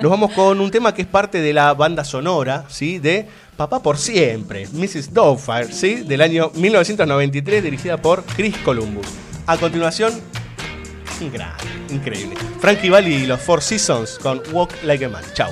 Nos 0.01 0.11
vamos 0.11 0.31
con 0.31 0.59
un 0.59 0.69
tema 0.71 0.93
que 0.93 1.03
es 1.03 1.07
parte 1.07 1.41
de 1.41 1.53
la 1.53 1.73
banda 1.73 2.03
sonora, 2.03 2.65
¿sí? 2.67 2.99
De 2.99 3.27
Papá 3.55 3.81
por 3.81 3.97
siempre, 3.97 4.67
Mrs. 4.73 5.13
Doubtfire, 5.13 5.71
¿sí? 5.71 5.95
Del 6.03 6.19
año 6.21 6.51
1993, 6.55 7.63
dirigida 7.63 7.95
por 7.95 8.23
Chris 8.25 8.57
Columbus. 8.57 9.07
A 9.47 9.55
continuación, 9.57 10.11
increíble. 11.89 12.35
Frankie 12.59 12.89
Valli 12.89 13.13
y 13.15 13.25
los 13.25 13.39
Four 13.39 13.61
Seasons 13.61 14.19
con 14.21 14.41
Walk 14.51 14.73
Like 14.83 15.05
a 15.05 15.09
Man. 15.09 15.23
Chao. 15.33 15.51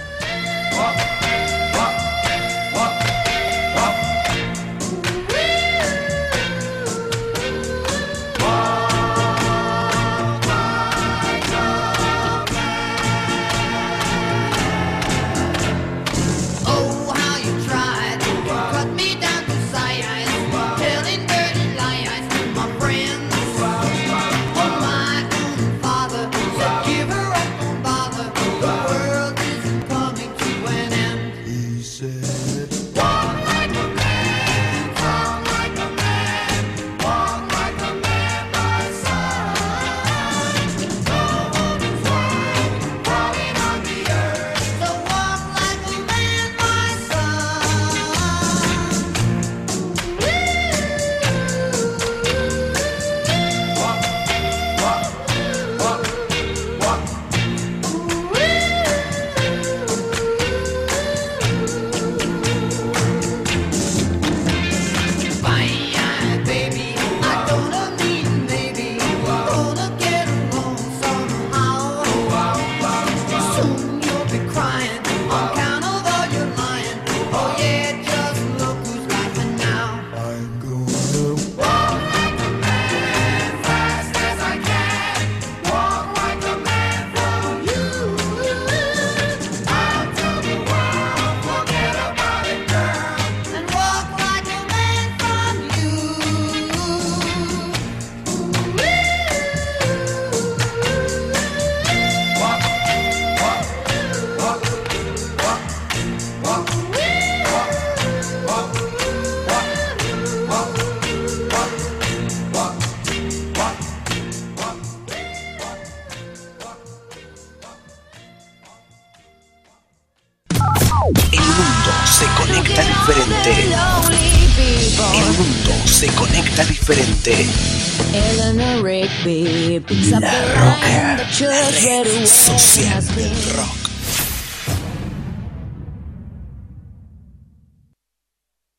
La 129.26 130.20
Roca, 130.20 131.18
red 131.40 132.28
social 132.28 133.02
del 133.16 133.32
rock. 133.56 133.73